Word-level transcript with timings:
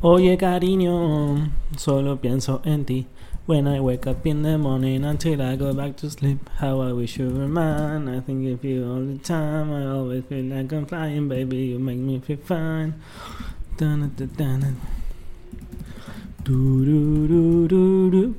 Oye 0.00 0.38
cariño, 0.38 1.50
solo 1.76 2.20
pienso 2.20 2.62
en 2.64 2.84
ti. 2.84 3.08
When 3.46 3.66
I 3.66 3.80
wake 3.80 4.06
up 4.06 4.24
in 4.26 4.42
the 4.42 4.56
morning 4.56 5.04
until 5.04 5.42
I 5.42 5.56
go 5.56 5.74
back 5.74 5.96
to 5.96 6.08
sleep, 6.08 6.48
how 6.58 6.80
I 6.82 6.92
wish 6.92 7.18
you 7.18 7.30
were 7.30 7.48
mine. 7.48 8.08
I 8.08 8.20
think 8.20 8.46
of 8.46 8.64
you 8.64 8.88
all 8.88 9.04
the 9.04 9.18
time. 9.18 9.72
I 9.72 9.86
always 9.86 10.22
feel 10.26 10.44
like 10.44 10.72
I'm 10.72 10.86
flying, 10.86 11.28
baby. 11.28 11.56
You 11.56 11.80
make 11.80 11.98
me 11.98 12.20
feel 12.20 12.36
fine. 12.36 12.94
Dun. 13.76 14.12
Do, 16.44 16.84
do, 16.84 17.26
do, 17.26 17.66
do, 17.66 18.10
do. 18.10 18.36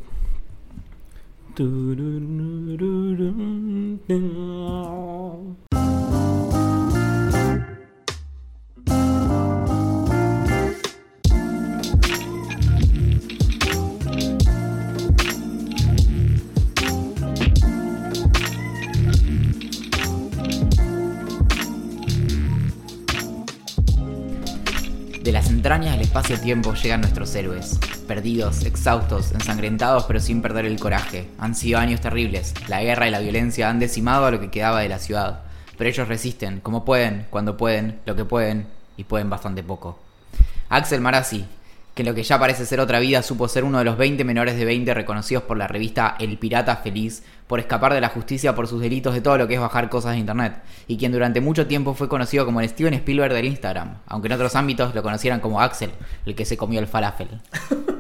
Do, 1.56 1.96
do, 1.96 2.20
do, 2.78 2.78
do, 2.78 3.98
do, 4.08 5.58
De 25.30 25.34
las 25.34 25.52
entrañas 25.52 25.92
del 25.92 26.02
espacio-tiempo 26.02 26.74
llegan 26.74 27.02
nuestros 27.02 27.36
héroes. 27.36 27.78
Perdidos, 28.08 28.66
exhaustos, 28.66 29.32
ensangrentados 29.32 30.06
pero 30.06 30.20
sin 30.20 30.42
perder 30.42 30.66
el 30.66 30.80
coraje. 30.80 31.30
Han 31.38 31.54
sido 31.54 31.78
años 31.78 32.02
terribles. 32.02 32.56
La 32.68 32.82
guerra 32.82 33.08
y 33.08 33.12
la 33.12 33.20
violencia 33.20 33.70
han 33.70 33.78
decimado 33.78 34.26
a 34.26 34.32
lo 34.32 34.40
que 34.40 34.50
quedaba 34.50 34.82
de 34.82 34.90
la 34.90 34.98
ciudad. 34.98 35.42
Pero 35.78 35.88
ellos 35.88 36.08
resisten, 36.08 36.62
como 36.62 36.84
pueden, 36.84 37.28
cuando 37.30 37.58
pueden, 37.58 38.00
lo 38.08 38.16
que 38.16 38.26
pueden, 38.26 38.66
y 38.98 39.04
pueden 39.04 39.30
bastante 39.30 39.62
poco. 39.62 40.00
Axel 40.68 41.00
Marazzi, 41.00 41.46
que 41.94 42.04
lo 42.04 42.14
que 42.14 42.24
ya 42.24 42.40
parece 42.40 42.66
ser 42.66 42.80
otra 42.80 43.00
vida 43.00 43.22
supo 43.22 43.48
ser 43.48 43.64
uno 43.64 43.80
de 43.80 43.84
los 43.84 43.98
20 43.98 44.24
menores 44.24 44.58
de 44.58 44.66
20 44.66 44.94
reconocidos 44.94 45.44
por 45.44 45.58
la 45.58 45.68
revista 45.68 46.16
El 46.20 46.38
Pirata 46.38 46.78
Feliz 46.78 47.24
por 47.48 47.60
escapar 47.60 47.94
de 47.94 48.02
la 48.02 48.10
justicia 48.10 48.56
por 48.56 48.68
sus 48.68 48.82
delitos 48.82 49.14
de 49.14 49.22
todo 49.22 49.38
lo 49.38 49.48
que 49.48 49.56
es 49.56 49.60
bajar 49.60 49.90
cosas 49.90 50.14
de 50.14 50.20
internet, 50.20 50.62
y 50.88 50.98
quien 50.98 51.12
durante 51.12 51.42
mucho 51.42 51.68
tiempo 51.68 51.94
fue 51.94 52.08
conocido 52.08 52.46
como 52.46 52.62
el 52.62 52.70
Steven 52.70 52.94
Spielberg 52.94 53.34
del 53.34 53.46
Instagram, 53.46 53.98
aunque 54.06 54.28
en 54.28 54.34
otros 54.34 54.56
ámbitos 54.56 54.94
lo 54.94 55.04
conocieran 55.04 55.40
como 55.40 55.60
Axel, 55.60 55.92
el 56.26 56.36
que 56.36 56.46
se 56.46 56.58
comió 56.58 56.80
el 56.80 56.88
falafel. 56.88 57.42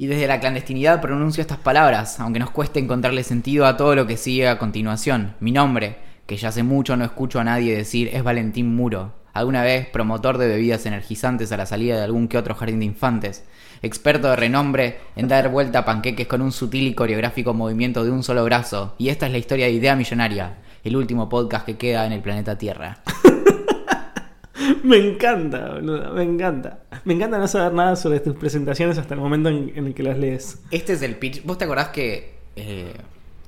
Y 0.00 0.06
desde 0.06 0.28
la 0.28 0.38
clandestinidad 0.38 1.00
pronuncio 1.00 1.40
estas 1.40 1.58
palabras, 1.58 2.20
aunque 2.20 2.38
nos 2.38 2.52
cueste 2.52 2.78
encontrarle 2.78 3.24
sentido 3.24 3.66
a 3.66 3.76
todo 3.76 3.96
lo 3.96 4.06
que 4.06 4.16
sigue 4.16 4.46
a 4.46 4.56
continuación. 4.56 5.34
Mi 5.40 5.50
nombre, 5.50 5.96
que 6.24 6.36
ya 6.36 6.50
hace 6.50 6.62
mucho 6.62 6.96
no 6.96 7.04
escucho 7.04 7.40
a 7.40 7.44
nadie 7.44 7.76
decir, 7.76 8.08
es 8.12 8.22
Valentín 8.22 8.76
Muro. 8.76 9.17
Alguna 9.38 9.62
vez 9.62 9.86
promotor 9.88 10.36
de 10.38 10.48
bebidas 10.48 10.84
energizantes 10.86 11.50
a 11.52 11.56
la 11.56 11.66
salida 11.66 11.96
de 11.96 12.02
algún 12.02 12.28
que 12.28 12.38
otro 12.38 12.54
jardín 12.54 12.80
de 12.80 12.86
infantes. 12.86 13.44
Experto 13.82 14.28
de 14.28 14.36
renombre 14.36 14.98
en 15.16 15.28
dar 15.28 15.48
vuelta 15.50 15.80
a 15.80 15.84
panqueques 15.84 16.26
con 16.26 16.42
un 16.42 16.50
sutil 16.52 16.88
y 16.88 16.94
coreográfico 16.94 17.54
movimiento 17.54 18.04
de 18.04 18.10
un 18.10 18.22
solo 18.22 18.44
brazo. 18.44 18.94
Y 18.98 19.08
esta 19.10 19.26
es 19.26 19.32
la 19.32 19.38
historia 19.38 19.66
de 19.66 19.72
Idea 19.72 19.94
Millonaria, 19.96 20.58
el 20.84 20.96
último 20.96 21.28
podcast 21.28 21.64
que 21.64 21.76
queda 21.76 22.04
en 22.06 22.12
el 22.12 22.20
planeta 22.20 22.58
Tierra. 22.58 22.98
Me 24.82 24.96
encanta, 24.96 25.70
boludo, 25.74 26.12
me 26.14 26.22
encanta. 26.24 26.80
Me 27.04 27.14
encanta 27.14 27.38
no 27.38 27.46
saber 27.48 27.72
nada 27.72 27.96
sobre 27.96 28.20
tus 28.20 28.34
presentaciones 28.34 28.98
hasta 28.98 29.14
el 29.14 29.20
momento 29.20 29.48
en, 29.48 29.72
en 29.74 29.86
el 29.86 29.94
que 29.94 30.02
las 30.02 30.18
lees. 30.18 30.60
Este 30.70 30.92
es 30.94 31.02
el 31.02 31.16
pitch. 31.16 31.44
¿Vos 31.44 31.58
te 31.58 31.64
acordás 31.64 31.88
que 31.88 32.34
eh, 32.56 32.92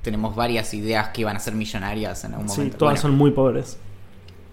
tenemos 0.03 0.35
varias 0.37 0.73
ideas 0.73 1.09
que 1.09 1.23
iban 1.23 1.37
a 1.37 1.41
ser 1.41 1.55
millonarias 1.55 2.25
en 2.25 2.35
algún 2.35 2.49
Sí, 2.49 2.57
momento? 2.59 2.79
todas 2.79 2.93
Bueno, 2.95 3.03
son 3.03 3.17
muy 3.19 3.33
pobres. 3.33 3.77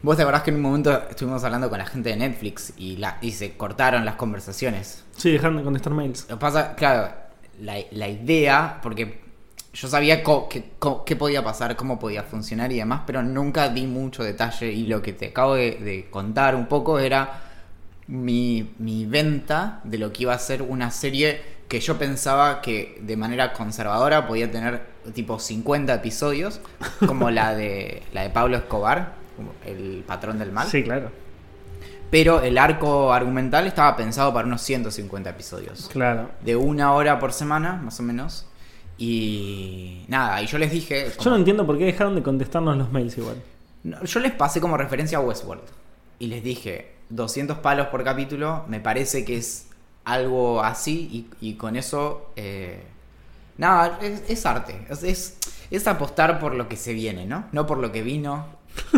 ¿Vos 0.03 0.15
te 0.15 0.21
acordás 0.21 0.43
que 0.43 0.51
en 0.51 0.57
un 0.57 0.61
momento 0.61 1.03
estuvimos 1.09 1.43
hablando 1.43 1.69
con 1.69 1.79
la 1.79 1.85
gente 1.85 2.09
de 2.09 2.17
Netflix 2.17 2.73
y, 2.77 2.97
la, 2.97 3.17
y 3.21 3.31
se 3.31 3.57
cortaron 3.57 4.05
las 4.05 4.15
conversaciones? 4.15 5.03
Sí, 5.15 5.31
dejan 5.31 5.57
de 5.57 5.63
contestar 5.63 5.93
mails. 5.93 6.25
Lo 6.29 6.35
que 6.35 6.41
pasa, 6.41 6.75
claro, 6.75 7.13
la, 7.59 7.77
la 7.91 8.07
idea, 8.07 8.79
porque 8.83 9.21
yo 9.73 9.87
sabía 9.87 10.23
qué 10.23 11.15
podía 11.15 11.43
pasar, 11.43 11.75
cómo 11.75 11.99
podía 11.99 12.23
funcionar 12.23 12.71
y 12.71 12.77
demás, 12.77 13.02
pero 13.05 13.23
nunca 13.23 13.69
di 13.69 13.86
mucho 13.86 14.23
detalle 14.23 14.71
y 14.71 14.86
lo 14.86 15.02
que 15.02 15.13
te 15.13 15.27
acabo 15.27 15.55
de, 15.55 15.71
de 15.71 16.07
contar 16.09 16.55
un 16.55 16.67
poco 16.67 16.99
era 16.99 17.41
mi, 18.07 18.73
mi 18.80 19.05
venta 19.05 19.81
de 19.83 19.97
lo 19.97 20.13
que 20.13 20.23
iba 20.23 20.33
a 20.33 20.39
ser 20.39 20.61
una 20.61 20.91
serie 20.91 21.57
que 21.67 21.80
yo 21.80 21.97
pensaba 21.97 22.61
que 22.61 22.97
de 23.02 23.17
manera 23.17 23.52
conservadora 23.53 24.25
podía 24.25 24.49
tener 24.49 24.81
tipo 25.13 25.37
50 25.37 25.93
episodios, 25.93 26.61
como 27.05 27.30
la 27.30 27.53
de, 27.53 28.03
la 28.13 28.23
de 28.23 28.30
Pablo 28.30 28.57
Escobar, 28.57 29.13
el 29.65 30.03
patrón 30.08 30.39
del 30.39 30.52
mal. 30.52 30.67
Sí, 30.67 30.83
claro. 30.83 31.11
Pero 32.09 32.42
el 32.42 32.58
arco 32.58 33.11
argumental 33.11 33.67
estaba 33.67 33.95
pensado 33.98 34.33
para 34.33 34.48
unos 34.48 34.61
150 34.61 35.30
episodios 35.30 35.89
Claro. 35.92 36.30
de 36.42 36.55
una 36.55 36.93
hora 36.93 37.20
por 37.20 37.33
semana, 37.33 37.73
más 37.83 37.99
o 37.99 38.03
menos. 38.03 38.45
Y 38.98 40.05
nada, 40.08 40.42
y 40.42 40.48
yo 40.48 40.58
les 40.58 40.71
dije. 40.71 41.11
Yo 41.21 41.30
no 41.30 41.36
entiendo 41.36 41.65
por 41.65 41.77
qué 41.77 41.86
dejaron 41.86 42.15
de 42.15 42.23
contestarnos 42.23 42.77
los 42.77 42.92
mails 42.92 43.17
igual. 43.17 43.36
no, 43.83 44.03
yo 44.03 44.20
les 44.20 44.31
pasé 44.33 44.59
como 44.61 44.77
referencia 44.77 45.17
a 45.17 45.21
Westworld. 45.21 45.64
Y 46.19 46.27
les 46.27 46.43
dije, 46.43 46.93
200 47.09 47.59
palos 47.59 47.87
por 47.87 48.04
capítulo, 48.04 48.64
me 48.67 48.80
parece 48.80 49.23
que 49.23 49.37
es 49.37 49.67
algo 50.04 50.64
así. 50.64 51.27
Y, 51.42 51.49
y 51.49 51.54
con 51.55 51.75
eso. 51.75 52.31
eh, 52.36 52.83
nada, 53.58 53.99
es, 54.02 54.23
es 54.30 54.45
arte. 54.45 54.86
Es, 54.89 55.04
es, 55.04 55.37
es 55.69 55.87
apostar 55.87 56.39
por 56.39 56.55
lo 56.55 56.67
que 56.67 56.75
se 56.75 56.93
viene, 56.93 57.25
¿no? 57.25 57.45
No 57.52 57.67
por 57.67 57.77
lo 57.77 57.92
que 57.92 58.02
vino. 58.02 58.45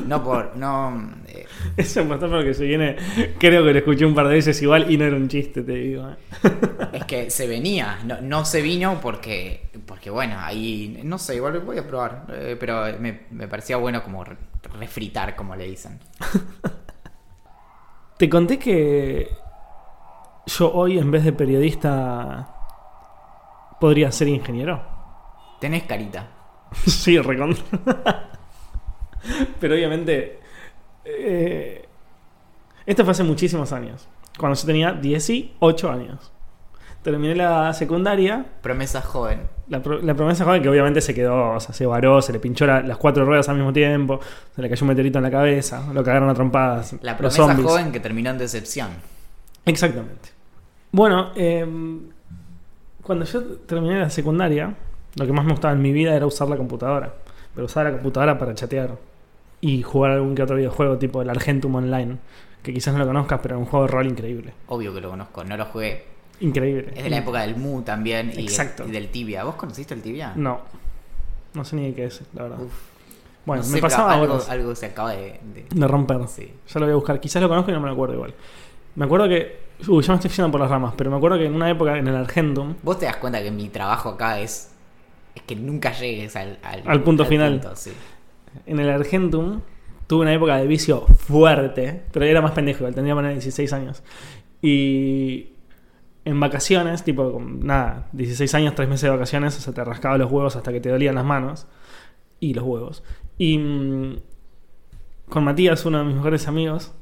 No 0.05 0.23
por. 0.23 0.55
No. 0.55 1.11
eh, 1.27 1.45
Eso 1.77 2.03
me 2.05 2.17
por 2.17 2.29
lo 2.29 2.43
que 2.43 2.53
se 2.53 2.65
viene. 2.65 2.95
Creo 3.39 3.63
que 3.63 3.71
lo 3.73 3.79
escuché 3.79 4.05
un 4.05 4.13
par 4.15 4.27
de 4.27 4.35
veces 4.35 4.61
igual 4.61 4.89
y 4.91 4.97
no 4.97 5.05
era 5.05 5.15
un 5.15 5.27
chiste, 5.27 5.61
te 5.63 5.73
digo. 5.73 6.09
¿eh? 6.09 6.15
Es 6.93 7.05
que 7.05 7.29
se 7.29 7.47
venía, 7.47 7.99
no, 8.05 8.19
no 8.21 8.45
se 8.45 8.61
vino 8.61 8.99
porque, 9.01 9.69
porque 9.85 10.09
bueno, 10.09 10.35
ahí, 10.39 10.99
no 11.03 11.17
sé, 11.17 11.35
igual 11.35 11.59
voy 11.59 11.77
a 11.77 11.85
probar, 11.87 12.25
eh, 12.33 12.57
pero 12.59 12.85
me, 12.99 13.21
me 13.31 13.47
parecía 13.47 13.77
bueno 13.77 14.01
como 14.03 14.23
re- 14.23 14.37
refritar, 14.79 15.35
como 15.35 15.55
le 15.55 15.65
dicen. 15.65 15.99
Te 18.17 18.29
conté 18.29 18.59
que 18.59 19.29
yo 20.47 20.71
hoy 20.73 20.97
en 20.97 21.09
vez 21.11 21.23
de 21.23 21.31
periodista 21.33 22.49
podría 23.79 24.11
ser 24.11 24.27
ingeniero. 24.27 24.81
Tenés 25.59 25.83
carita. 25.83 26.27
sí, 26.85 27.17
recontra. 27.19 28.28
Pero 29.59 29.73
obviamente... 29.75 30.39
eh, 31.05 31.85
esto 32.85 33.03
fue 33.03 33.11
hace 33.11 33.23
muchísimos 33.23 33.71
años. 33.71 34.07
Cuando 34.37 34.57
yo 34.59 34.65
tenía 34.65 34.93
18 34.93 35.91
años. 35.91 36.31
Terminé 37.03 37.35
la 37.35 37.71
secundaria. 37.73 38.45
Promesa 38.61 39.01
joven. 39.01 39.41
La, 39.69 39.81
pro- 39.81 40.01
la 40.01 40.13
promesa 40.15 40.43
joven 40.43 40.61
que 40.63 40.69
obviamente 40.69 40.99
se 41.01 41.13
quedó, 41.13 41.51
o 41.51 41.59
sea, 41.59 41.73
se 41.73 41.85
varó, 41.85 42.21
se 42.21 42.33
le 42.33 42.39
pinchó 42.39 42.65
la- 42.65 42.81
las 42.81 42.97
cuatro 42.97 43.23
ruedas 43.25 43.47
al 43.49 43.55
mismo 43.55 43.71
tiempo, 43.71 44.19
se 44.55 44.61
le 44.61 44.69
cayó 44.69 44.83
un 44.83 44.87
meteorito 44.89 45.19
en 45.19 45.23
la 45.23 45.31
cabeza, 45.31 45.85
lo 45.93 46.03
cagaron 46.03 46.29
a 46.29 46.33
trompadas. 46.33 46.95
La 47.01 47.15
promesa 47.15 47.43
joven 47.69 47.91
que 47.91 47.99
terminó 47.99 48.31
en 48.31 48.37
decepción. 48.39 48.89
Exactamente. 49.65 50.29
Bueno, 50.91 51.29
eh, 51.35 51.65
cuando 53.03 53.25
yo 53.25 53.43
terminé 53.43 53.99
la 53.99 54.09
secundaria, 54.09 54.73
lo 55.15 55.25
que 55.25 55.31
más 55.31 55.45
me 55.45 55.51
gustaba 55.51 55.73
en 55.73 55.81
mi 55.81 55.91
vida 55.93 56.15
era 56.15 56.25
usar 56.25 56.47
la 56.49 56.57
computadora. 56.57 57.13
Pero 57.59 57.65
usar 57.65 57.83
la 57.87 57.91
computadora 57.91 58.39
para 58.39 58.55
chatear 58.55 58.95
y 59.59 59.81
jugar 59.83 60.11
algún 60.11 60.33
que 60.33 60.41
otro 60.43 60.55
videojuego 60.55 60.97
tipo 60.97 61.21
el 61.21 61.29
Argentum 61.29 61.75
Online, 61.75 62.15
que 62.63 62.73
quizás 62.73 62.93
no 62.93 62.99
lo 63.01 63.05
conozcas, 63.05 63.41
pero 63.43 63.55
es 63.55 63.59
un 63.59 63.65
juego 63.65 63.85
de 63.85 63.91
rol 63.91 64.07
increíble. 64.07 64.53
Obvio 64.67 64.93
que 64.93 65.01
lo 65.01 65.09
conozco, 65.09 65.43
no 65.43 65.57
lo 65.57 65.65
jugué. 65.65 66.05
Increíble. 66.39 66.93
Es 66.95 67.03
de 67.03 67.09
la 67.09 67.17
época 67.17 67.41
del 67.41 67.57
Mu 67.57 67.81
también 67.81 68.31
y, 68.33 68.43
Exacto. 68.43 68.85
y 68.87 68.91
del 68.91 69.09
Tibia. 69.09 69.43
¿Vos 69.43 69.55
conociste 69.55 69.93
el 69.93 70.01
Tibia? 70.01 70.31
No, 70.37 70.61
no 71.53 71.65
sé 71.65 71.75
ni 71.75 71.87
de 71.89 71.93
qué 71.95 72.05
es, 72.05 72.21
la 72.33 72.43
verdad. 72.43 72.61
Uf, 72.61 72.71
bueno, 73.45 73.61
no 73.63 73.67
me 73.69 73.75
sé, 73.75 73.81
pasaba 73.81 74.13
algo, 74.13 74.39
algo 74.47 74.73
se 74.73 74.85
acaba 74.85 75.11
de... 75.11 75.37
de- 75.53 75.65
de 75.69 75.87
romper. 75.89 76.25
Sí. 76.29 76.53
Ya 76.69 76.79
lo 76.79 76.85
voy 76.85 76.93
a 76.93 76.95
buscar. 76.95 77.19
Quizás 77.19 77.41
lo 77.41 77.49
conozco 77.49 77.71
y 77.71 77.73
no 77.73 77.81
me 77.81 77.87
lo 77.87 77.91
acuerdo 77.93 78.15
igual. 78.15 78.33
Me 78.95 79.03
acuerdo 79.03 79.27
que. 79.27 79.59
Uy, 79.85 80.01
ya 80.01 80.13
me 80.13 80.15
estoy 80.15 80.31
yendo 80.31 80.49
por 80.49 80.61
las 80.61 80.69
ramas, 80.69 80.93
pero 80.95 81.11
me 81.11 81.17
acuerdo 81.17 81.37
que 81.37 81.45
en 81.47 81.55
una 81.55 81.69
época 81.69 81.97
en 81.97 82.07
el 82.07 82.15
Argentum. 82.15 82.75
Vos 82.83 82.97
te 82.99 83.05
das 83.05 83.17
cuenta 83.17 83.43
que 83.43 83.51
mi 83.51 83.67
trabajo 83.67 84.07
acá 84.11 84.39
es... 84.39 84.71
Es 85.39 85.43
que 85.45 85.55
nunca 85.55 85.91
llegues 85.93 86.35
al, 86.35 86.59
Al 86.85 87.03
punto 87.03 87.25
final. 87.25 87.59
punto, 87.59 87.75
sí. 87.75 87.91
En 88.65 88.79
el 88.79 88.89
Argentum 88.89 89.61
tuve 90.07 90.21
una 90.21 90.33
época 90.33 90.57
de 90.57 90.67
vicio 90.67 91.01
fuerte, 91.01 92.03
pero 92.11 92.25
era 92.25 92.41
más 92.41 92.51
pendejo, 92.51 92.79
igual, 92.79 92.95
tendría 92.95 93.15
poner 93.15 93.31
16 93.33 93.71
años. 93.73 94.03
Y 94.61 95.53
en 96.25 96.39
vacaciones, 96.39 97.03
tipo, 97.03 97.41
nada, 97.41 98.07
16 98.11 98.53
años, 98.55 98.75
3 98.75 98.89
meses 98.89 99.03
de 99.03 99.09
vacaciones, 99.11 99.57
o 99.57 99.61
sea, 99.61 99.73
te 99.73 99.83
rascaba 99.83 100.17
los 100.17 100.31
huevos 100.31 100.55
hasta 100.55 100.73
que 100.73 100.81
te 100.81 100.89
dolían 100.89 101.15
las 101.15 101.25
manos 101.25 101.67
y 102.39 102.53
los 102.53 102.63
huevos. 102.63 103.03
Y 103.37 103.57
mm, 103.57 104.15
con 105.29 105.43
Matías, 105.43 105.85
uno 105.85 105.99
de 105.99 106.05
mis 106.05 106.15
mejores 106.15 106.47
amigos, 106.47 106.93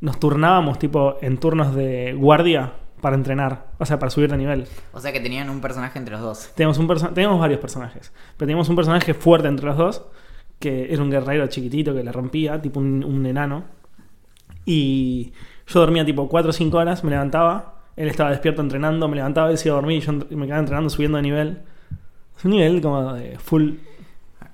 nos 0.00 0.18
turnábamos, 0.18 0.78
tipo, 0.78 1.18
en 1.20 1.38
turnos 1.38 1.74
de 1.74 2.14
guardia 2.14 2.72
para 3.02 3.16
entrenar, 3.16 3.66
o 3.78 3.84
sea, 3.84 3.98
para 3.98 4.08
subir 4.08 4.30
de 4.30 4.38
nivel. 4.38 4.66
O 4.94 5.00
sea 5.00 5.12
que 5.12 5.20
tenían 5.20 5.50
un 5.50 5.60
personaje 5.60 5.98
entre 5.98 6.12
los 6.14 6.22
dos. 6.22 6.50
Tenemos, 6.54 6.78
un 6.78 6.88
perso- 6.88 7.12
tenemos 7.12 7.38
varios 7.38 7.60
personajes, 7.60 8.10
pero 8.38 8.46
teníamos 8.46 8.68
un 8.70 8.76
personaje 8.76 9.12
fuerte 9.12 9.48
entre 9.48 9.66
los 9.66 9.76
dos, 9.76 10.02
que 10.58 10.90
era 10.92 11.02
un 11.02 11.10
guerrero 11.10 11.46
chiquitito 11.48 11.92
que 11.94 12.02
le 12.02 12.10
rompía, 12.12 12.62
tipo 12.62 12.80
un, 12.80 13.04
un 13.04 13.26
enano. 13.26 13.64
Y 14.64 15.32
Yo 15.66 15.80
dormía 15.80 16.04
tipo 16.04 16.28
4 16.28 16.50
o 16.50 16.52
5 16.52 16.76
horas, 16.78 17.02
me 17.04 17.10
levantaba, 17.10 17.80
él 17.96 18.08
estaba 18.08 18.30
despierto 18.30 18.62
entrenando, 18.62 19.08
me 19.08 19.16
levantaba, 19.16 19.50
él 19.50 19.58
se 19.58 19.68
iba 19.68 19.76
a 19.76 19.80
dormir 19.80 19.98
y 19.98 20.00
yo 20.00 20.12
me 20.12 20.46
quedaba 20.46 20.60
entrenando 20.60 20.90
subiendo 20.90 21.16
de 21.16 21.22
nivel. 21.22 21.58
Es 22.38 22.44
un 22.44 22.52
nivel 22.52 22.80
como 22.80 23.12
de 23.14 23.38
full... 23.38 23.72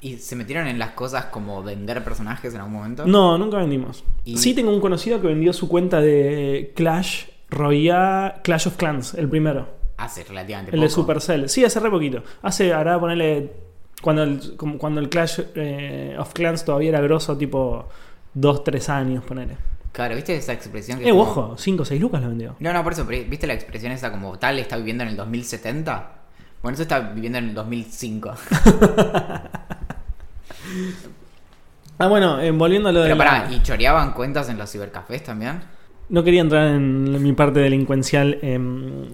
¿Y 0.00 0.16
se 0.18 0.36
metieron 0.36 0.68
en 0.68 0.78
las 0.78 0.90
cosas 0.92 1.24
como 1.26 1.60
vender 1.62 2.04
personajes 2.04 2.54
en 2.54 2.60
algún 2.60 2.74
momento? 2.74 3.04
No, 3.04 3.36
nunca 3.36 3.56
vendimos. 3.56 4.04
Y- 4.24 4.36
Sí 4.36 4.54
tengo 4.54 4.70
un 4.72 4.80
conocido 4.80 5.20
que 5.20 5.26
vendió 5.26 5.52
su 5.52 5.68
cuenta 5.68 6.00
de 6.00 6.72
Clash 6.76 7.24
Royale, 7.50 8.34
Clash 8.42 8.66
of 8.68 8.76
Clans, 8.76 9.14
el 9.14 9.28
primero. 9.28 9.68
Hace 9.96 10.22
relativamente 10.24 10.72
El 10.74 10.80
de 10.80 10.86
poco. 10.88 11.00
Supercell. 11.02 11.48
Sí, 11.48 11.64
hace 11.64 11.80
re 11.80 11.90
poquito. 11.90 12.22
Hace, 12.42 12.72
hará 12.72 12.98
ponerle. 13.00 13.52
Cuando 14.02 14.22
el, 14.22 14.56
como 14.56 14.78
cuando 14.78 15.00
el 15.00 15.08
Clash 15.08 15.40
eh, 15.56 16.14
of 16.18 16.32
Clans 16.32 16.64
todavía 16.64 16.90
era 16.90 17.00
grosso, 17.00 17.36
tipo 17.36 17.88
2, 18.34 18.62
3 18.64 18.88
años, 18.90 19.24
ponele. 19.24 19.56
Claro, 19.90 20.14
¿viste 20.14 20.36
esa 20.36 20.52
expresión 20.52 20.98
que 21.00 21.06
Eh, 21.08 21.10
como- 21.10 21.22
ojo, 21.22 21.54
5 21.58 21.82
o 21.82 21.84
6 21.84 22.00
lucas 22.00 22.22
lo 22.22 22.28
vendió. 22.28 22.54
No, 22.60 22.72
no, 22.72 22.84
por 22.84 22.92
eso, 22.92 23.04
¿viste 23.04 23.46
la 23.48 23.54
expresión 23.54 23.90
esa 23.90 24.12
como 24.12 24.38
tal 24.38 24.58
está 24.60 24.76
viviendo 24.76 25.02
en 25.02 25.10
el 25.10 25.16
2070? 25.16 26.12
Bueno, 26.62 26.74
eso 26.74 26.82
está 26.82 27.00
viviendo 27.00 27.38
en 27.38 27.48
el 27.48 27.54
2005. 27.54 28.32
Ah, 32.00 32.06
bueno, 32.06 32.40
eh, 32.40 32.50
volviendo 32.52 32.90
a 32.90 32.92
lo 32.92 33.00
de. 33.00 33.06
Pero 33.06 33.16
la- 33.16 33.24
pará, 33.24 33.50
¿y 33.52 33.60
choreaban 33.62 34.12
cuentas 34.12 34.48
en 34.48 34.56
los 34.58 34.70
cibercafés 34.70 35.24
también? 35.24 35.60
No 36.08 36.24
quería 36.24 36.40
entrar 36.40 36.68
en 36.68 37.22
mi 37.22 37.32
parte 37.32 37.60
delincuencial 37.60 38.38
em, 38.42 39.06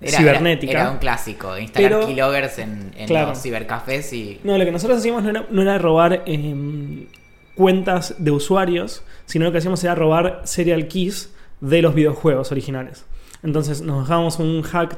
Era, 0.00 0.18
cibernética. 0.18 0.72
Era, 0.72 0.80
era 0.82 0.90
un 0.92 0.98
clásico, 0.98 1.58
instalar 1.58 1.90
Pero- 1.90 2.06
keyloggers 2.06 2.58
en, 2.58 2.92
en 2.96 3.06
Claro. 3.06 3.28
los 3.30 3.42
cibercafés 3.42 4.12
y... 4.12 4.40
No, 4.44 4.56
lo 4.56 4.64
que 4.64 4.72
nosotros 4.72 4.98
hacíamos 4.98 5.22
no 5.24 5.30
era, 5.30 5.46
no 5.50 5.60
era 5.62 5.76
robar 5.78 6.22
em, 6.26 7.06
cuentas 7.54 8.14
de 8.18 8.30
usuarios, 8.30 9.02
sino 9.26 9.44
lo 9.44 9.52
que 9.52 9.58
hacíamos 9.58 9.82
era 9.84 9.94
robar 9.94 10.42
serial 10.44 10.88
keys 10.88 11.34
de 11.60 11.82
los 11.82 11.94
videojuegos 11.94 12.50
originales. 12.52 13.04
Entonces 13.42 13.82
nos 13.82 14.02
dejábamos 14.04 14.38
un 14.38 14.62
hack 14.62 14.96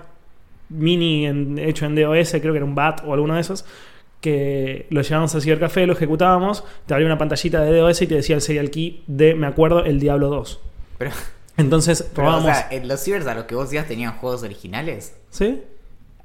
mini 0.69 1.27
en- 1.27 1.59
hecho 1.59 1.87
en 1.87 1.95
DOS, 1.97 2.31
creo 2.33 2.53
que 2.53 2.59
era 2.59 2.65
un 2.65 2.75
BAT 2.75 3.03
o 3.07 3.13
alguno 3.15 3.35
de 3.35 3.41
esos, 3.41 3.65
que 4.21 4.87
lo 4.91 5.01
llevábamos 5.01 5.35
al 5.35 5.43
cibercafé, 5.43 5.87
lo 5.87 5.95
ejecutábamos, 5.95 6.63
te 6.87 6.93
abría 6.95 7.07
una 7.07 7.19
pantallita 7.19 7.63
de 7.63 7.77
DOS 7.79 8.03
y 8.03 8.07
te 8.07 8.15
decía 8.17 8.37
el 8.37 8.43
serial 8.43 8.71
key 8.71 9.03
de, 9.07 9.35
me 9.35 9.47
acuerdo, 9.47 9.85
el 9.85 9.99
Diablo 9.99 10.29
2. 10.29 10.61
Pero, 10.99 11.11
Entonces 11.61 12.03
pero, 12.15 12.29
o 12.29 12.31
robábamos... 12.31 12.57
sea, 12.57 12.69
en 12.71 12.89
los 12.89 13.01
cibers 13.01 13.27
a 13.27 13.35
los 13.35 13.45
que 13.45 13.55
vos 13.55 13.73
ibas 13.73 13.87
tenían 13.87 14.13
juegos 14.19 14.43
originales. 14.43 15.15
¿Sí? 15.31 15.63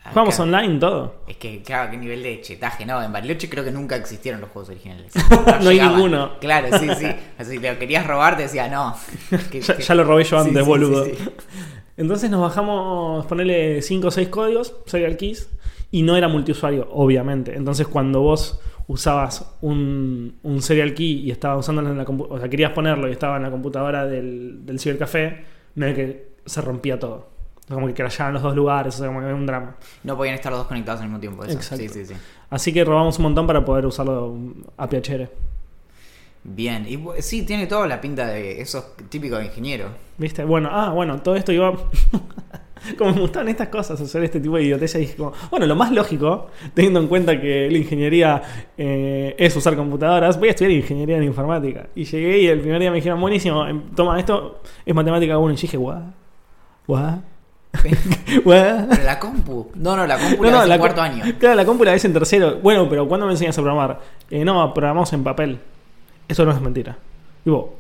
Jugamos 0.10 0.40
online 0.40 0.80
todo. 0.80 1.16
Es 1.28 1.38
que, 1.38 1.64
claro, 1.64 1.90
qué 1.90 1.98
nivel 1.98 2.22
de 2.22 2.40
chetaje, 2.42 2.86
¿no? 2.86 3.02
En 3.02 3.12
Bariloche 3.12 3.50
creo 3.50 3.64
que 3.64 3.72
nunca 3.72 3.96
existieron 3.96 4.40
los 4.40 4.52
juegos 4.52 4.70
originales. 4.70 5.12
No 5.64 5.70
hay 5.70 5.80
ninguno. 5.80 6.38
Claro, 6.40 6.68
sí, 6.78 6.88
sí. 7.00 7.08
Si 7.44 7.58
lo 7.58 7.80
querías 7.80 8.06
robar, 8.06 8.38
te 8.38 8.44
decía 8.44 8.68
no. 8.68 8.96
Que- 9.52 9.62
Ya, 9.62 9.76
que- 9.78 9.82
ya 9.84 9.96
lo 9.96 10.04
robé 10.04 10.24
yo 10.24 10.38
antes, 10.38 10.64
sí, 10.64 10.70
boludo. 10.70 11.06
sí. 11.06 11.12
Entonces 11.98 12.30
nos 12.30 12.42
bajamos, 12.42 13.26
ponerle 13.26 13.82
5 13.82 14.08
o 14.08 14.12
6 14.12 14.28
códigos, 14.28 14.76
serial 14.86 15.18
keys, 15.18 15.50
y 15.92 16.04
no 16.04 16.16
era 16.18 16.28
multiusuario, 16.28 16.88
obviamente. 16.92 17.56
Entonces 17.56 17.88
cuando 17.88 18.22
vos 18.22 18.60
usabas 18.88 19.56
un, 19.62 20.36
un 20.44 20.62
serial 20.62 20.94
key 20.94 21.22
y 21.22 21.32
estabas 21.32 21.60
usándolo 21.60 21.90
en 21.90 21.98
la 21.98 22.06
computadora, 22.06 22.38
o 22.38 22.40
sea, 22.42 22.50
querías 22.50 22.72
ponerlo 22.72 23.08
y 23.08 23.12
estaba 23.12 23.38
en 23.38 23.44
la 23.44 23.52
computadora 23.52 24.06
del, 24.06 24.66
del 24.66 24.80
cibercafé, 24.80 25.44
medio 25.76 25.96
que 25.96 26.36
se 26.46 26.62
rompía 26.62 27.00
todo. 27.00 27.36
Como 27.68 27.88
que 27.88 27.96
crashaban 27.96 28.34
los 28.36 28.44
dos 28.44 28.56
lugares, 28.56 28.94
o 28.96 28.98
sea, 29.00 29.08
como 29.08 29.22
que 29.22 29.26
era 29.26 29.36
un 29.36 29.48
drama. 29.48 29.76
No 30.04 30.16
podían 30.16 30.36
estar 30.36 30.52
los 30.52 30.60
dos 30.60 30.68
conectados 30.68 31.02
al 31.02 31.08
mismo 31.08 31.20
tiempo. 31.20 31.44
Eso. 31.44 31.54
Exacto. 31.54 31.84
Sí, 31.84 31.90
sí, 31.90 32.06
sí. 32.06 32.14
Así 32.52 32.72
que 32.72 32.84
robamos 32.86 33.18
un 33.18 33.24
montón 33.24 33.48
para 33.48 33.66
poder 33.66 33.88
usarlo 33.88 34.38
a 34.78 34.88
piachere. 34.88 35.32
Bien. 36.44 36.86
Y 36.88 37.00
sí, 37.24 37.44
tiene 37.44 37.66
toda 37.66 37.88
la 37.88 38.00
pinta 38.00 38.28
de 38.28 38.62
esos 38.62 38.96
típicos 39.10 39.40
de 39.40 39.46
ingeniero. 39.46 39.90
¿Viste? 40.20 40.44
Bueno, 40.44 40.70
ah, 40.72 40.92
bueno, 40.92 41.20
todo 41.24 41.36
esto 41.36 41.52
iba. 41.52 41.74
como 42.98 43.14
me 43.14 43.22
gustan 43.22 43.48
estas 43.48 43.70
cosas, 43.70 44.00
hacer 44.00 44.24
este 44.24 44.40
tipo 44.40 44.58
de 44.58 44.64
idioteces, 44.64 45.02
dije 45.02 45.16
como, 45.16 45.34
bueno, 45.50 45.66
lo 45.66 45.76
más 45.76 45.92
lógico, 45.92 46.48
teniendo 46.74 47.00
en 47.00 47.08
cuenta 47.08 47.40
que 47.40 47.70
la 47.70 47.78
ingeniería 47.78 48.42
eh, 48.78 49.36
es 49.38 49.56
usar 49.56 49.76
computadoras, 49.76 50.40
voy 50.40 50.50
a 50.50 50.52
estudiar 50.52 50.72
ingeniería 50.72 51.18
en 51.18 51.24
informática. 51.24 51.88
Y 51.96 52.06
llegué 52.06 52.40
y 52.40 52.48
el 52.48 52.60
primer 52.60 52.80
día 52.80 52.92
me 52.92 52.98
dijeron, 52.98 53.20
buenísimo, 53.20 53.66
em, 53.66 53.82
toma, 53.96 54.20
esto 54.20 54.62
es 54.86 54.94
matemática 54.96 55.38
1. 55.38 55.54
Y 55.54 55.58
dije, 55.58 55.78
what? 55.78 56.02
What? 56.88 57.20
What? 58.46 58.88
Pero 58.90 59.04
la 59.04 59.20
compu. 59.20 59.72
No, 59.76 59.98
no, 59.98 60.08
la 60.08 60.18
compu 60.18 60.44
No, 60.44 60.50
la 60.50 60.52
no, 60.52 60.60
ves 60.60 60.70
la 60.70 60.76
en 60.76 60.80
cuarto 60.80 61.02
año. 61.02 61.24
Claro, 61.38 61.56
la 61.56 61.66
compu 61.66 61.84
la 61.84 61.92
ves 61.92 62.06
en 62.06 62.14
tercero. 62.14 62.60
Bueno, 62.62 62.88
pero 62.90 63.08
¿cuándo 63.08 63.26
me 63.26 63.34
enseñas 63.34 63.58
a 63.58 63.62
programar? 63.62 64.00
Eh, 64.30 64.46
no, 64.46 64.74
programamos 64.74 65.12
en 65.14 65.24
papel. 65.24 65.60
Eso 66.28 66.46
no 66.46 66.52
es 66.52 66.62
mentira. 66.62 66.98
Digo, 67.44 67.76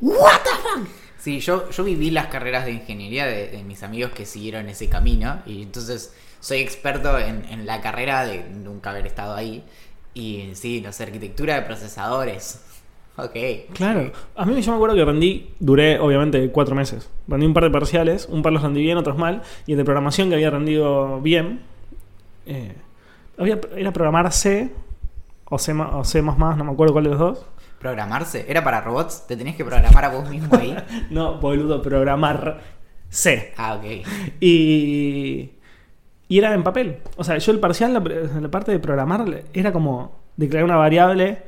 Sí, 1.26 1.40
yo, 1.40 1.72
yo 1.72 1.84
viví 1.84 2.12
las 2.12 2.28
carreras 2.28 2.66
de 2.66 2.74
ingeniería 2.74 3.26
de, 3.26 3.64
mis 3.64 3.82
amigos 3.82 4.12
que 4.12 4.28
siguieron 4.28 4.70
ese 4.70 4.90
camino 4.90 5.40
y 5.48 5.64
entonces 5.64 6.14
soy 6.40 6.60
experto 6.60 7.18
en, 7.18 7.66
la 7.66 7.82
carrera 7.82 8.28
de 8.28 8.48
nunca 8.48 8.92
haber 8.92 9.08
estado 9.08 9.34
ahí 9.34 9.64
y 10.14 10.52
sí, 10.54 10.82
no 10.82 10.92
sé, 10.92 11.02
arquitectura 11.02 11.56
de 11.56 11.62
procesadores. 11.64 12.64
Ok. 13.18 13.72
Claro, 13.74 14.12
a 14.36 14.46
mí 14.46 14.62
yo 14.62 14.72
me 14.72 14.76
acuerdo 14.76 14.94
que 14.94 15.06
rendí, 15.06 15.50
duré 15.62 15.98
obviamente 16.00 16.52
cuatro 16.52 16.76
meses. 16.76 17.10
Rendí 17.30 17.46
un 17.46 17.54
par 17.54 17.64
de 17.64 17.70
parciales, 17.70 18.28
un 18.30 18.44
par 18.44 18.52
los 18.52 18.62
rendí 18.62 18.82
bien, 18.82 18.98
otros 18.98 19.18
mal. 19.18 19.42
Y 19.66 19.72
el 19.72 19.78
de 19.78 19.86
programación 19.86 20.28
que 20.28 20.36
había 20.36 20.50
rendido 20.50 21.22
bien, 21.22 21.62
eh, 22.46 22.76
había, 23.38 23.58
era 23.78 23.94
programar 23.94 24.34
C 24.34 24.70
o 25.46 25.58
C, 25.58 25.72
o 25.74 26.04
C, 26.04 26.22
no 26.22 26.66
me 26.66 26.72
acuerdo 26.72 26.92
cuál 26.92 27.06
de 27.06 27.10
los 27.12 27.20
dos. 27.20 27.46
¿Programarse? 27.86 28.46
¿Era 28.50 28.64
para 28.64 28.82
robots? 28.82 29.28
¿Te 29.28 29.38
tenías 29.38 29.56
que 29.56 29.64
programar 29.64 30.06
a 30.06 30.10
vos 30.10 30.28
mismo 30.28 30.56
ahí? 30.58 30.76
No, 31.12 31.36
boludo, 31.40 31.84
programar 31.84 32.60
C. 33.12 33.54
Ah, 33.58 33.76
ok. 33.76 33.86
Y, 34.40 35.52
y 36.28 36.38
era 36.40 36.56
en 36.56 36.64
papel. 36.64 36.98
O 37.16 37.24
sea, 37.24 37.38
yo 37.38 37.52
el 37.52 37.60
parcial, 37.60 37.94
la, 37.94 38.00
la 38.40 38.50
parte 38.50 38.72
de 38.72 38.80
programar, 38.80 39.44
era 39.54 39.72
como 39.72 40.18
declarar 40.36 40.66
una 40.66 40.78
variable 40.78 41.44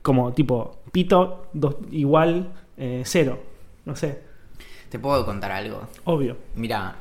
como 0.00 0.32
tipo 0.32 0.78
pito 0.92 1.48
dos- 1.52 1.76
igual 1.90 2.52
eh, 2.76 3.02
cero. 3.04 3.42
No 3.84 3.96
sé, 3.96 4.20
¿Te 4.90 5.00
puedo 5.00 5.26
contar 5.26 5.50
algo? 5.50 5.88
obvio. 6.04 6.36
Mira, 6.54 6.94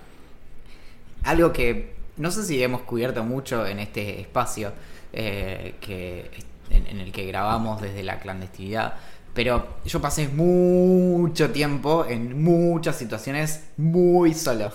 algo 1.26 1.54
que 1.54 1.94
no 2.18 2.32
sé 2.32 2.44
si 2.44 2.64
hemos 2.64 2.82
cubierto 2.82 3.24
mucho 3.24 3.68
en 3.68 3.78
este 3.78 4.20
espacio 4.20 4.72
eh, 5.14 5.76
que, 5.80 6.32
en, 6.72 6.88
en 6.88 7.00
el 7.00 7.12
que 7.12 7.26
grabamos 7.26 7.82
desde 7.82 8.04
la 8.04 8.20
clandestinidad, 8.20 8.96
pero 9.34 9.78
yo 9.86 10.02
pasé 10.02 10.28
mucho 10.28 11.52
tiempo 11.52 12.06
en 12.06 12.44
muchas 12.44 12.98
situaciones 12.98 13.64
muy 13.78 14.34
solo. 14.34 14.72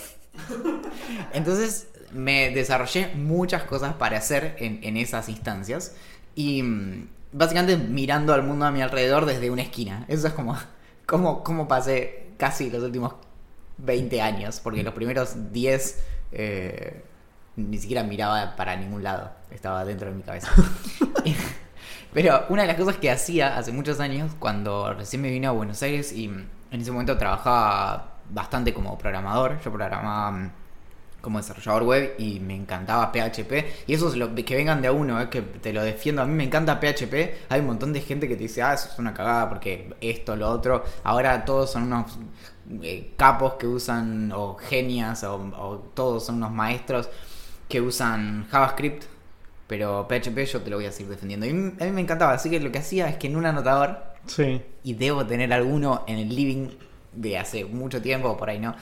Entonces 1.32 1.88
me 2.12 2.50
desarrollé 2.50 3.14
muchas 3.14 3.64
cosas 3.64 3.94
para 3.94 4.18
hacer 4.18 4.56
en, 4.58 4.80
en 4.82 4.96
esas 4.96 5.28
instancias 5.28 5.94
y 6.34 6.62
mm, 6.62 7.08
básicamente 7.32 7.76
mirando 7.76 8.32
al 8.32 8.42
mundo 8.42 8.64
a 8.64 8.70
mi 8.70 8.80
alrededor 8.80 9.26
desde 9.26 9.50
una 9.50 9.62
esquina. 9.62 10.04
Eso 10.08 10.26
es 10.26 10.32
como, 10.32 10.56
como, 11.06 11.44
como 11.44 11.68
pasé 11.68 12.28
casi 12.38 12.70
los 12.70 12.82
últimos 12.82 13.14
20 13.78 14.22
años, 14.22 14.60
porque 14.60 14.82
los 14.82 14.94
primeros 14.94 15.52
10 15.52 16.02
eh, 16.32 17.02
ni 17.56 17.78
siquiera 17.78 18.02
miraba 18.02 18.56
para 18.56 18.76
ningún 18.76 19.02
lado, 19.02 19.30
estaba 19.50 19.84
dentro 19.84 20.08
de 20.08 20.16
mi 20.16 20.22
cabeza. 20.22 20.50
Pero 22.16 22.46
una 22.48 22.62
de 22.62 22.68
las 22.68 22.78
cosas 22.78 22.96
que 22.96 23.10
hacía 23.10 23.58
hace 23.58 23.72
muchos 23.72 24.00
años, 24.00 24.32
cuando 24.38 24.94
recién 24.94 25.20
me 25.20 25.28
vine 25.28 25.48
a 25.48 25.50
Buenos 25.50 25.82
Aires 25.82 26.12
y 26.12 26.24
en 26.24 26.80
ese 26.80 26.90
momento 26.90 27.18
trabajaba 27.18 28.14
bastante 28.30 28.72
como 28.72 28.96
programador, 28.96 29.60
yo 29.62 29.70
programaba 29.70 30.30
mm, 30.30 30.50
como 31.20 31.36
desarrollador 31.36 31.82
web 31.82 32.14
y 32.16 32.40
me 32.40 32.56
encantaba 32.56 33.12
PHP. 33.12 33.86
Y 33.86 33.92
eso 33.92 34.08
es 34.08 34.16
lo 34.16 34.34
que 34.34 34.56
vengan 34.56 34.80
de 34.80 34.88
a 34.88 34.92
uno, 34.92 35.20
es 35.20 35.28
que 35.28 35.42
te 35.42 35.74
lo 35.74 35.82
defiendo. 35.82 36.22
A 36.22 36.24
mí 36.24 36.32
me 36.32 36.44
encanta 36.44 36.80
PHP. 36.80 37.50
Hay 37.50 37.60
un 37.60 37.66
montón 37.66 37.92
de 37.92 38.00
gente 38.00 38.26
que 38.26 38.36
te 38.36 38.44
dice, 38.44 38.62
ah, 38.62 38.72
eso 38.72 38.88
es 38.90 38.98
una 38.98 39.12
cagada 39.12 39.50
porque 39.50 39.94
esto, 40.00 40.36
lo 40.36 40.48
otro. 40.48 40.84
Ahora 41.04 41.44
todos 41.44 41.70
son 41.70 41.82
unos 41.82 42.18
eh, 42.80 43.12
capos 43.18 43.56
que 43.56 43.66
usan, 43.66 44.32
o 44.34 44.56
genias, 44.56 45.22
o, 45.22 45.34
o 45.34 45.78
todos 45.92 46.24
son 46.24 46.36
unos 46.36 46.50
maestros 46.50 47.10
que 47.68 47.82
usan 47.82 48.46
JavaScript. 48.50 49.15
Pero 49.66 50.06
PHP 50.08 50.44
yo 50.46 50.60
te 50.62 50.70
lo 50.70 50.76
voy 50.76 50.86
a 50.86 50.92
seguir 50.92 51.10
defendiendo. 51.10 51.46
Y 51.46 51.50
a 51.50 51.52
mí 51.52 51.90
me 51.92 52.00
encantaba, 52.00 52.32
así 52.32 52.48
que 52.50 52.60
lo 52.60 52.70
que 52.70 52.78
hacía 52.78 53.08
es 53.08 53.16
que 53.16 53.26
en 53.26 53.36
un 53.36 53.46
anotador 53.46 53.98
Sí. 54.26 54.60
y 54.82 54.94
debo 54.94 55.24
tener 55.26 55.52
alguno 55.52 56.04
en 56.06 56.18
el 56.18 56.34
living 56.34 56.68
de 57.12 57.38
hace 57.38 57.64
mucho 57.64 58.02
tiempo, 58.02 58.36
por 58.36 58.50
ahí 58.50 58.58
no, 58.58 58.74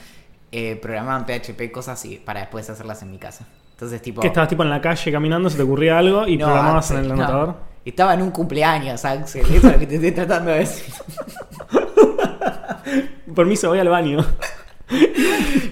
eh, 0.51 0.75
programaban 0.81 1.25
PHP 1.25 1.71
cosas 1.71 2.03
y 2.05 2.17
para 2.17 2.41
después 2.41 2.69
hacerlas 2.69 3.01
en 3.01 3.11
mi 3.11 3.17
casa. 3.17 3.47
Entonces, 3.71 4.01
tipo... 4.01 4.21
Que 4.21 4.27
estabas 4.27 4.49
tipo 4.49 4.63
en 4.63 4.69
la 4.69 4.79
calle 4.81 5.11
caminando, 5.11 5.49
se 5.49 5.57
te 5.57 5.63
ocurría 5.63 5.97
algo 5.97 6.27
y 6.27 6.37
no, 6.37 6.45
programabas 6.45 6.91
en 6.91 6.97
el 6.97 7.07
no. 7.09 7.13
anotador. 7.15 7.55
Estaba 7.83 8.13
en 8.13 8.21
un 8.21 8.31
cumpleaños, 8.31 9.05
Axel, 9.05 9.43
eso 9.43 9.55
es 9.57 9.63
lo 9.63 9.79
que 9.79 9.85
te 9.85 9.95
estoy 9.95 10.11
tratando 10.11 10.51
de 10.51 10.59
decir. 10.59 10.93
Permiso, 13.35 13.69
voy 13.69 13.79
al 13.79 13.89
baño. 13.89 14.19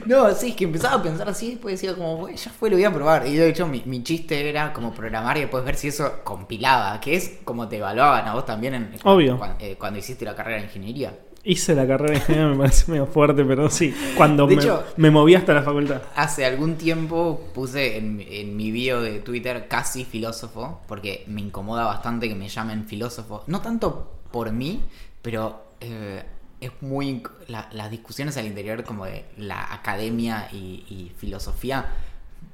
No, 0.05 0.33
sí, 0.33 0.49
es 0.49 0.55
que 0.55 0.63
empezaba 0.65 0.95
a 0.95 1.03
pensar 1.03 1.29
así, 1.29 1.51
después 1.51 1.79
decía 1.79 1.95
como, 1.95 2.17
"Bueno, 2.17 2.37
ya 2.37 2.51
fue, 2.51 2.69
lo 2.69 2.75
voy 2.75 2.83
a 2.85 2.91
probar. 2.93 3.25
Y 3.27 3.35
de 3.35 3.49
hecho 3.49 3.67
mi, 3.67 3.81
mi 3.85 4.03
chiste 4.03 4.49
era 4.49 4.73
como 4.73 4.93
programar 4.93 5.37
y 5.37 5.41
después 5.41 5.63
ver 5.63 5.75
si 5.75 5.87
eso 5.89 6.19
compilaba, 6.23 6.99
que 6.99 7.15
es 7.15 7.39
como 7.43 7.67
te 7.67 7.77
evaluaban 7.77 8.27
a 8.27 8.33
vos 8.33 8.45
también 8.45 8.73
en, 8.73 8.91
Obvio. 9.03 9.37
Cuando, 9.37 9.63
eh, 9.63 9.75
cuando 9.79 9.99
hiciste 9.99 10.25
la 10.25 10.35
carrera 10.35 10.57
de 10.59 10.63
ingeniería. 10.65 11.17
Hice 11.45 11.75
la 11.75 11.85
carrera 11.85 12.13
de 12.13 12.19
ingeniería, 12.19 12.47
me 12.51 12.57
parece 12.57 12.89
medio 12.91 13.05
fuerte, 13.05 13.43
pero 13.45 13.69
sí. 13.69 13.93
Cuando 14.15 14.47
De 14.47 14.55
me, 14.55 14.61
hecho- 14.61 14.83
me 14.97 15.11
moví 15.11 15.35
hasta 15.35 15.53
la 15.53 15.61
facultad. 15.63 16.01
Hace 16.15 16.45
algún 16.45 16.75
tiempo 16.75 17.49
puse 17.53 17.97
en, 17.97 18.25
en 18.27 18.55
mi 18.55 18.71
bio 18.71 19.01
de 19.01 19.19
Twitter 19.19 19.67
casi 19.67 20.05
filósofo, 20.05 20.81
porque 20.87 21.23
me 21.27 21.41
incomoda 21.41 21.85
bastante 21.85 22.27
que 22.29 22.35
me 22.35 22.47
llamen 22.49 22.85
filósofo. 22.85 23.43
No 23.47 23.61
tanto 23.61 24.11
por 24.31 24.51
mí, 24.51 24.81
pero 25.21 25.63
eh, 25.81 26.23
es 26.65 26.71
muy... 26.81 27.23
la- 27.47 27.69
las 27.73 27.89
discusiones 27.91 28.37
al 28.37 28.45
interior 28.47 28.83
como 28.83 29.05
de 29.05 29.25
la 29.37 29.73
academia 29.73 30.47
y, 30.51 30.85
y 30.89 31.11
filosofía 31.17 31.85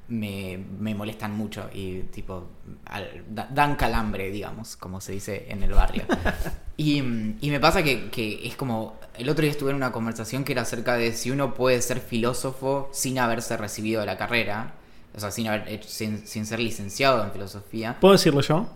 me, 0.08 0.58
me 0.78 0.94
molestan 0.94 1.36
mucho 1.36 1.68
y 1.72 2.00
tipo 2.12 2.48
al- 2.86 3.24
da- 3.28 3.48
dan 3.52 3.76
calambre, 3.76 4.30
digamos, 4.30 4.76
como 4.76 5.00
se 5.00 5.12
dice 5.12 5.46
en 5.48 5.62
el 5.62 5.72
barrio. 5.72 6.04
Y, 6.76 6.96
y 7.42 7.50
me 7.50 7.60
pasa 7.60 7.82
que, 7.82 8.08
que 8.08 8.46
es 8.48 8.56
como, 8.56 8.98
el 9.18 9.28
otro 9.28 9.42
día 9.42 9.50
estuve 9.50 9.68
en 9.68 9.76
una 9.76 9.92
conversación 9.92 10.44
que 10.44 10.52
era 10.52 10.62
acerca 10.62 10.94
de 10.96 11.12
si 11.12 11.30
uno 11.30 11.52
puede 11.52 11.82
ser 11.82 12.00
filósofo 12.00 12.88
sin 12.90 13.18
haberse 13.18 13.54
recibido 13.58 14.00
de 14.00 14.06
la 14.06 14.16
carrera, 14.16 14.72
o 15.14 15.20
sea, 15.20 15.30
sin, 15.30 15.46
haber 15.48 15.68
hecho- 15.68 15.90
sin, 15.90 16.26
sin 16.26 16.46
ser 16.46 16.58
licenciado 16.58 17.22
en 17.22 17.32
filosofía. 17.32 17.98
¿Puedo 18.00 18.12
decirlo 18.12 18.40
yo? 18.40 18.66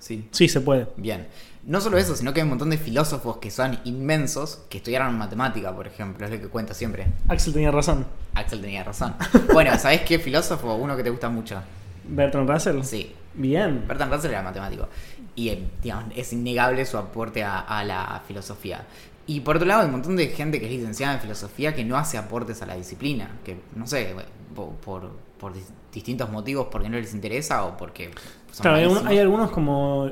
Sí. 0.00 0.26
Sí, 0.32 0.48
se 0.48 0.60
puede. 0.60 0.88
Bien. 0.96 1.28
No 1.68 1.80
solo 1.80 1.98
eso, 1.98 2.16
sino 2.16 2.32
que 2.34 2.40
hay 2.40 2.44
un 2.44 2.48
montón 2.48 2.70
de 2.70 2.78
filósofos 2.78 3.36
que 3.36 3.50
son 3.50 3.78
inmensos, 3.84 4.60
que 4.70 4.78
estudiaron 4.78 5.16
matemática, 5.18 5.72
por 5.76 5.86
ejemplo, 5.86 6.24
es 6.26 6.32
lo 6.32 6.40
que 6.40 6.48
cuenta 6.48 6.74
siempre. 6.74 7.06
Axel 7.28 7.52
tenía 7.52 7.70
razón. 7.70 8.06
Axel 8.34 8.60
tenía 8.60 8.82
razón. 8.82 9.14
Bueno, 9.52 9.78
¿sabés 9.78 10.00
qué 10.02 10.18
filósofo? 10.18 10.74
Uno 10.74 10.96
que 10.96 11.02
te 11.04 11.10
gusta 11.10 11.28
mucho. 11.28 11.60
Bertrand 12.08 12.48
Russell. 12.50 12.82
Sí, 12.82 13.14
Bien. 13.34 13.84
Bertrand 13.86 14.12
Russell 14.12 14.30
era 14.30 14.42
matemático. 14.42 14.88
Y 15.36 15.50
eh, 15.50 15.62
digamos, 15.82 16.06
es 16.16 16.32
innegable 16.32 16.84
su 16.86 16.96
aporte 16.98 17.44
a, 17.44 17.60
a 17.60 17.84
la 17.84 18.22
filosofía. 18.26 18.86
Y 19.26 19.40
por 19.40 19.56
otro 19.56 19.68
lado, 19.68 19.80
hay 19.82 19.86
un 19.86 19.92
montón 19.92 20.16
de 20.16 20.28
gente 20.28 20.58
que 20.58 20.64
es 20.66 20.72
licenciada 20.72 21.14
en 21.14 21.20
filosofía 21.20 21.74
que 21.74 21.84
no 21.84 21.96
hace 21.98 22.16
aportes 22.16 22.62
a 22.62 22.66
la 22.66 22.76
disciplina. 22.76 23.30
Que, 23.44 23.58
no 23.76 23.86
sé, 23.86 24.14
por, 24.56 24.70
por, 24.76 25.10
por 25.38 25.52
dis- 25.54 25.68
distintos 25.92 26.30
motivos, 26.30 26.68
porque 26.70 26.88
no 26.88 26.96
les 26.96 27.12
interesa 27.12 27.64
o 27.64 27.76
porque 27.76 28.10
son 28.52 28.62
Claro, 28.62 28.76
hay, 28.78 28.84
malísimos. 28.84 29.10
hay 29.12 29.18
algunos 29.18 29.50
como. 29.50 30.10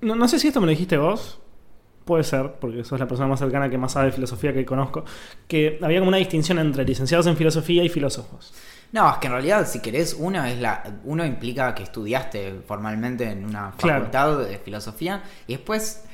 No, 0.00 0.14
no 0.16 0.28
sé 0.28 0.38
si 0.38 0.48
esto 0.48 0.60
me 0.60 0.66
lo 0.66 0.70
dijiste 0.70 0.96
vos. 0.98 1.40
Puede 2.04 2.22
ser, 2.22 2.52
porque 2.60 2.84
sos 2.84 3.00
la 3.00 3.08
persona 3.08 3.28
más 3.28 3.40
cercana 3.40 3.68
que 3.68 3.78
más 3.78 3.92
sabe 3.92 4.06
de 4.06 4.12
filosofía 4.12 4.52
que 4.52 4.64
conozco. 4.64 5.04
Que 5.48 5.78
había 5.82 5.98
como 5.98 6.08
una 6.08 6.18
distinción 6.18 6.58
entre 6.60 6.84
licenciados 6.84 7.26
en 7.26 7.36
filosofía 7.36 7.82
y 7.82 7.88
filósofos. 7.88 8.54
No, 8.92 9.10
es 9.10 9.16
que 9.18 9.26
en 9.26 9.32
realidad, 9.32 9.66
si 9.66 9.80
querés, 9.80 10.14
uno 10.16 10.44
es 10.44 10.60
la, 10.60 11.00
uno 11.04 11.26
implica 11.26 11.74
que 11.74 11.82
estudiaste 11.82 12.60
formalmente 12.64 13.24
en 13.28 13.44
una 13.44 13.72
Claro. 13.76 14.04
facultad 14.04 14.38
de 14.48 14.58
filosofía 14.58 15.24
y 15.48 15.54
después 15.54 16.04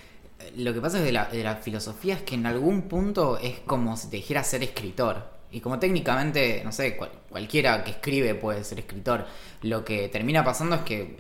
lo 0.56 0.72
que 0.72 0.80
pasa 0.80 0.98
es 0.98 1.04
de 1.04 1.12
la, 1.12 1.26
de 1.26 1.44
la 1.44 1.56
filosofía 1.56 2.14
es 2.14 2.22
que 2.22 2.34
en 2.36 2.46
algún 2.46 2.82
punto 2.88 3.36
es 3.38 3.60
como 3.60 3.94
si 3.98 4.08
te 4.08 4.16
dijera 4.16 4.42
ser 4.42 4.62
escritor. 4.62 5.30
Y 5.54 5.60
como 5.60 5.78
técnicamente, 5.78 6.62
no 6.64 6.72
sé, 6.72 6.96
cual- 6.96 7.12
cualquiera 7.28 7.84
que 7.84 7.90
escribe 7.90 8.34
puede 8.34 8.64
ser 8.64 8.78
escritor, 8.78 9.26
lo 9.60 9.84
que 9.84 10.08
termina 10.08 10.42
pasando 10.42 10.76
es 10.76 10.80
que 10.80 11.18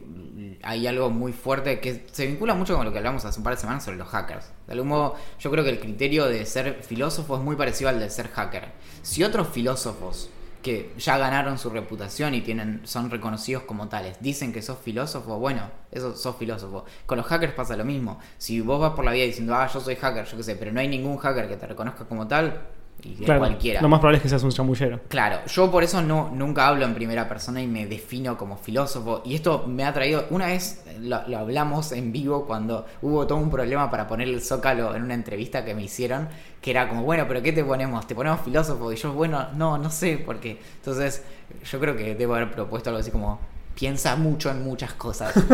hay 0.62 0.86
algo 0.86 1.10
muy 1.10 1.32
fuerte 1.32 1.80
que 1.80 2.06
se 2.10 2.26
vincula 2.26 2.54
mucho 2.54 2.76
con 2.76 2.84
lo 2.84 2.92
que 2.92 2.98
hablamos 2.98 3.24
hace 3.24 3.38
un 3.38 3.44
par 3.44 3.54
de 3.54 3.60
semanas 3.60 3.84
sobre 3.84 3.98
los 3.98 4.08
hackers. 4.08 4.46
De 4.66 4.72
algún 4.72 4.88
modo, 4.88 5.16
yo 5.38 5.50
creo 5.50 5.64
que 5.64 5.70
el 5.70 5.80
criterio 5.80 6.26
de 6.26 6.46
ser 6.46 6.82
filósofo 6.82 7.36
es 7.36 7.42
muy 7.42 7.56
parecido 7.56 7.90
al 7.90 8.00
de 8.00 8.08
ser 8.10 8.28
hacker. 8.28 8.72
Si 9.02 9.24
otros 9.24 9.48
filósofos 9.48 10.30
que 10.62 10.92
ya 10.96 11.18
ganaron 11.18 11.58
su 11.58 11.70
reputación 11.70 12.34
y 12.34 12.40
tienen 12.40 12.82
son 12.84 13.10
reconocidos 13.10 13.64
como 13.64 13.88
tales. 13.88 14.16
Dicen 14.20 14.52
que 14.52 14.62
sos 14.62 14.78
filósofo, 14.78 15.38
bueno, 15.38 15.70
eso 15.90 16.16
sos 16.16 16.36
filósofo. 16.36 16.84
Con 17.04 17.18
los 17.18 17.26
hackers 17.26 17.52
pasa 17.52 17.76
lo 17.76 17.84
mismo. 17.84 18.20
Si 18.38 18.60
vos 18.60 18.80
vas 18.80 18.92
por 18.92 19.04
la 19.04 19.12
vida 19.12 19.24
diciendo, 19.24 19.54
ah, 19.54 19.68
yo 19.72 19.80
soy 19.80 19.96
hacker, 19.96 20.24
yo 20.24 20.36
qué 20.36 20.42
sé, 20.42 20.56
pero 20.56 20.72
no 20.72 20.80
hay 20.80 20.88
ningún 20.88 21.18
hacker 21.18 21.48
que 21.48 21.56
te 21.56 21.66
reconozca 21.66 22.04
como 22.04 22.28
tal, 22.28 22.62
y 23.04 23.14
de 23.14 23.24
Claro, 23.24 23.40
cualquiera. 23.40 23.80
Lo 23.80 23.88
más 23.88 24.00
probable 24.00 24.18
es 24.18 24.22
que 24.22 24.28
seas 24.28 24.42
un 24.42 24.50
chamullero. 24.50 25.00
Claro, 25.08 25.40
yo 25.46 25.70
por 25.70 25.82
eso 25.82 26.02
no, 26.02 26.30
nunca 26.32 26.68
hablo 26.68 26.84
en 26.84 26.94
primera 26.94 27.28
persona 27.28 27.60
y 27.60 27.66
me 27.66 27.86
defino 27.86 28.36
como 28.36 28.56
filósofo. 28.56 29.22
Y 29.24 29.34
esto 29.34 29.64
me 29.66 29.84
ha 29.84 29.92
traído, 29.92 30.26
una 30.30 30.46
vez 30.46 30.84
lo, 31.00 31.26
lo 31.28 31.38
hablamos 31.38 31.92
en 31.92 32.12
vivo 32.12 32.46
cuando 32.46 32.86
hubo 33.02 33.26
todo 33.26 33.38
un 33.38 33.50
problema 33.50 33.90
para 33.90 34.06
poner 34.06 34.28
el 34.28 34.40
zócalo 34.40 34.94
en 34.94 35.02
una 35.02 35.14
entrevista 35.14 35.64
que 35.64 35.74
me 35.74 35.82
hicieron, 35.82 36.28
que 36.60 36.70
era 36.70 36.88
como, 36.88 37.02
bueno, 37.02 37.24
pero 37.26 37.42
¿qué 37.42 37.52
te 37.52 37.64
ponemos? 37.64 38.06
¿Te 38.06 38.14
ponemos 38.14 38.40
filósofo? 38.40 38.92
Y 38.92 38.96
yo, 38.96 39.12
bueno, 39.12 39.48
no, 39.54 39.78
no 39.78 39.90
sé 39.90 40.18
por 40.18 40.38
qué. 40.38 40.58
Entonces, 40.76 41.24
yo 41.70 41.80
creo 41.80 41.96
que 41.96 42.14
debo 42.14 42.34
haber 42.34 42.50
propuesto 42.50 42.90
algo 42.90 43.00
así 43.00 43.10
como, 43.10 43.40
piensa 43.74 44.16
mucho 44.16 44.50
en 44.50 44.62
muchas 44.62 44.94
cosas. 44.94 45.34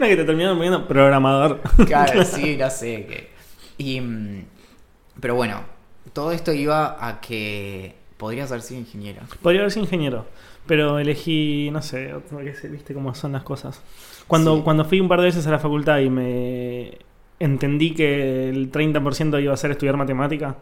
No, 0.00 0.04
que 0.04 0.16
te 0.16 0.24
terminaron 0.24 0.58
poniendo 0.58 0.86
programador. 0.86 1.60
Claro, 1.86 2.22
sí, 2.24 2.56
no 2.56 2.68
sé 2.68 3.06
qué. 3.06 3.30
Y, 3.78 4.00
mm, 4.00 4.44
pero 5.20 5.36
bueno, 5.36 5.60
todo 6.12 6.32
esto 6.32 6.52
iba 6.52 6.96
a 7.06 7.20
que 7.20 7.94
podrías 8.16 8.50
haber 8.50 8.62
sido 8.62 8.80
ingeniero. 8.80 9.20
Podría 9.42 9.60
haber 9.62 9.72
sido 9.72 9.84
ingeniero, 9.84 10.26
pero 10.66 10.98
elegí, 10.98 11.70
no 11.72 11.82
sé, 11.82 12.14
viste 12.70 12.94
cómo 12.94 13.14
son 13.14 13.32
las 13.32 13.42
cosas. 13.42 13.80
Cuando, 14.26 14.56
Sí. 14.56 14.62
cuando 14.64 14.84
fui 14.84 15.00
un 15.00 15.08
par 15.08 15.20
de 15.20 15.26
veces 15.26 15.46
a 15.46 15.50
la 15.50 15.58
facultad 15.58 15.98
y 16.00 16.10
me 16.10 16.98
entendí 17.38 17.92
que 17.94 18.48
el 18.48 18.70
30% 18.70 19.38
iba 19.42 19.52
a 19.52 19.56
ser 19.56 19.70
estudiar 19.70 19.96
matemática, 19.96 20.56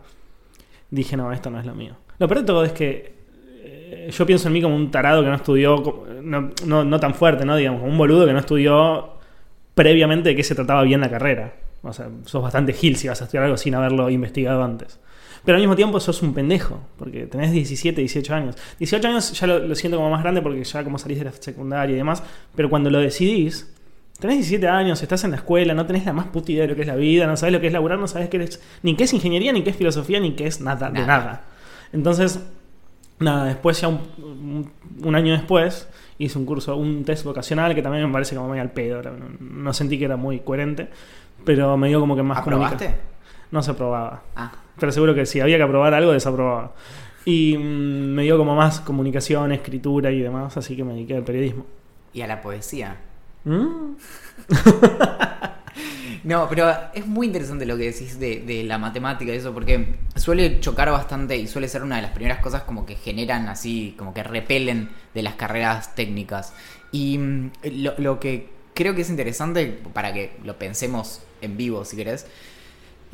dije, 0.90 1.16
no, 1.16 1.32
esto 1.32 1.50
no 1.50 1.60
es 1.60 1.66
lo 1.66 1.74
mío. 1.74 1.96
Lo 2.18 2.28
peor 2.28 2.40
de 2.40 2.46
todo 2.46 2.64
es 2.64 2.72
que 2.72 3.14
eh, 3.62 4.10
yo 4.12 4.26
pienso 4.26 4.48
en 4.48 4.54
mí 4.54 4.62
como 4.62 4.76
un 4.76 4.90
tarado 4.90 5.22
que 5.22 5.28
no 5.28 5.34
estudió, 5.36 6.04
no, 6.22 6.50
no, 6.66 6.84
no 6.84 7.00
tan 7.00 7.14
fuerte, 7.14 7.44
¿no? 7.44 7.56
Digamos, 7.56 7.80
como 7.80 7.92
un 7.92 7.98
boludo 7.98 8.26
que 8.26 8.32
no 8.32 8.38
estudió 8.38 9.14
previamente 9.74 10.30
de 10.30 10.36
qué 10.36 10.42
se 10.42 10.54
trataba 10.54 10.82
bien 10.82 11.00
la 11.00 11.10
carrera. 11.10 11.54
O 11.82 11.92
sea, 11.92 12.08
sos 12.24 12.42
bastante 12.42 12.72
gil 12.72 12.96
si 12.96 13.08
vas 13.08 13.20
a 13.20 13.24
estudiar 13.24 13.44
algo 13.44 13.56
sin 13.56 13.74
haberlo 13.74 14.08
investigado 14.10 14.62
antes. 14.62 15.00
Pero 15.44 15.56
al 15.56 15.62
mismo 15.62 15.76
tiempo 15.76 16.00
sos 16.00 16.22
un 16.22 16.32
pendejo, 16.32 16.80
porque 16.98 17.26
tenés 17.26 17.52
17, 17.52 18.00
18 18.00 18.34
años. 18.34 18.56
18 18.78 19.08
años 19.08 19.32
ya 19.38 19.46
lo, 19.46 19.58
lo 19.58 19.74
siento 19.74 19.98
como 19.98 20.10
más 20.10 20.22
grande 20.22 20.40
porque 20.40 20.64
ya 20.64 20.82
como 20.84 20.98
salís 20.98 21.18
de 21.18 21.24
la 21.26 21.32
secundaria 21.32 21.92
y 21.94 21.98
demás, 21.98 22.22
pero 22.56 22.70
cuando 22.70 22.88
lo 22.90 22.98
decidís, 23.00 23.70
tenés 24.18 24.36
17 24.36 24.66
años, 24.68 25.02
estás 25.02 25.22
en 25.24 25.32
la 25.32 25.36
escuela, 25.36 25.74
no 25.74 25.84
tenés 25.84 26.06
la 26.06 26.12
más 26.14 26.26
puta 26.28 26.50
idea 26.52 26.62
de 26.62 26.68
lo 26.68 26.74
que 26.76 26.80
es 26.82 26.86
la 26.88 26.96
vida, 26.96 27.26
no 27.26 27.36
sabes 27.36 27.52
lo 27.52 27.60
que 27.60 27.66
es 27.66 27.72
laburar, 27.74 27.98
no 27.98 28.08
sabes 28.08 28.28
qué 28.30 28.38
es, 28.42 28.62
ni 28.82 28.96
qué 28.96 29.04
es 29.04 29.12
ingeniería, 29.12 29.52
ni 29.52 29.62
qué 29.62 29.70
es 29.70 29.76
filosofía, 29.76 30.18
ni 30.18 30.32
qué 30.32 30.46
es 30.46 30.60
nada, 30.62 30.88
de 30.90 31.00
Nada. 31.06 31.42
Entonces, 31.92 32.40
nada, 33.18 33.44
después 33.44 33.80
ya 33.80 33.88
un, 33.88 34.00
un- 34.18 34.70
un 35.06 35.14
año 35.14 35.32
después 35.32 35.88
hice 36.18 36.38
un 36.38 36.46
curso, 36.46 36.74
un 36.76 37.04
test 37.04 37.24
vocacional 37.24 37.74
que 37.74 37.82
también 37.82 38.06
me 38.06 38.12
parece 38.12 38.34
como 38.34 38.48
medio 38.48 38.62
al 38.62 38.70
pedo, 38.70 39.02
no, 39.02 39.12
no 39.40 39.72
sentí 39.74 39.98
que 39.98 40.06
era 40.06 40.16
muy 40.16 40.40
coherente, 40.40 40.88
pero 41.44 41.76
me 41.76 41.88
dio 41.88 42.00
como 42.00 42.16
que 42.16 42.22
más 42.22 42.38
¿Aprobaste? 42.38 42.94
No 43.50 43.62
se 43.62 43.72
aprobaba. 43.72 44.22
Ah, 44.34 44.52
Pero 44.78 44.92
seguro 44.92 45.14
que 45.14 45.26
si 45.26 45.40
había 45.40 45.56
que 45.56 45.62
aprobar 45.62 45.94
algo, 45.94 46.12
desaprobaba. 46.12 46.74
Y 47.24 47.56
mm, 47.56 48.14
me 48.14 48.22
dio 48.22 48.36
como 48.36 48.54
más 48.54 48.80
comunicación, 48.80 49.52
escritura 49.52 50.10
y 50.10 50.20
demás, 50.20 50.56
así 50.56 50.76
que 50.76 50.84
me 50.84 50.94
dediqué 50.94 51.16
al 51.16 51.24
periodismo. 51.24 51.66
y 52.12 52.20
a 52.20 52.26
la 52.26 52.40
poesía. 52.40 52.96
¿Mm? 53.44 53.94
No, 56.24 56.48
pero 56.48 56.72
es 56.94 57.06
muy 57.06 57.26
interesante 57.26 57.66
lo 57.66 57.76
que 57.76 57.84
decís 57.84 58.18
de, 58.18 58.40
de 58.40 58.64
la 58.64 58.78
matemática 58.78 59.30
y 59.32 59.36
eso, 59.36 59.52
porque 59.52 59.96
suele 60.16 60.58
chocar 60.58 60.90
bastante 60.90 61.36
y 61.36 61.46
suele 61.46 61.68
ser 61.68 61.82
una 61.82 61.96
de 61.96 62.02
las 62.02 62.12
primeras 62.12 62.38
cosas 62.38 62.62
como 62.62 62.86
que 62.86 62.94
generan 62.94 63.46
así, 63.48 63.94
como 63.98 64.14
que 64.14 64.22
repelen 64.22 64.88
de 65.12 65.22
las 65.22 65.34
carreras 65.34 65.94
técnicas. 65.94 66.54
Y 66.92 67.18
mm, 67.18 67.50
lo, 67.74 67.92
lo 67.98 68.20
que 68.20 68.48
creo 68.72 68.94
que 68.94 69.02
es 69.02 69.10
interesante, 69.10 69.66
para 69.92 70.14
que 70.14 70.38
lo 70.44 70.58
pensemos 70.58 71.20
en 71.42 71.58
vivo 71.58 71.84
si 71.84 71.94
querés, 71.96 72.26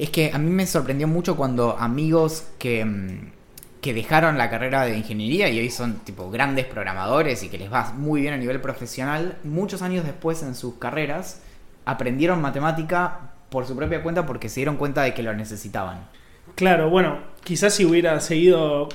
es 0.01 0.11
que 0.11 0.31
a 0.33 0.39
mí 0.39 0.51
me 0.51 0.67
sorprendió 0.67 1.07
mucho 1.07 1.37
cuando 1.37 1.77
amigos 1.79 2.47
que, 2.59 2.85
mm, 2.85 3.33
que 3.81 3.95
dejaron 3.95 4.39
la 4.39 4.51
carrera 4.51 4.85
de 4.85 4.97
ingeniería 4.97 5.49
y 5.49 5.59
hoy 5.59 5.71
son 5.71 6.01
tipo 6.01 6.31
grandes 6.31 6.67
programadores 6.67 7.43
y 7.43 7.49
que 7.49 7.59
les 7.59 7.73
va 7.73 7.93
muy 7.93 8.23
bien 8.23 8.35
a 8.35 8.37
nivel 8.39 8.61
profesional, 8.61 9.37
muchos 9.45 9.83
años 9.83 10.05
después 10.05 10.43
en 10.43 10.55
sus 10.55 10.75
carreras 10.75 11.43
aprendieron 11.85 12.41
matemática 12.41 13.33
por 13.51 13.67
su 13.67 13.77
propia 13.77 14.03
cuenta 14.03 14.27
porque 14.27 14.49
se 14.49 14.61
dieron 14.61 14.77
cuenta 14.77 15.03
de 15.03 15.13
que 15.13 15.23
lo 15.23 15.35
necesitaban. 15.35 16.09
Claro, 16.55 16.89
bueno, 16.91 17.19
quizás 17.45 17.75
si 17.75 17.85
hubiera 17.85 18.19
seguido. 18.21 18.89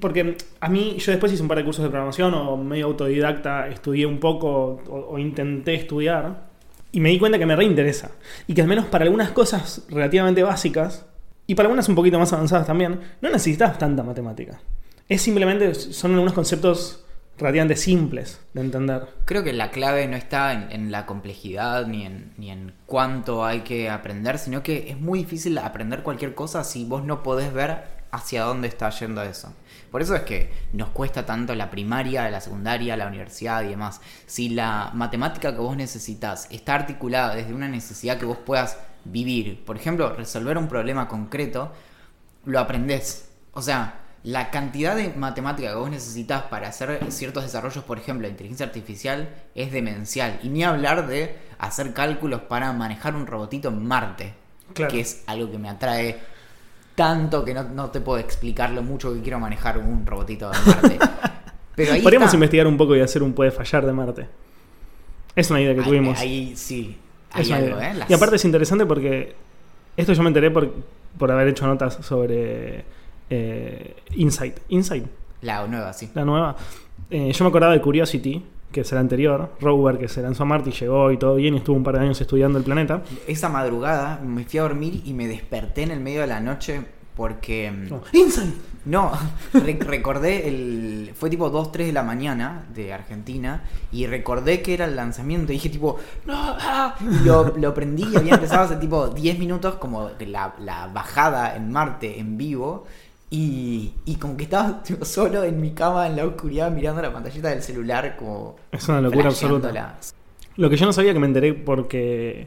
Porque 0.00 0.36
a 0.60 0.68
mí, 0.68 0.96
yo 0.98 1.12
después 1.12 1.32
hice 1.32 1.42
un 1.42 1.48
par 1.48 1.58
de 1.58 1.64
cursos 1.64 1.84
de 1.84 1.90
programación 1.90 2.34
o 2.34 2.56
medio 2.56 2.86
autodidacta, 2.86 3.68
estudié 3.68 4.06
un 4.06 4.18
poco 4.18 4.82
o, 4.88 5.06
o 5.10 5.18
intenté 5.18 5.74
estudiar 5.74 6.45
y 6.96 7.00
me 7.00 7.10
di 7.10 7.18
cuenta 7.18 7.38
que 7.38 7.44
me 7.44 7.54
reinteresa. 7.54 8.12
Y 8.46 8.54
que 8.54 8.62
al 8.62 8.68
menos 8.68 8.86
para 8.86 9.04
algunas 9.04 9.30
cosas 9.32 9.82
relativamente 9.90 10.42
básicas 10.42 11.04
y 11.46 11.54
para 11.54 11.66
algunas 11.66 11.90
un 11.90 11.94
poquito 11.94 12.18
más 12.18 12.32
avanzadas 12.32 12.66
también, 12.66 13.00
no 13.20 13.28
necesitas 13.28 13.76
tanta 13.76 14.02
matemática. 14.02 14.60
Es 15.06 15.20
simplemente, 15.20 15.74
son 15.74 16.12
algunos 16.12 16.32
conceptos 16.32 17.04
relativamente 17.36 17.76
simples 17.76 18.40
de 18.54 18.62
entender. 18.62 19.02
Creo 19.26 19.44
que 19.44 19.52
la 19.52 19.70
clave 19.70 20.08
no 20.08 20.16
está 20.16 20.70
en, 20.70 20.90
la 20.90 21.04
complejidad 21.04 21.86
ni 21.86 22.06
en, 22.06 22.32
ni 22.38 22.50
en 22.50 22.72
cuánto 22.86 23.44
hay 23.44 23.60
que 23.60 23.90
aprender, 23.90 24.38
sino 24.38 24.62
que 24.62 24.88
es 24.88 24.98
muy 24.98 25.18
difícil 25.18 25.58
aprender 25.58 26.02
cualquier 26.02 26.34
cosa 26.34 26.64
si 26.64 26.86
vos 26.86 27.04
no 27.04 27.22
podés 27.22 27.52
ver 27.52 27.95
hacia 28.16 28.42
dónde 28.44 28.68
está 28.68 28.90
yendo 28.90 29.22
eso. 29.22 29.52
Por 29.90 30.02
eso 30.02 30.14
es 30.14 30.22
que 30.22 30.52
nos 30.72 30.88
cuesta 30.90 31.24
tanto 31.24 31.54
la 31.54 31.70
primaria, 31.70 32.28
la 32.30 32.40
secundaria, 32.40 32.96
la 32.96 33.06
universidad 33.06 33.62
y 33.62 33.68
demás. 33.68 34.00
Si 34.26 34.48
la 34.48 34.90
matemática 34.94 35.52
que 35.52 35.58
vos 35.58 35.76
necesitas 35.76 36.48
está 36.50 36.74
articulada 36.74 37.34
desde 37.34 37.54
una 37.54 37.68
necesidad 37.68 38.18
que 38.18 38.24
vos 38.26 38.38
puedas 38.38 38.78
vivir. 39.04 39.64
Por 39.64 39.76
ejemplo, 39.76 40.12
resolver 40.14 40.58
un 40.58 40.68
problema 40.68 41.08
concreto, 41.08 41.72
lo 42.44 42.58
aprendés. 42.58 43.28
O 43.52 43.62
sea, 43.62 44.00
la 44.22 44.50
cantidad 44.50 44.96
de 44.96 45.10
matemática 45.10 45.68
que 45.68 45.76
vos 45.76 45.90
necesitas 45.90 46.42
para 46.44 46.68
hacer 46.68 47.00
ciertos 47.12 47.44
desarrollos, 47.44 47.84
por 47.84 47.98
ejemplo, 47.98 48.26
la 48.26 48.30
inteligencia 48.30 48.66
artificial, 48.66 49.28
es 49.54 49.70
demencial. 49.70 50.40
Y 50.42 50.48
ni 50.48 50.64
hablar 50.64 51.06
de 51.06 51.38
hacer 51.58 51.92
cálculos 51.92 52.42
para 52.42 52.72
manejar 52.72 53.14
un 53.14 53.26
robotito 53.26 53.68
en 53.68 53.86
Marte, 53.86 54.34
Claro. 54.74 54.90
que 54.90 55.00
es 55.00 55.22
algo 55.28 55.50
que 55.50 55.58
me 55.58 55.68
atrae 55.68 56.18
tanto 56.96 57.44
que 57.44 57.54
no, 57.54 57.62
no 57.62 57.90
te 57.90 58.00
puedo 58.00 58.18
explicar 58.18 58.70
lo 58.70 58.82
mucho 58.82 59.14
que 59.14 59.20
quiero 59.20 59.38
manejar 59.38 59.78
un 59.78 60.04
robotito 60.04 60.50
en 60.52 60.66
Marte. 60.66 60.98
Pero 61.76 61.92
ahí 61.92 62.00
Podríamos 62.02 62.26
está. 62.28 62.36
investigar 62.36 62.66
un 62.66 62.76
poco 62.76 62.96
y 62.96 63.00
hacer 63.00 63.22
un 63.22 63.32
puede 63.34 63.50
fallar 63.52 63.86
de 63.86 63.92
Marte. 63.92 64.26
Es 65.36 65.50
una 65.50 65.60
idea 65.60 65.74
que 65.74 65.80
Ahí- 65.80 65.86
tuvimos. 65.86 66.18
Ahí, 66.18 66.56
sí. 66.56 66.96
Hay 67.32 67.52
algo. 67.52 67.78
¿eh? 67.80 67.94
Las- 67.94 68.10
Y 68.10 68.14
aparte 68.14 68.36
es 68.36 68.44
interesante 68.46 68.86
porque 68.86 69.34
esto 69.96 70.12
yo 70.14 70.22
me 70.22 70.28
enteré 70.28 70.50
por, 70.50 70.72
por 71.18 71.30
haber 71.30 71.48
hecho 71.48 71.66
notas 71.66 71.98
sobre 72.00 72.84
eh, 73.28 73.96
Insight. 74.14 74.56
Insight, 74.70 75.04
La 75.42 75.66
nueva, 75.66 75.92
sí. 75.92 76.10
la 76.14 76.24
nueva. 76.24 76.56
Eh, 77.10 77.30
yo 77.32 77.44
me 77.44 77.48
acordaba 77.50 77.74
de 77.74 77.80
Curiosity, 77.82 78.42
que 78.72 78.80
es 78.82 78.92
el 78.92 78.98
anterior, 78.98 79.52
rover 79.60 79.98
que 79.98 80.08
se 80.08 80.22
lanzó 80.22 80.42
a 80.42 80.46
Marte 80.46 80.70
y 80.70 80.72
llegó 80.72 81.10
y 81.12 81.16
todo 81.18 81.36
bien 81.36 81.54
y 81.54 81.58
estuvo 81.58 81.76
un 81.76 81.84
par 81.84 81.94
de 81.94 82.00
años 82.04 82.20
estudiando 82.20 82.58
el 82.58 82.64
planeta. 82.64 83.02
Esa 83.26 83.48
madrugada 83.48 84.20
me 84.24 84.44
fui 84.44 84.58
a 84.58 84.62
dormir 84.62 85.02
y 85.04 85.14
me 85.14 85.26
desperté 85.28 85.82
en 85.82 85.90
el 85.92 86.00
medio 86.00 86.20
de 86.22 86.26
la 86.26 86.40
noche 86.40 86.82
porque... 87.16 87.70
mm, 87.70 87.88
No, 87.88 88.02
Insight. 88.12 88.54
No, 88.86 89.10
re- 89.52 89.78
recordé 89.80 90.46
el... 90.46 91.10
Fue 91.16 91.28
tipo 91.28 91.50
2, 91.50 91.72
3 91.72 91.88
de 91.88 91.92
la 91.92 92.04
mañana 92.04 92.66
de 92.72 92.92
Argentina 92.92 93.64
y 93.90 94.06
recordé 94.06 94.62
que 94.62 94.74
era 94.74 94.84
el 94.84 94.94
lanzamiento 94.94 95.50
y 95.52 95.56
dije 95.56 95.70
tipo... 95.70 95.96
No, 96.24 96.34
ah", 96.36 96.94
lo, 97.24 97.56
lo 97.56 97.74
prendí 97.74 98.04
y 98.12 98.16
había 98.16 98.34
empezado 98.34 98.62
hace 98.62 98.76
tipo 98.76 99.08
10 99.08 99.40
minutos 99.40 99.74
como 99.76 100.10
la, 100.20 100.54
la 100.60 100.86
bajada 100.86 101.56
en 101.56 101.72
Marte 101.72 102.20
en 102.20 102.36
vivo 102.38 102.86
y, 103.30 103.92
y 104.04 104.16
como 104.16 104.36
que 104.36 104.44
estaba 104.44 104.82
solo 105.02 105.42
en 105.44 105.60
mi 105.60 105.72
cama 105.72 106.06
en 106.06 106.16
la 106.16 106.24
oscuridad 106.24 106.70
mirando 106.70 107.02
la 107.02 107.12
pantallita 107.12 107.48
del 107.48 107.62
celular 107.62 108.16
como... 108.16 108.56
Es 108.72 108.88
una 108.88 109.00
locura 109.00 109.28
absoluta. 109.28 109.98
Lo 110.56 110.70
que 110.70 110.76
yo 110.76 110.86
no 110.86 110.92
sabía 110.92 111.12
que 111.12 111.18
me 111.18 111.26
enteré 111.26 111.52
porque 111.52 112.46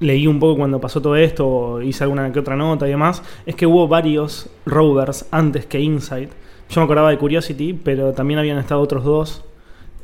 leí 0.00 0.26
un 0.26 0.38
poco 0.38 0.58
cuando 0.58 0.80
pasó 0.80 1.00
todo 1.00 1.16
esto, 1.16 1.48
o 1.48 1.82
hice 1.82 2.04
alguna 2.04 2.30
que 2.32 2.38
otra 2.38 2.56
nota 2.56 2.86
y 2.86 2.90
demás, 2.90 3.22
es 3.46 3.54
que 3.54 3.66
hubo 3.66 3.88
varios 3.88 4.48
rovers 4.66 5.26
antes 5.30 5.66
que 5.66 5.80
Insight. 5.80 6.30
Yo 6.68 6.80
me 6.80 6.84
acordaba 6.84 7.10
de 7.10 7.18
Curiosity, 7.18 7.72
pero 7.72 8.12
también 8.12 8.38
habían 8.38 8.58
estado 8.58 8.80
otros 8.80 9.04
dos, 9.04 9.44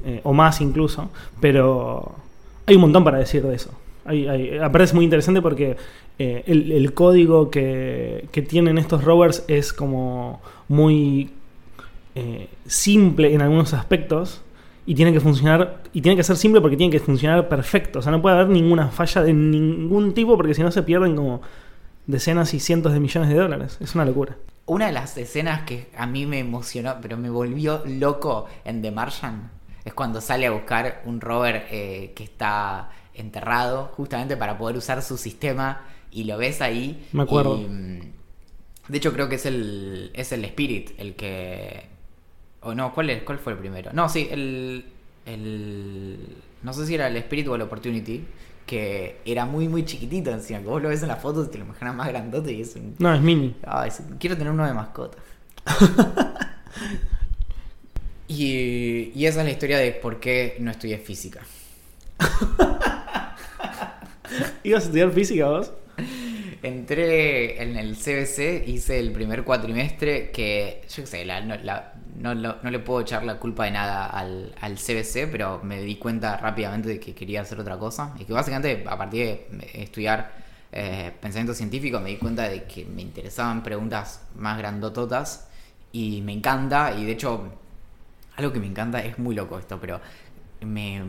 eh, 0.04 0.20
o 0.24 0.32
más 0.32 0.60
incluso, 0.60 1.10
pero 1.40 2.14
hay 2.66 2.76
un 2.76 2.82
montón 2.82 3.04
para 3.04 3.18
decir 3.18 3.42
de 3.42 3.54
eso. 3.54 3.70
Hay, 4.04 4.26
hay- 4.28 4.58
aparte 4.58 4.84
es 4.84 4.94
muy 4.94 5.04
interesante 5.04 5.40
porque 5.42 5.76
eh, 6.18 6.42
el, 6.46 6.92
código 6.94 7.50
que, 7.50 8.28
que 8.32 8.42
tienen 8.42 8.78
estos 8.78 9.04
rovers 9.04 9.44
es 9.48 9.72
como 9.72 10.40
muy 10.68 11.30
eh, 12.14 12.48
simple 12.66 13.34
en 13.34 13.42
algunos 13.42 13.74
aspectos 13.74 14.42
y 14.86 14.94
tiene 14.94 15.12
que 15.12 15.20
funcionar 15.20 15.82
y 15.92 16.02
tiene 16.02 16.16
que 16.16 16.22
ser 16.22 16.36
simple 16.36 16.60
porque 16.60 16.76
tiene 16.76 16.92
que 16.92 17.00
funcionar 17.00 17.48
perfecto. 17.48 18.00
O 18.00 18.02
sea, 18.02 18.12
no 18.12 18.20
puede 18.20 18.36
haber 18.36 18.48
ninguna 18.48 18.88
falla 18.88 19.22
de 19.22 19.32
ningún 19.32 20.12
tipo 20.14 20.36
porque 20.36 20.54
si 20.54 20.62
no 20.62 20.70
se 20.70 20.82
pierden 20.82 21.16
como 21.16 21.40
decenas 22.06 22.52
y 22.54 22.60
cientos 22.60 22.92
de 22.92 23.00
millones 23.00 23.30
de 23.30 23.36
dólares. 23.36 23.78
Es 23.80 23.94
una 23.94 24.04
locura. 24.04 24.36
Una 24.66 24.86
de 24.86 24.92
las 24.92 25.16
escenas 25.16 25.62
que 25.62 25.88
a 25.96 26.06
mí 26.06 26.26
me 26.26 26.38
emocionó, 26.38 26.96
pero 27.00 27.16
me 27.16 27.30
volvió 27.30 27.82
loco 27.86 28.46
en 28.64 28.80
The 28.82 28.90
Martian, 28.90 29.50
es 29.84 29.92
cuando 29.92 30.20
sale 30.20 30.46
a 30.46 30.50
buscar 30.50 31.02
un 31.04 31.20
rover 31.20 31.66
eh, 31.70 32.12
que 32.14 32.24
está 32.24 32.90
enterrado, 33.14 33.86
justamente 33.96 34.36
para 34.36 34.58
poder 34.58 34.76
usar 34.76 35.02
su 35.02 35.16
sistema, 35.16 35.82
y 36.10 36.24
lo 36.24 36.38
ves 36.38 36.60
ahí. 36.60 37.06
Me 37.12 37.24
acuerdo. 37.24 37.56
y, 37.58 37.64
mm, 37.64 38.00
de 38.88 38.98
hecho, 38.98 39.12
creo 39.12 39.28
que 39.28 39.36
es 39.36 39.46
el, 39.46 40.10
es 40.14 40.32
el 40.32 40.44
Spirit 40.44 40.90
el 40.98 41.14
que. 41.14 41.86
O 42.60 42.74
no, 42.74 42.94
¿cuál, 42.94 43.10
es, 43.10 43.22
¿cuál 43.22 43.38
fue 43.38 43.52
el 43.52 43.58
primero? 43.58 43.92
No, 43.92 44.08
sí, 44.08 44.28
el, 44.30 44.84
el. 45.26 46.36
No 46.62 46.72
sé 46.72 46.86
si 46.86 46.94
era 46.94 47.08
el 47.08 47.16
Spirit 47.16 47.48
o 47.48 47.54
el 47.54 47.62
Opportunity, 47.62 48.24
que 48.66 49.20
era 49.24 49.44
muy, 49.44 49.68
muy 49.68 49.84
chiquitito 49.84 50.30
encima. 50.30 50.60
Que 50.60 50.66
vos 50.66 50.82
lo 50.82 50.88
ves 50.88 51.02
en 51.02 51.08
las 51.08 51.20
fotos 51.20 51.48
y 51.48 51.50
te 51.50 51.58
lo 51.58 51.64
imaginas 51.64 51.94
más 51.94 52.08
grandote 52.08 52.52
y 52.52 52.60
es 52.60 52.76
un 52.76 52.94
No, 52.98 53.14
es 53.14 53.20
mini. 53.20 53.54
Quiero 54.18 54.36
tener 54.36 54.52
uno 54.52 54.66
de 54.66 54.74
mascota. 54.74 55.18
y, 58.28 59.12
y 59.14 59.26
esa 59.26 59.40
es 59.40 59.46
la 59.46 59.52
historia 59.52 59.78
de 59.78 59.92
por 59.92 60.20
qué 60.20 60.56
no 60.60 60.70
estudié 60.70 60.98
física. 60.98 61.40
¿Ibas 64.64 64.82
a 64.82 64.86
estudiar 64.86 65.10
física 65.12 65.46
vos? 65.48 65.72
Entré 66.62 67.62
en 67.62 67.76
el 67.76 67.96
CBC, 67.96 68.64
hice 68.66 68.98
el 68.98 69.12
primer 69.12 69.44
cuatrimestre 69.44 70.30
que, 70.30 70.82
yo 70.88 71.02
qué 71.02 71.06
sé, 71.06 71.24
la- 71.24 71.40
no, 71.42 72.34
no, 72.34 72.56
no 72.62 72.70
le 72.70 72.78
puedo 72.78 73.00
echar 73.02 73.24
la 73.24 73.38
culpa 73.38 73.64
de 73.66 73.72
nada 73.72 74.06
al, 74.06 74.54
al 74.60 74.78
CBC, 74.78 75.26
pero 75.30 75.60
me 75.62 75.80
di 75.82 75.96
cuenta 75.96 76.36
rápidamente 76.38 76.88
de 76.88 77.00
que 77.00 77.14
quería 77.14 77.42
hacer 77.42 77.60
otra 77.60 77.78
cosa. 77.78 78.14
Y 78.18 78.24
que 78.24 78.32
básicamente 78.32 78.82
a 78.88 78.96
partir 78.96 79.20
de 79.50 79.70
estudiar 79.82 80.32
eh, 80.72 81.12
pensamiento 81.20 81.54
científico 81.54 82.00
me 82.00 82.10
di 82.10 82.16
cuenta 82.16 82.48
de 82.48 82.64
que 82.64 82.84
me 82.86 83.02
interesaban 83.02 83.62
preguntas 83.62 84.22
más 84.36 84.56
grandototas 84.58 85.48
y 85.92 86.22
me 86.22 86.32
encanta, 86.32 86.94
y 86.98 87.04
de 87.04 87.12
hecho, 87.12 87.44
algo 88.36 88.52
que 88.52 88.60
me 88.60 88.66
encanta 88.66 89.00
es 89.00 89.18
muy 89.18 89.34
loco 89.34 89.58
esto, 89.58 89.78
pero 89.80 90.00
me, 90.60 91.02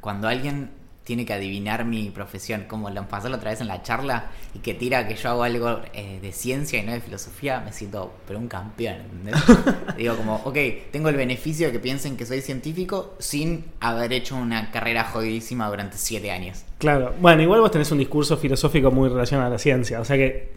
cuando 0.00 0.28
alguien 0.28 0.70
tiene 1.10 1.26
que 1.26 1.32
adivinar 1.32 1.84
mi 1.84 2.08
profesión, 2.10 2.66
como 2.68 2.88
lo 2.88 3.08
pasó 3.08 3.28
la 3.28 3.38
otra 3.38 3.50
vez 3.50 3.60
en 3.60 3.66
la 3.66 3.82
charla, 3.82 4.30
y 4.54 4.60
que 4.60 4.74
tira 4.74 5.08
que 5.08 5.16
yo 5.16 5.30
hago 5.30 5.42
algo 5.42 5.80
eh, 5.92 6.20
de 6.22 6.30
ciencia 6.30 6.78
y 6.78 6.86
no 6.86 6.92
de 6.92 7.00
filosofía, 7.00 7.58
me 7.64 7.72
siento, 7.72 8.12
pero 8.28 8.38
un 8.38 8.46
campeón, 8.46 8.94
¿entendés? 9.00 9.34
Digo 9.96 10.14
como, 10.14 10.36
ok, 10.36 10.56
tengo 10.92 11.08
el 11.08 11.16
beneficio 11.16 11.66
de 11.66 11.72
que 11.72 11.80
piensen 11.80 12.16
que 12.16 12.26
soy 12.26 12.42
científico 12.42 13.16
sin 13.18 13.64
haber 13.80 14.12
hecho 14.12 14.36
una 14.36 14.70
carrera 14.70 15.02
jodidísima 15.02 15.68
durante 15.68 15.98
siete 15.98 16.30
años. 16.30 16.62
Claro. 16.78 17.12
Bueno, 17.20 17.42
igual 17.42 17.60
vos 17.60 17.72
tenés 17.72 17.90
un 17.90 17.98
discurso 17.98 18.36
filosófico 18.36 18.92
muy 18.92 19.08
relacionado 19.08 19.48
a 19.48 19.50
la 19.50 19.58
ciencia. 19.58 20.00
O 20.00 20.04
sea 20.04 20.16
que, 20.16 20.52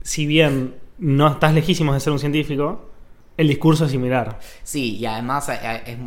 si 0.00 0.24
bien 0.24 0.76
no 0.96 1.28
estás 1.28 1.52
lejísimos 1.52 1.94
de 1.94 2.00
ser 2.00 2.14
un 2.14 2.18
científico, 2.18 2.92
el 3.36 3.46
discurso 3.46 3.84
es 3.84 3.90
similar. 3.90 4.38
Sí, 4.62 4.96
y 4.96 5.04
además 5.04 5.50
eh, 5.50 5.58
eh, 5.62 5.82
es... 5.84 5.98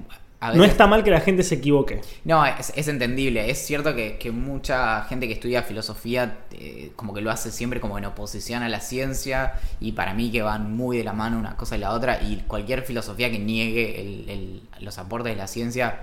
No 0.55 0.63
está 0.63 0.87
mal 0.87 1.03
que 1.03 1.11
la 1.11 1.21
gente 1.21 1.43
se 1.43 1.55
equivoque. 1.55 2.01
No, 2.25 2.43
es, 2.45 2.73
es 2.75 2.87
entendible. 2.87 3.49
Es 3.51 3.59
cierto 3.59 3.93
que, 3.95 4.17
que 4.17 4.31
mucha 4.31 5.03
gente 5.03 5.27
que 5.27 5.33
estudia 5.33 5.61
filosofía 5.61 6.39
eh, 6.51 6.91
como 6.95 7.13
que 7.13 7.21
lo 7.21 7.29
hace 7.29 7.51
siempre 7.51 7.79
como 7.79 7.97
en 7.99 8.05
oposición 8.05 8.63
a 8.63 8.69
la 8.69 8.79
ciencia 8.79 9.53
y 9.79 9.91
para 9.91 10.13
mí 10.15 10.31
que 10.31 10.41
van 10.41 10.75
muy 10.75 10.97
de 10.97 11.03
la 11.03 11.13
mano 11.13 11.37
una 11.37 11.55
cosa 11.57 11.75
y 11.77 11.79
la 11.79 11.91
otra 11.91 12.23
y 12.23 12.43
cualquier 12.47 12.81
filosofía 12.81 13.29
que 13.29 13.37
niegue 13.37 14.01
el- 14.01 14.29
el- 14.29 14.61
los 14.79 14.97
aportes 14.97 15.31
de 15.33 15.37
la 15.37 15.45
ciencia 15.47 15.99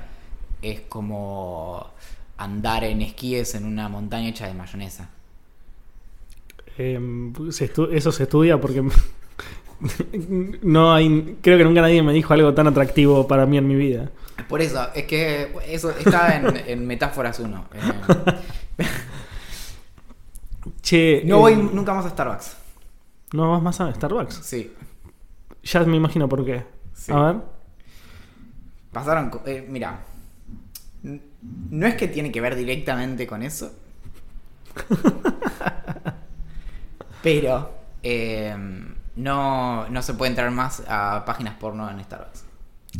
es 0.62 0.81
como 0.83 1.88
andar 2.37 2.85
en 2.85 3.03
esquíes 3.03 3.57
en 3.57 3.64
una 3.64 3.88
montaña 3.88 4.29
hecha 4.29 4.46
de 4.46 4.55
mayonesa. 4.55 5.11
Eh, 6.79 6.96
estu- 7.01 7.88
eso 7.92 8.12
se 8.12 8.22
estudia 8.22 8.61
porque 8.61 8.85
no 10.62 10.92
hay. 10.92 11.38
Creo 11.40 11.58
que 11.58 11.64
nunca 11.64 11.80
nadie 11.80 12.02
me 12.02 12.12
dijo 12.12 12.34
algo 12.34 12.54
tan 12.54 12.66
atractivo 12.66 13.26
para 13.26 13.46
mí 13.46 13.58
en 13.58 13.68
mi 13.68 13.76
vida. 13.76 14.10
Por 14.48 14.62
eso, 14.62 14.88
es 14.94 15.04
que 15.04 15.52
eso 15.66 15.90
está 15.90 16.36
en, 16.36 16.56
en 16.66 16.86
Metáforas 16.86 17.38
1. 17.38 17.64
Eh, 17.74 18.84
Che, 20.82 21.22
no 21.24 21.36
eh, 21.36 21.38
voy 21.38 21.56
nunca 21.56 21.94
más 21.94 22.06
a 22.06 22.10
Starbucks. 22.10 22.56
¿No 23.32 23.50
vas 23.50 23.62
más 23.62 23.80
a 23.80 23.92
Starbucks? 23.92 24.40
Sí. 24.42 24.72
Ya 25.62 25.84
me 25.84 25.96
imagino 25.96 26.28
por 26.28 26.44
qué. 26.44 26.64
Sí. 26.94 27.12
A 27.12 27.20
ver. 27.20 27.36
Pasaron, 28.92 29.30
eh, 29.44 29.66
mira, 29.68 30.00
no 31.02 31.86
es 31.86 31.94
que 31.94 32.08
tiene 32.08 32.32
que 32.32 32.40
ver 32.40 32.56
directamente 32.56 33.26
con 33.26 33.42
eso, 33.42 33.70
pero 37.22 37.70
eh, 38.02 38.56
no, 39.18 39.88
no 39.88 40.02
se 40.02 40.14
puede 40.14 40.31
entrar 40.31 40.50
más 40.50 40.83
a 40.88 41.24
páginas 41.26 41.54
porno 41.59 41.90
en 41.90 42.02
Starbucks. 42.02 42.44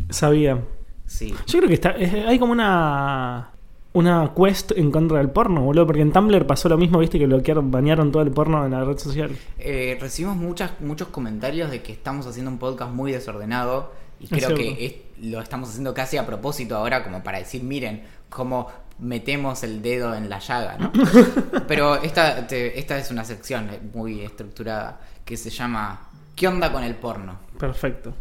Sabía. 0.09 0.61
Sí. 1.05 1.33
Yo 1.47 1.57
creo 1.59 1.67
que 1.67 1.73
está, 1.73 1.89
es- 1.91 2.13
hay 2.13 2.37
como 2.39 2.51
una 2.53 3.49
una 3.91 4.33
quest 4.35 4.71
en 4.77 4.91
contra 4.91 5.17
del 5.17 5.31
porno, 5.31 5.61
boludo, 5.63 5.87
porque 5.87 6.01
en 6.01 6.11
Tumblr 6.13 6.45
pasó 6.45 6.69
lo 6.69 6.77
mismo, 6.77 6.99
viste, 6.99 7.17
que 7.17 7.25
bloquearon, 7.25 7.71
banearon 7.71 8.11
todo 8.11 8.21
el 8.21 8.29
porno 8.29 8.63
en 8.63 8.71
la 8.71 8.83
red 8.85 8.99
social. 8.99 9.35
Eh, 9.57 9.97
recibimos 9.99 10.37
muchas, 10.37 10.79
muchos 10.79 11.07
comentarios 11.07 11.71
de 11.71 11.81
que 11.81 11.91
estamos 11.93 12.27
haciendo 12.27 12.51
un 12.51 12.59
podcast 12.59 12.91
muy 12.93 13.11
desordenado 13.11 13.91
y 14.19 14.25
Es 14.25 14.29
creo 14.29 14.55
cierto. 14.55 14.55
que 14.77 14.85
es- 14.85 15.25
lo 15.25 15.41
estamos 15.41 15.69
haciendo 15.69 15.93
casi 15.95 16.17
a 16.17 16.25
propósito 16.27 16.75
ahora 16.77 17.03
como 17.03 17.23
para 17.23 17.39
decir, 17.39 17.63
miren 17.63 18.03
cómo 18.29 18.67
metemos 18.99 19.63
el 19.63 19.81
dedo 19.81 20.13
en 20.13 20.29
la 20.29 20.37
llaga, 20.37 20.77
¿no? 20.77 20.91
Pero 21.67 21.95
esta, 21.95 22.45
te- 22.45 22.77
esta 22.77 22.95
es 22.99 23.09
una 23.09 23.23
sección 23.25 23.69
muy 23.93 24.21
estructurada 24.21 24.99
que 25.25 25.35
se 25.35 25.49
llama 25.49 26.08
¿Qué 26.39 26.47
onda 26.47 26.71
con 26.71 26.83
el 26.83 26.95
porno? 26.95 27.37
Perfecto. 27.57 28.13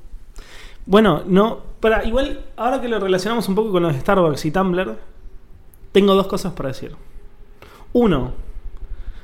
Bueno, 0.87 1.23
no, 1.25 1.61
para 1.79 2.05
igual 2.05 2.47
ahora 2.57 2.81
que 2.81 2.89
lo 2.89 2.99
relacionamos 2.99 3.49
un 3.49 3.55
poco 3.55 3.71
con 3.71 3.85
los 3.85 3.95
Starbucks 3.95 4.45
y 4.45 4.51
Tumblr, 4.51 4.99
tengo 5.93 6.15
dos 6.15 6.27
cosas 6.27 6.53
para 6.53 6.71
decir. 6.71 6.97
Uno, 7.93 8.33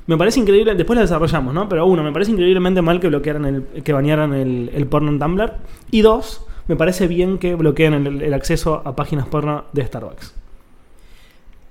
Me 0.07 0.19
parece 0.19 0.39
increíble, 0.39 0.75
después 0.75 0.97
lo 0.97 1.01
desarrollamos, 1.03 1.55
¿no? 1.55 1.69
Pero 1.69 1.87
uno, 1.87 2.03
me 2.03 2.13
parece 2.13 2.31
increíblemente 2.31 2.83
mal 2.83 3.01
que 3.01 3.09
bloquearan 3.09 3.47
el, 3.47 3.83
que 3.83 3.93
banearan 3.93 4.35
el, 4.35 4.71
el 4.75 4.87
porno 4.87 5.11
en 5.11 5.19
Tumblr. 5.19 5.55
Y 5.91 6.03
dos, 6.03 6.45
me 6.69 6.77
parece 6.77 7.07
bien 7.07 7.39
que 7.39 7.55
bloqueen 7.55 7.95
el, 7.95 8.21
el 8.21 8.35
acceso 8.35 8.83
a 8.85 8.95
páginas 8.95 9.27
porno 9.27 9.65
de 9.73 9.87
Starbucks. 9.87 10.35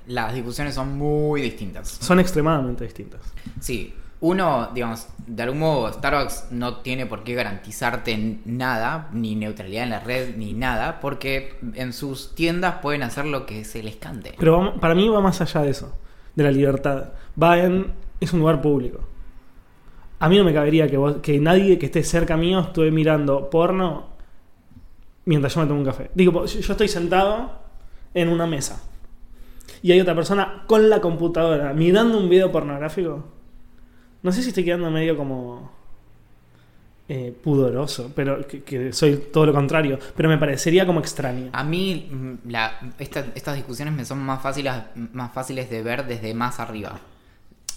Las 0.08 0.34
discusiones 0.34 0.74
son 0.74 0.98
muy 0.98 1.42
distintas. 1.42 1.90
Son 1.90 2.20
extremadamente 2.20 2.84
distintas. 2.84 3.22
Sí, 3.60 3.94
uno, 4.24 4.70
digamos, 4.74 5.08
de 5.28 5.44
algún 5.44 5.60
modo 5.60 5.92
Starbucks 5.92 6.48
no 6.52 6.78
tiene 6.78 7.06
por 7.06 7.24
qué 7.26 7.34
garantizarte 7.34 8.40
nada, 8.46 9.10
ni 9.12 9.36
neutralidad 9.36 9.84
en 9.84 9.90
la 9.90 10.00
red, 10.00 10.38
ni 10.38 10.54
nada, 10.54 11.02
porque 11.02 11.56
en 11.74 11.92
sus 11.92 12.34
tiendas 12.34 12.76
pueden 12.82 13.04
hacer 13.04 13.26
lo 13.26 13.46
que 13.46 13.66
se 13.66 13.84
les 13.84 13.98
cante. 13.98 14.34
Pero 14.40 14.80
para 14.80 14.96
mí 14.96 15.10
va 15.10 15.20
más 15.20 15.42
allá 15.42 15.62
de 15.62 15.72
eso, 15.72 15.94
de 16.36 16.44
la 16.46 16.52
libertad. 16.52 17.10
Va 17.42 17.60
en. 17.60 17.92
es 18.22 18.32
un 18.32 18.40
lugar 18.40 18.62
público. 18.62 19.02
A 20.20 20.30
mí 20.30 20.38
no 20.38 20.46
me 20.46 20.54
cabería 20.54 20.88
que, 20.88 20.96
vos- 20.96 21.18
que 21.22 21.38
nadie 21.42 21.78
que 21.78 21.88
esté 21.88 22.02
cerca 22.02 22.38
mío 22.38 22.62
esté 22.62 22.90
mirando 22.92 23.50
porno 23.50 24.08
mientras 25.26 25.54
yo 25.54 25.60
me 25.62 25.68
tomo 25.68 25.80
un 25.82 25.86
café. 25.86 26.12
Digo, 26.16 26.46
yo 26.46 26.72
estoy 26.72 26.88
sentado 26.88 27.52
en 28.14 28.30
una 28.30 28.48
mesa 28.48 28.82
y 29.82 29.92
hay 29.92 30.00
otra 30.00 30.16
persona 30.16 30.64
con 30.66 30.90
la 30.90 31.02
computadora 31.02 31.74
mirando 31.74 32.18
un 32.18 32.30
video 32.30 32.54
pornográfico. 32.54 33.26
No 34.24 34.32
sé 34.32 34.42
si 34.42 34.50
estoy 34.50 34.64
quedando 34.64 34.90
medio 34.90 35.18
como 35.18 35.70
eh, 37.10 37.38
pudoroso, 37.44 38.14
pero 38.16 38.48
que, 38.48 38.94
soy 38.94 39.18
todo 39.18 39.46
lo 39.48 39.54
contrario. 39.54 40.00
Pero 40.16 40.30
me 40.30 40.38
parecería 40.38 40.86
como 40.86 41.02
extraño. 41.02 41.50
A 41.52 41.64
mí 41.64 42.10
mm, 42.10 42.56
estas 43.00 43.56
discusiones 43.56 43.94
me 43.94 44.06
son 44.06 44.20
más 44.20 44.42
fáciles, 44.42 44.74
más 45.12 45.34
fáciles 45.34 45.70
de 45.70 45.84
ver 45.84 46.08
desde 46.08 46.34
más 46.34 46.62
arriba. 46.62 47.00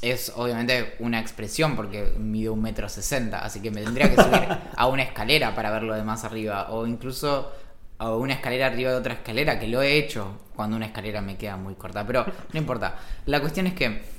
Es 0.00 0.32
obviamente 0.36 0.94
una 1.00 1.18
expresión 1.18 1.74
porque 1.74 2.12
mide 2.18 2.50
un 2.50 2.62
metro 2.62 2.88
sesenta, 2.88 3.40
así 3.40 3.60
que 3.60 3.72
me 3.72 3.82
tendría 3.82 4.08
que 4.08 4.22
subir 4.22 4.46
a 4.76 4.86
una 4.86 5.02
escalera 5.02 5.54
para 5.56 5.72
verlo 5.72 5.94
de 5.94 6.04
más 6.04 6.22
arriba. 6.22 6.70
O 6.70 6.86
incluso 6.86 7.50
a 7.98 8.14
una 8.14 8.34
escalera 8.34 8.66
arriba 8.66 8.92
de 8.92 8.96
otra 8.96 9.14
escalera, 9.14 9.58
que 9.58 9.66
lo 9.66 9.82
he 9.82 9.96
hecho 9.96 10.38
cuando 10.54 10.76
una 10.76 10.86
escalera 10.86 11.20
me 11.20 11.36
queda 11.36 11.56
muy 11.56 11.74
corta. 11.74 12.06
Pero 12.06 12.24
no 12.52 12.58
importa. 12.60 12.96
La 13.24 13.40
cuestión 13.40 13.66
es 13.66 13.74
que 13.74 14.15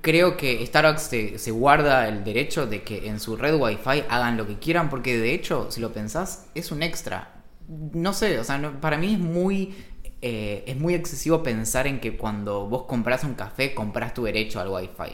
creo 0.00 0.36
que 0.36 0.64
Starbucks 0.64 1.02
se, 1.02 1.38
se 1.38 1.50
guarda 1.50 2.08
el 2.08 2.24
derecho 2.24 2.66
de 2.66 2.82
que 2.82 3.08
en 3.08 3.20
su 3.20 3.36
red 3.36 3.54
Wi-Fi 3.54 4.04
hagan 4.08 4.36
lo 4.36 4.46
que 4.46 4.58
quieran, 4.58 4.88
porque 4.88 5.18
de 5.18 5.34
hecho, 5.34 5.70
si 5.70 5.80
lo 5.80 5.92
pensás, 5.92 6.46
es 6.54 6.70
un 6.72 6.82
extra. 6.82 7.42
No 7.68 8.12
sé, 8.12 8.38
o 8.38 8.44
sea, 8.44 8.80
para 8.80 8.96
mí 8.96 9.14
es 9.14 9.18
muy, 9.18 9.74
eh, 10.22 10.64
es 10.66 10.76
muy 10.76 10.94
excesivo 10.94 11.42
pensar 11.42 11.86
en 11.86 12.00
que 12.00 12.16
cuando 12.16 12.68
vos 12.68 12.84
compras 12.84 13.24
un 13.24 13.34
café, 13.34 13.74
compras 13.74 14.14
tu 14.14 14.24
derecho 14.24 14.60
al 14.60 14.68
Wi-Fi. 14.68 15.12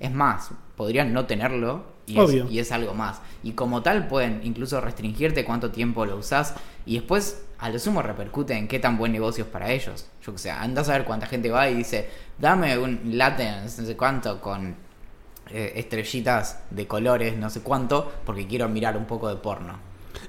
Es 0.00 0.12
más, 0.12 0.50
podrían 0.76 1.12
no 1.12 1.26
tenerlo 1.26 1.95
y 2.06 2.12
es, 2.18 2.18
Obvio. 2.30 2.46
y 2.50 2.58
es 2.60 2.70
algo 2.72 2.94
más. 2.94 3.20
Y 3.42 3.52
como 3.52 3.82
tal, 3.82 4.06
pueden 4.08 4.40
incluso 4.44 4.80
restringirte 4.80 5.44
cuánto 5.44 5.70
tiempo 5.70 6.06
lo 6.06 6.16
usás 6.16 6.54
y 6.84 6.94
después, 6.94 7.42
a 7.58 7.68
lo 7.68 7.78
sumo, 7.78 8.00
repercute 8.02 8.54
en 8.54 8.68
qué 8.68 8.78
tan 8.78 8.96
buen 8.96 9.12
negocio 9.12 9.44
es 9.44 9.50
para 9.50 9.70
ellos. 9.72 10.06
Yo 10.24 10.32
que 10.32 10.38
sé, 10.38 10.50
andás 10.50 10.88
a 10.88 10.92
ver 10.92 11.04
cuánta 11.04 11.26
gente 11.26 11.50
va 11.50 11.68
y 11.68 11.74
dice, 11.74 12.08
dame 12.38 12.78
un 12.78 13.00
latte, 13.18 13.50
no 13.62 13.68
sé 13.68 13.96
cuánto, 13.96 14.40
con 14.40 14.76
eh, 15.50 15.72
estrellitas 15.76 16.60
de 16.70 16.86
colores, 16.86 17.36
no 17.36 17.50
sé 17.50 17.60
cuánto, 17.62 18.12
porque 18.24 18.46
quiero 18.46 18.68
mirar 18.68 18.96
un 18.96 19.04
poco 19.06 19.28
de 19.28 19.36
porno. 19.36 19.78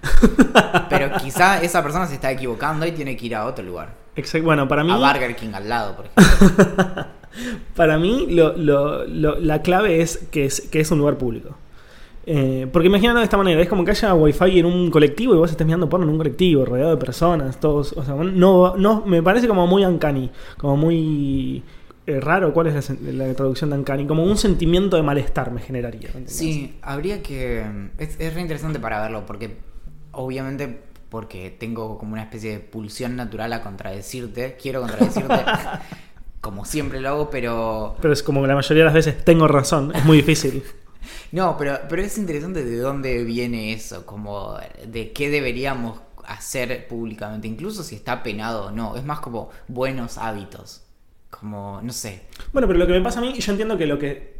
Pero 0.90 1.12
quizá 1.18 1.62
esa 1.62 1.82
persona 1.84 2.08
se 2.08 2.16
está 2.16 2.32
equivocando 2.32 2.86
y 2.86 2.92
tiene 2.92 3.16
que 3.16 3.26
ir 3.28 3.36
a 3.36 3.46
otro 3.46 3.63
lugar. 3.63 3.94
Exacto. 4.16 4.46
Bueno, 4.46 4.68
para 4.68 4.84
mí. 4.84 4.92
A 4.92 4.98
Burger 4.98 5.36
King 5.36 5.54
al 5.54 5.70
lado, 5.70 5.96
por 5.96 6.06
ejemplo. 6.16 7.06
Para 7.76 7.98
mí, 7.98 8.26
lo- 8.30 8.54
lo- 8.58 9.06
lo- 9.06 9.40
la 9.40 9.62
clave 9.62 10.02
es 10.02 10.18
que, 10.32 10.46
es 10.46 10.62
que 10.62 10.80
es 10.80 10.90
un 10.92 10.98
lugar 11.00 11.18
público. 11.18 11.56
Eh, 12.30 12.68
porque 12.74 12.88
imagínate 12.88 13.20
de 13.20 13.24
esta 13.24 13.38
manera: 13.38 13.62
es 13.62 13.70
como 13.70 13.86
que 13.86 13.92
haya 13.92 14.13
wifi 14.13 14.60
en 14.60 14.66
un 14.66 14.92
colectivo 14.92 15.34
y 15.34 15.38
vos 15.38 15.50
estés 15.50 15.66
mirando 15.66 15.88
porno 15.88 16.06
en 16.06 16.12
un 16.12 16.18
colectivo, 16.18 16.66
rodeado 16.66 16.92
de 16.92 16.98
personas, 16.98 17.58
todos. 17.58 17.94
O 17.94 18.04
sea, 18.04 18.16
no, 18.16 18.76
no, 18.76 19.06
me 19.06 19.24
parece 19.24 19.48
como 19.48 19.66
muy 19.66 19.86
uncanny, 19.86 20.30
como 20.58 20.76
muy 20.76 21.63
eh, 22.06 22.20
raro. 22.20 22.54
¿Cuál 22.54 22.68
es 22.68 22.90
la, 22.90 23.26
la 23.28 23.34
traducción 23.34 23.70
de 23.70 23.78
uncanny? 23.78 24.06
Como 24.06 24.26
un 24.26 24.38
sentimiento 24.38 24.98
de 24.98 25.04
malestar 25.04 25.52
me 25.52 25.62
generaría. 25.62 26.10
Sí, 26.26 26.78
habría 26.82 27.24
que... 27.24 27.66
Es, 27.98 28.20
es 28.20 28.34
re 28.34 28.42
interesante 28.42 28.78
para 28.78 29.02
verlo, 29.02 29.26
porque 29.26 29.56
obviamente 30.12 30.82
porque 31.08 31.56
tengo 31.58 31.98
como 31.98 32.12
una 32.12 32.24
especie 32.24 32.52
de 32.52 32.60
pulsión 32.60 33.16
natural 33.16 33.54
a 33.54 33.62
contradecirte, 33.62 34.58
quiero 34.62 34.82
contradecirte, 34.82 35.34
como 36.42 36.66
siempre 36.66 37.00
lo 37.00 37.08
hago, 37.08 37.30
pero... 37.30 37.96
Pero 38.02 38.13
es 38.13 38.22
como 38.22 38.42
que 38.42 38.48
la 38.50 38.56
mayoría 38.56 38.84
de 38.84 38.86
las 38.86 38.94
veces 38.94 39.24
tengo 39.24 39.48
razón, 39.48 39.94
es 39.96 40.04
muy 40.04 40.18
difícil. 40.18 40.62
No, 41.32 41.58
pero, 41.58 41.80
pero 41.89 42.02
es 42.02 42.17
interesante 42.17 42.63
de 42.63 42.78
dónde 42.78 43.24
viene 43.24 43.74
eso, 43.74 44.06
como 44.06 44.58
de 44.86 45.12
qué 45.12 45.30
deberíamos 45.30 46.00
hacer 46.26 46.88
públicamente, 46.88 47.48
incluso 47.48 47.84
si 47.84 47.96
está 47.96 48.22
penado 48.22 48.65
o 48.65 48.72
no, 48.72 48.96
es 48.98 49.04
más 49.04 49.20
como 49.20 49.50
buenos 49.67 50.17
hábitos, 50.17 50.84
como, 51.30 51.82
no 51.82 51.93
sé, 51.93 52.24
Bueno, 52.52 52.67
pero 52.67 52.80
lo 52.80 52.88
que 52.88 52.93
me 52.93 53.02
pasa 53.02 53.20
a 53.20 53.22
mí, 53.22 53.34
yo 53.34 53.52
entiendo 53.52 53.78
que 53.78 53.86
lo 53.86 53.98
que 53.98 54.38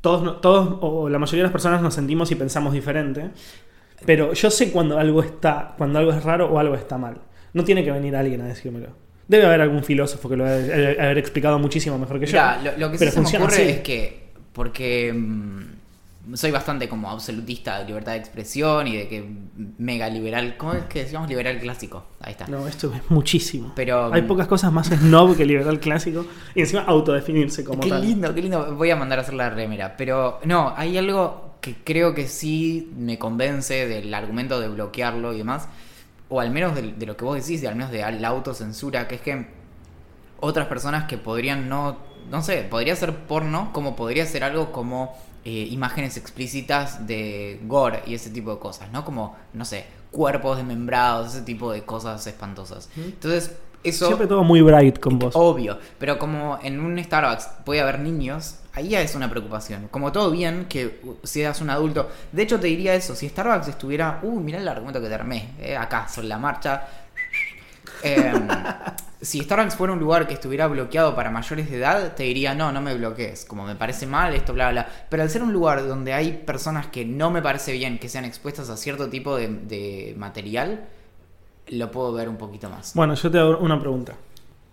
todos, 0.00 0.40
todos 0.40 0.78
o 0.82 1.08
la 1.08 1.18
mayoría 1.18 1.40
de 1.40 1.44
las 1.44 1.52
personas 1.52 1.80
nos 1.80 1.94
sentimos 1.94 2.30
y 2.30 2.34
pensamos 2.34 2.74
diferente, 2.74 3.30
pero 4.04 4.32
yo 4.34 4.50
sé 4.50 4.70
cuando 4.70 4.98
algo 4.98 5.22
está, 5.22 5.74
cuando 5.78 5.98
algo 5.98 6.12
es 6.12 6.22
raro 6.22 6.52
o 6.52 6.58
algo 6.58 6.74
está 6.74 6.98
mal. 6.98 7.22
No 7.54 7.64
tiene 7.64 7.84
que 7.84 7.90
venir 7.90 8.14
alguien 8.14 8.40
a 8.42 8.46
decírmelo. 8.46 8.88
Debe 9.28 9.46
haber 9.46 9.62
algún 9.62 9.82
filósofo 9.82 10.28
que 10.28 10.36
lo 10.36 10.44
haber 10.44 11.16
explicado 11.16 11.58
muchísimo 11.58 11.98
mejor 11.98 12.20
que 12.20 12.26
yo. 12.26 12.32
Ya, 12.32 12.60
lo, 12.62 12.76
lo 12.76 12.90
que 12.90 12.98
sí 12.98 13.04
pero 13.04 13.12
se 13.12 13.20
me 13.38 13.44
ocurre 13.44 13.54
así. 13.54 13.62
es 13.62 13.80
que, 13.80 14.23
porque 14.54 15.12
mm, 15.12 16.34
soy 16.34 16.50
bastante 16.50 16.88
como 16.88 17.10
absolutista 17.10 17.80
de 17.80 17.86
libertad 17.86 18.12
de 18.12 18.18
expresión 18.18 18.86
y 18.86 18.96
de 18.96 19.08
que 19.08 19.28
mega 19.78 20.08
liberal, 20.08 20.56
¿cómo 20.56 20.72
es 20.72 20.84
que 20.84 21.00
decíamos 21.00 21.28
liberal 21.28 21.58
clásico? 21.58 22.04
Ahí 22.20 22.32
está. 22.32 22.46
No, 22.46 22.66
esto 22.66 22.92
es 22.94 23.02
muchísimo. 23.10 23.72
Pero, 23.76 24.12
Hay 24.12 24.22
mm, 24.22 24.26
pocas 24.26 24.46
cosas 24.46 24.72
más 24.72 24.88
snob 24.88 25.36
que 25.36 25.44
liberal 25.44 25.78
clásico 25.80 26.24
y 26.54 26.60
encima 26.60 26.82
autodefinirse 26.82 27.62
como 27.62 27.80
Qué 27.80 27.90
tal. 27.90 28.00
lindo, 28.00 28.34
qué 28.34 28.40
lindo. 28.40 28.74
Voy 28.74 28.90
a 28.90 28.96
mandar 28.96 29.18
a 29.18 29.22
hacer 29.22 29.34
la 29.34 29.50
remera. 29.50 29.96
Pero 29.98 30.40
no, 30.44 30.72
hay 30.74 30.96
algo 30.96 31.56
que 31.60 31.74
creo 31.84 32.14
que 32.14 32.28
sí 32.28 32.90
me 32.96 33.18
convence 33.18 33.86
del 33.86 34.14
argumento 34.14 34.60
de 34.60 34.68
bloquearlo 34.68 35.34
y 35.34 35.38
demás. 35.38 35.68
O 36.30 36.40
al 36.40 36.50
menos 36.50 36.74
de, 36.74 36.92
de 36.92 37.06
lo 37.06 37.16
que 37.18 37.24
vos 37.24 37.36
decís, 37.36 37.60
de 37.60 37.68
al 37.68 37.76
menos 37.76 37.90
de 37.90 38.10
la 38.12 38.28
autocensura, 38.28 39.06
que 39.08 39.16
es 39.16 39.20
que 39.20 39.46
otras 40.40 40.66
personas 40.66 41.04
que 41.04 41.18
podrían 41.18 41.68
no, 41.68 41.96
no 42.30 42.42
sé, 42.42 42.62
podría 42.62 42.96
ser 42.96 43.14
porno, 43.26 43.70
como 43.72 43.96
podría 43.96 44.26
ser 44.26 44.44
algo 44.44 44.72
como 44.72 45.16
eh, 45.44 45.68
imágenes 45.70 46.16
explícitas 46.16 47.06
de 47.06 47.60
gore 47.64 48.02
y 48.06 48.14
ese 48.14 48.30
tipo 48.30 48.50
de 48.52 48.58
cosas, 48.58 48.90
¿no? 48.92 49.04
Como, 49.04 49.36
no 49.52 49.64
sé, 49.64 49.86
cuerpos 50.10 50.56
desmembrados, 50.56 51.34
ese 51.34 51.42
tipo 51.42 51.72
de 51.72 51.82
cosas 51.84 52.26
espantosas. 52.26 52.88
Entonces, 52.96 53.56
eso... 53.82 54.06
Siempre 54.06 54.26
todo 54.26 54.42
muy 54.42 54.62
bright 54.62 54.98
con 54.98 55.18
vos. 55.18 55.34
Obvio, 55.36 55.78
pero 55.98 56.18
como 56.18 56.58
en 56.62 56.80
un 56.80 57.02
Starbucks 57.02 57.48
puede 57.64 57.82
haber 57.82 58.00
niños, 58.00 58.56
ahí 58.72 58.88
ya 58.88 59.02
es 59.02 59.14
una 59.14 59.28
preocupación. 59.28 59.88
Como 59.90 60.12
todo 60.12 60.30
bien 60.30 60.66
que 60.68 61.00
uh, 61.02 61.16
seas 61.26 61.60
un 61.60 61.68
adulto. 61.68 62.08
De 62.32 62.42
hecho, 62.42 62.58
te 62.58 62.68
diría 62.68 62.94
eso: 62.94 63.14
si 63.14 63.28
Starbucks 63.28 63.68
estuviera, 63.68 64.20
uy, 64.22 64.42
mirá 64.42 64.58
el 64.58 64.68
argumento 64.68 65.02
que 65.02 65.08
te 65.08 65.14
armé, 65.14 65.50
eh, 65.58 65.76
acá, 65.76 66.08
sobre 66.08 66.28
la 66.28 66.38
marcha. 66.38 66.86
Em, 68.04 68.46
si 69.20 69.40
Starbucks 69.40 69.74
fuera 69.76 69.92
un 69.92 69.98
lugar 69.98 70.26
que 70.26 70.34
estuviera 70.34 70.66
bloqueado 70.66 71.14
para 71.14 71.30
mayores 71.30 71.70
de 71.70 71.78
edad, 71.78 72.14
te 72.14 72.24
diría, 72.24 72.54
no, 72.54 72.70
no 72.72 72.80
me 72.80 72.94
bloquees. 72.94 73.44
Como 73.46 73.64
me 73.64 73.74
parece 73.74 74.06
mal, 74.06 74.34
esto, 74.34 74.52
bla, 74.52 74.70
bla. 74.70 74.86
Pero 75.08 75.22
al 75.22 75.30
ser 75.30 75.42
un 75.42 75.52
lugar 75.52 75.86
donde 75.86 76.12
hay 76.12 76.32
personas 76.44 76.86
que 76.88 77.04
no 77.04 77.30
me 77.30 77.40
parece 77.42 77.72
bien 77.72 77.98
que 77.98 78.08
sean 78.08 78.24
expuestas 78.24 78.68
a 78.70 78.76
cierto 78.76 79.08
tipo 79.08 79.36
de, 79.36 79.48
de 79.48 80.14
material, 80.18 80.84
lo 81.68 81.90
puedo 81.90 82.12
ver 82.12 82.28
un 82.28 82.36
poquito 82.36 82.68
más. 82.68 82.92
Bueno, 82.94 83.14
yo 83.14 83.30
te 83.30 83.38
hago 83.38 83.58
una 83.58 83.80
pregunta. 83.80 84.12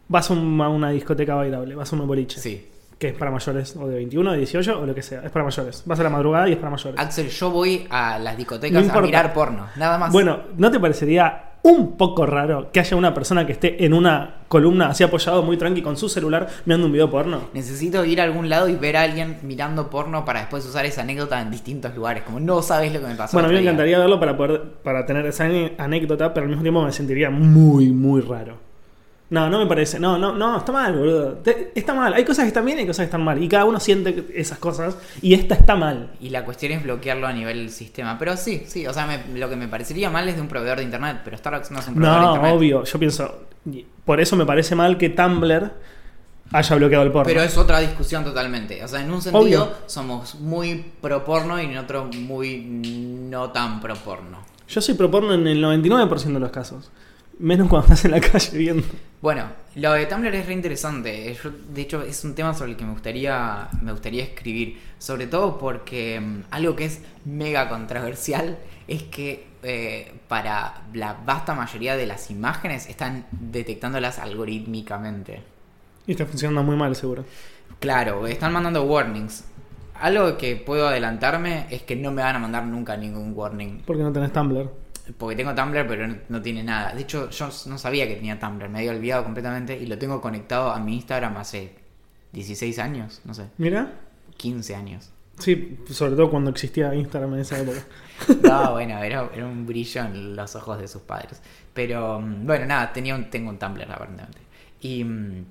Vas 0.10 0.30
a, 0.30 0.34
un- 0.34 0.60
a 0.62 0.68
una 0.68 0.90
discoteca 0.90 1.36
bailable, 1.36 1.74
vas 1.76 1.92
a 1.94 1.96
un 1.96 2.06
boliche. 2.06 2.40
Sí. 2.42 2.68
que 3.00 3.08
es 3.08 3.14
para 3.16 3.32
mayores, 3.32 3.76
o 3.78 3.88
de 3.88 3.96
21, 3.96 4.32
de 4.34 4.38
18, 4.40 4.80
o 4.82 4.86
lo 4.86 4.94
que 4.94 5.02
sea, 5.02 5.22
es 5.24 5.32
para 5.32 5.46
mayores. 5.46 5.84
Vas 5.86 6.00
a 6.00 6.04
la 6.04 6.10
madrugada 6.10 6.50
y 6.50 6.52
es 6.52 6.58
para 6.58 6.70
mayores. 6.70 7.00
Axel, 7.00 7.30
yo 7.30 7.50
voy 7.50 7.88
a 7.90 8.20
las 8.20 8.36
discotecas 8.38 8.86
No 8.86 8.94
a 8.94 9.02
mirar 9.02 9.34
porno, 9.34 9.68
nada 9.78 9.98
más. 9.98 10.12
Bueno, 10.12 10.40
¿no 10.58 10.70
te 10.70 10.80
parecería 10.82 11.51
un 11.64 11.98
poco 11.98 12.26
raro 12.26 12.72
que 12.72 12.80
haya 12.80 12.98
una 12.98 13.14
persona 13.14 13.46
que 13.46 13.54
esté 13.54 13.86
en 13.86 13.94
una 13.94 14.36
columna 14.48 14.88
así 14.88 15.04
apoyado 15.04 15.44
muy 15.44 15.58
tranqui 15.58 15.82
con 15.82 15.96
su 15.98 16.10
celular 16.10 16.48
mirando 16.66 16.88
un 16.88 16.94
video 16.94 17.10
porno? 17.10 17.50
Necesito 17.54 18.04
ir 18.06 18.20
a 18.20 18.24
algún 18.24 18.50
lado 18.50 18.68
y 18.68 18.76
ver 18.76 18.98
a 18.98 19.04
alguien 19.04 19.38
mirando 19.44 19.90
porno 19.90 20.26
para 20.26 20.42
después 20.42 20.66
usar 20.66 20.86
esa 20.86 21.02
anécdota 21.02 21.42
en 21.42 21.52
distintos 21.52 21.96
lugares. 21.96 22.24
Como 22.24 22.40
no 22.40 22.62
sabes 22.62 22.94
lo 22.94 23.00
que 23.00 23.08
me 23.08 23.16
pasó. 23.16 23.34
Bueno, 23.34 23.48
a 23.48 23.50
mí 23.50 23.56
me 23.56 23.62
encantaría 23.62 24.00
verlo 24.00 24.20
para 24.20 24.36
poder 24.36 24.62
para 24.84 25.06
tener 25.06 25.26
esa 25.26 25.46
anécdota, 25.78 26.34
pero 26.34 26.44
al 26.44 26.50
mismo 26.50 26.64
tiempo 26.64 26.84
me 26.84 26.92
sentiría 26.92 27.30
muy, 27.30 27.92
muy 27.92 28.22
raro. 28.22 28.71
No, 29.32 29.50
no 29.50 29.60
me 29.60 29.66
parece. 29.66 29.98
No, 30.00 30.18
no, 30.18 30.34
no, 30.34 30.58
está 30.58 30.72
mal, 30.74 30.94
boludo. 30.94 31.32
Te- 31.38 31.72
está 31.74 31.94
mal. 31.94 32.14
Hay 32.14 32.24
cosas 32.26 32.44
que 32.44 32.50
están 32.50 32.66
bien 32.66 32.78
y 32.78 32.82
hay 32.82 32.88
cosas 32.88 33.04
que 33.04 33.06
están 33.06 33.24
mal. 33.24 33.42
Y 33.42 33.48
cada 33.48 33.64
uno 33.66 33.80
siente 33.80 34.28
esas 34.36 34.58
cosas. 34.60 34.98
Y 35.22 35.34
esta 35.34 35.56
está 35.56 35.76
mal. 35.76 36.12
Y 36.20 36.30
la 36.30 36.44
cuestión 36.44 36.74
es 36.74 36.84
bloquearlo 36.84 37.26
a 37.28 37.32
nivel 37.34 37.70
sistema. 37.70 38.20
Pero 38.20 38.36
sí, 38.38 38.64
sí, 38.68 38.86
o 38.86 38.94
sea, 38.94 39.08
me- 39.08 39.40
lo 39.40 39.50
que 39.50 39.56
me 39.56 39.68
parecería 39.70 40.10
mal 40.10 40.28
es 40.28 40.36
de 40.36 40.42
un 40.42 40.50
proveedor 40.50 40.80
de 40.80 40.84
internet, 40.84 41.22
pero 41.24 41.38
Starbucks 41.38 41.72
no 41.72 41.80
es 41.80 41.88
un 41.88 41.94
proveedor 41.96 42.20
de 42.20 42.26
No, 42.26 42.32
internet. 42.36 42.56
obvio. 42.58 42.84
Yo 42.84 43.00
pienso. 43.00 43.40
Por 44.06 44.20
eso 44.20 44.36
me 44.36 44.46
parece 44.46 44.76
mal 44.76 44.98
que 44.98 45.10
Tumblr 45.10 45.72
haya 46.52 46.76
bloqueado 46.76 47.06
el 47.06 47.12
porno. 47.14 47.26
Pero 47.28 47.42
es 47.42 47.58
otra 47.58 47.80
discusión 47.80 48.26
totalmente. 48.26 48.84
O 48.84 48.88
sea, 48.90 49.02
en 49.02 49.12
un 49.12 49.22
sentido 49.22 49.40
Obvio. 49.64 49.70
somos 49.86 50.36
muy 50.36 50.84
pro 51.00 51.24
porno 51.24 51.58
y 51.62 51.66
en 51.68 51.78
otro 51.78 52.10
muy 52.14 52.58
no 52.60 53.52
tan 53.52 53.80
pro 53.80 53.96
porno. 53.96 54.40
Yo 54.68 54.82
soy 54.82 54.96
pro 54.96 55.10
porno 55.10 55.34
en 55.34 55.48
el 55.48 55.62
99% 55.64 56.34
de 56.34 56.40
los 56.42 56.52
casos. 56.52 56.92
Menos 57.40 57.68
cuando 57.68 57.88
estás 57.88 58.06
en 58.06 58.12
la 58.12 58.22
calle 58.22 58.58
viendo. 58.58 58.88
Bueno, 59.22 59.46
lo 59.76 59.94
de 59.94 60.06
Tumblr 60.08 60.34
es 60.34 60.48
re 60.48 60.54
interesante. 60.54 61.38
Yo, 61.44 61.52
de 61.52 61.82
hecho, 61.82 62.02
es 62.02 62.24
un 62.24 62.34
tema 62.34 62.54
sobre 62.54 62.72
el 62.72 62.78
que 62.78 62.86
me 62.86 62.92
gustaría, 62.92 63.70
me 63.82 63.92
gustaría 63.92 64.24
escribir. 64.24 64.80
Sobre 64.98 65.28
todo 65.28 65.58
porque 65.58 66.20
mm, 66.20 66.44
algo 66.52 66.76
que 66.76 66.86
es 66.86 67.02
mega 67.26 67.70
controversial 67.70 68.58
es 68.88 69.04
que 69.04 69.48
eh, 69.64 70.12
para 70.28 70.82
la 70.94 71.14
vasta 71.24 71.54
mayoría 71.54 71.96
de 71.96 72.08
las 72.08 72.32
imágenes 72.32 72.90
están 72.90 73.28
detectándolas 73.32 74.18
algorítmicamente. 74.18 75.44
Y 76.08 76.14
está 76.14 76.26
funcionando 76.26 76.64
muy 76.64 76.76
mal, 76.76 76.96
seguro. 76.96 77.24
Claro, 77.80 78.26
están 78.26 78.54
mandando 78.54 78.84
warnings. 78.84 79.46
Algo 80.00 80.36
que 80.36 80.56
puedo 80.56 80.88
adelantarme 80.88 81.68
es 81.70 81.84
que 81.84 81.96
no 81.96 82.12
me 82.12 82.24
van 82.24 82.36
a 82.36 82.40
mandar 82.40 82.66
nunca 82.66 82.98
ningún 82.98 83.34
warning. 83.36 83.84
Porque 83.86 84.02
no 84.02 84.12
tenés 84.12 84.34
Tumblr. 84.34 84.81
Porque 85.18 85.36
tengo 85.36 85.54
Tumblr, 85.56 85.88
pero 85.88 86.08
no, 86.08 86.18
no 86.30 86.42
tiene 86.42 86.64
nada. 86.64 86.94
De 86.94 87.02
hecho, 87.02 87.30
yo 87.30 87.50
no 87.68 87.78
sabía 87.78 88.08
que 88.08 88.16
tenía 88.16 88.40
Tumblr, 88.40 88.70
me 88.70 88.80
había 88.80 88.92
olvidado 88.92 89.24
completamente 89.24 89.78
y 89.78 89.88
lo 89.88 89.98
tengo 89.98 90.22
conectado 90.22 90.72
a 90.72 90.80
mi 90.80 90.96
Instagram 90.96 91.38
hace 91.38 91.76
16 92.34 92.80
años, 92.80 93.22
no 93.26 93.34
sé, 93.34 93.48
Mira. 93.58 93.94
15 94.38 94.76
años. 94.76 95.12
Sí, 95.38 95.80
sobre 95.90 96.16
todo 96.16 96.30
cuando 96.30 96.52
existía 96.52 96.94
Instagram 96.94 97.34
en 97.36 97.40
esa 97.40 97.60
época. 97.60 97.80
No, 98.44 98.74
bueno, 98.74 99.02
era, 99.02 99.28
era 99.34 99.48
un 99.48 99.66
brillo 99.66 100.02
en 100.02 100.36
los 100.36 100.56
ojos 100.56 100.80
de 100.80 100.88
sus 100.88 101.02
padres. 101.02 101.42
Pero 101.74 102.22
mm, 102.22 102.46
bueno, 102.46 102.68
nada, 102.68 102.94
tenía 102.94 103.16
un, 103.16 103.32
tengo 103.32 103.50
un 103.50 103.58
Tumblr 103.58 103.92
aparentemente. 103.92 104.38
Y 104.80 105.04
mm, 105.04 105.46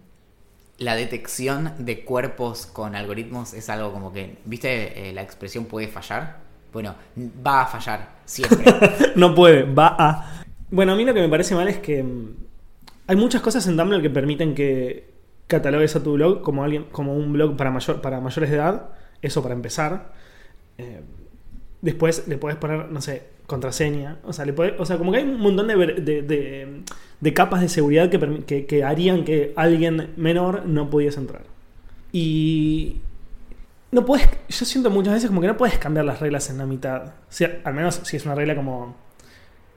la 0.79 0.94
detección 0.94 1.75
de 1.79 2.05
cuerpos 2.05 2.66
con 2.66 2.94
algoritmos 2.94 3.55
es 3.55 3.68
algo 3.68 3.92
como 3.92 4.12
que, 4.12 4.38
¿viste 4.44 5.09
eh, 5.09 5.12
la 5.12 5.23
expresión 5.23 5.64
puede 5.64 5.88
fallar? 5.88 6.38
Bueno, 6.73 6.95
va 7.47 7.63
a 7.63 7.67
fallar, 7.67 8.09
siempre. 8.25 8.65
no 9.17 9.35
puede, 9.35 9.63
va 9.65 9.97
a. 9.99 10.43
Bueno, 10.71 10.93
a 10.93 10.97
mí 10.97 11.05
lo 11.05 11.13
que 11.15 11.21
me 11.21 11.29
parece 11.29 11.55
mal 11.55 11.67
es 11.69 11.79
que 11.79 12.03
mm, 12.03 12.35
hay 13.09 13.17
muchas 13.17 13.43
cosas 13.43 13.67
en 13.67 13.77
Tumblr 13.77 14.01
que 14.03 14.11
permiten 14.11 14.55
que 14.55 15.11
catalogues 15.49 15.97
a 15.97 16.03
tu 16.03 16.13
blog 16.15 16.43
como 16.43 16.63
alguien, 16.63 16.85
como 16.93 17.15
un 17.17 17.33
blog 17.33 17.57
para 17.57 17.71
mayor, 17.71 18.01
para 18.01 18.21
mayores 18.21 18.51
de 18.51 18.57
edad. 18.57 18.91
Eso 19.21 19.43
para 19.43 19.55
empezar. 19.55 20.13
Eh, 20.79 21.01
después 21.83 22.29
le 22.29 22.37
puedes 22.39 22.57
poner, 22.57 22.91
no 22.91 23.01
sé, 23.01 23.25
contraseña. 23.47 24.19
O 24.25 24.33
sea, 24.33 24.45
le 24.45 24.55
podés- 24.55 24.77
o 24.79 24.87
sea 24.87 24.97
como 24.97 25.11
que 25.13 25.19
hay 25.19 25.25
un 25.25 25.41
montón 25.41 25.67
de, 25.67 25.75
de, 25.77 26.23
de- 27.21 27.35
capas 27.35 27.61
de 27.61 27.69
seguridad 27.69 28.09
que, 28.11 28.45
que, 28.47 28.65
que 28.67 28.85
harían 28.85 29.25
que 29.25 29.53
alguien 29.57 30.11
menor 30.17 30.67
no 30.67 30.89
pudiese 30.89 31.19
entrar. 31.21 31.43
Y 32.13 32.97
no 33.92 34.05
puedes. 34.05 34.29
Yo 34.48 34.64
siento 34.64 34.90
muchas 34.90 35.14
veces 35.14 35.29
como 35.29 35.40
que 35.40 35.46
no 35.46 35.57
puedes 35.57 35.79
cambiar 35.79 36.05
las 36.05 36.20
reglas 36.20 36.48
en 36.50 36.59
la 36.59 36.66
mitad. 36.66 37.05
O 37.07 37.11
sea, 37.29 37.59
al 37.64 37.74
menos 37.74 38.00
si 38.05 38.16
es 38.16 38.24
una 38.24 38.35
regla 38.35 38.55
como. 38.55 38.94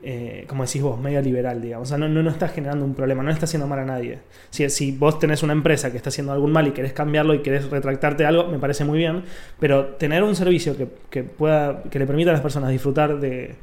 eh, 0.03 0.45
como 0.47 0.65
decís 0.65 0.81
vos, 0.81 0.99
medio 0.99 1.21
liberal, 1.21 1.61
digamos. 1.61 1.87
O 1.87 1.89
sea, 1.89 1.97
no, 1.97 2.07
no, 2.09 2.21
no 2.21 2.29
estás 2.29 2.51
generando 2.51 2.85
un 2.85 2.93
problema, 2.93 3.23
no 3.23 3.31
estás 3.31 3.49
haciendo 3.49 3.67
mal 3.67 3.79
a 3.79 3.85
nadie. 3.85 4.19
Si, 4.49 4.69
si 4.69 4.91
vos 4.91 5.17
tenés 5.17 5.43
una 5.43 5.53
empresa 5.53 5.91
que 5.91 5.97
está 5.97 6.09
haciendo 6.09 6.33
algún 6.33 6.51
mal 6.51 6.67
y 6.67 6.71
querés 6.71 6.93
cambiarlo 6.93 7.33
y 7.33 7.39
querés 7.41 7.69
retractarte 7.69 8.25
algo, 8.25 8.47
me 8.47 8.59
parece 8.59 8.85
muy 8.85 8.97
bien. 8.99 9.23
Pero 9.59 9.85
tener 9.95 10.23
un 10.23 10.35
servicio 10.35 10.75
que, 10.77 10.87
que 11.09 11.23
pueda. 11.23 11.83
que 11.83 11.99
le 11.99 12.05
permita 12.05 12.31
a 12.31 12.33
las 12.33 12.41
personas 12.41 12.69
disfrutar 12.69 13.19
de 13.19 13.55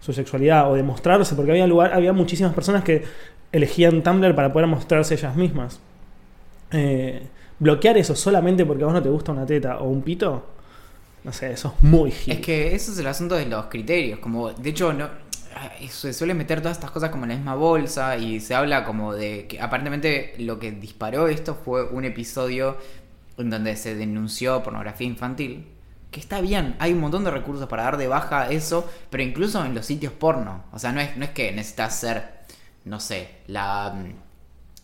su 0.00 0.12
sexualidad 0.12 0.70
o 0.70 0.74
de 0.76 0.82
mostrarse, 0.84 1.34
porque 1.34 1.50
había 1.50 1.66
lugar, 1.66 1.92
había 1.92 2.12
muchísimas 2.12 2.54
personas 2.54 2.84
que 2.84 3.02
elegían 3.50 4.02
Tumblr 4.02 4.34
para 4.34 4.52
poder 4.52 4.68
mostrarse 4.68 5.14
ellas 5.14 5.34
mismas. 5.36 5.80
Eh, 6.70 7.22
bloquear 7.58 7.96
eso 7.98 8.14
solamente 8.14 8.64
porque 8.64 8.82
a 8.82 8.86
vos 8.86 8.94
no 8.94 9.02
te 9.02 9.08
gusta 9.08 9.32
una 9.32 9.46
teta 9.46 9.78
o 9.78 9.88
un 9.88 10.02
pito, 10.02 10.46
no 11.24 11.32
sé, 11.32 11.52
eso 11.52 11.74
es 11.76 11.84
muy 11.84 12.10
gil. 12.10 12.34
Es 12.34 12.40
que 12.40 12.74
eso 12.74 12.92
es 12.92 12.98
el 12.98 13.06
asunto 13.06 13.34
de 13.34 13.46
los 13.46 13.66
criterios. 13.66 14.18
Como, 14.20 14.50
de 14.52 14.70
hecho, 14.70 14.92
no 14.92 15.08
se 15.88 16.12
suele 16.12 16.34
meter 16.34 16.60
todas 16.60 16.76
estas 16.76 16.90
cosas 16.90 17.10
como 17.10 17.24
en 17.24 17.30
la 17.30 17.36
misma 17.36 17.54
bolsa 17.54 18.16
y 18.16 18.40
se 18.40 18.54
habla 18.54 18.84
como 18.84 19.14
de 19.14 19.46
que 19.48 19.60
aparentemente 19.60 20.34
lo 20.38 20.58
que 20.58 20.72
disparó 20.72 21.28
esto 21.28 21.54
fue 21.54 21.84
un 21.84 22.04
episodio 22.04 22.76
en 23.36 23.50
donde 23.50 23.76
se 23.76 23.94
denunció 23.94 24.62
pornografía 24.62 25.06
infantil. 25.06 25.66
Que 26.10 26.20
está 26.20 26.40
bien, 26.40 26.76
hay 26.78 26.92
un 26.92 27.00
montón 27.00 27.24
de 27.24 27.30
recursos 27.30 27.68
para 27.68 27.82
dar 27.82 27.98
de 27.98 28.08
baja 28.08 28.50
eso, 28.50 28.88
pero 29.10 29.22
incluso 29.22 29.62
en 29.64 29.74
los 29.74 29.84
sitios 29.84 30.12
porno. 30.12 30.64
O 30.72 30.78
sea, 30.78 30.92
no 30.92 31.00
es, 31.00 31.16
no 31.16 31.24
es 31.24 31.30
que 31.30 31.52
necesitas 31.52 31.98
ser, 31.98 32.44
no 32.84 32.98
sé, 32.98 33.28
la 33.46 33.92
mm, 33.94 34.27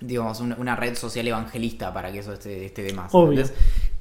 digamos, 0.00 0.40
una, 0.40 0.56
una 0.56 0.76
red 0.76 0.94
social 0.96 1.26
evangelista 1.26 1.92
para 1.92 2.10
que 2.12 2.18
eso 2.18 2.32
esté, 2.32 2.66
esté 2.66 2.82
de 2.82 2.92
más. 2.92 3.14
Obvio. 3.14 3.44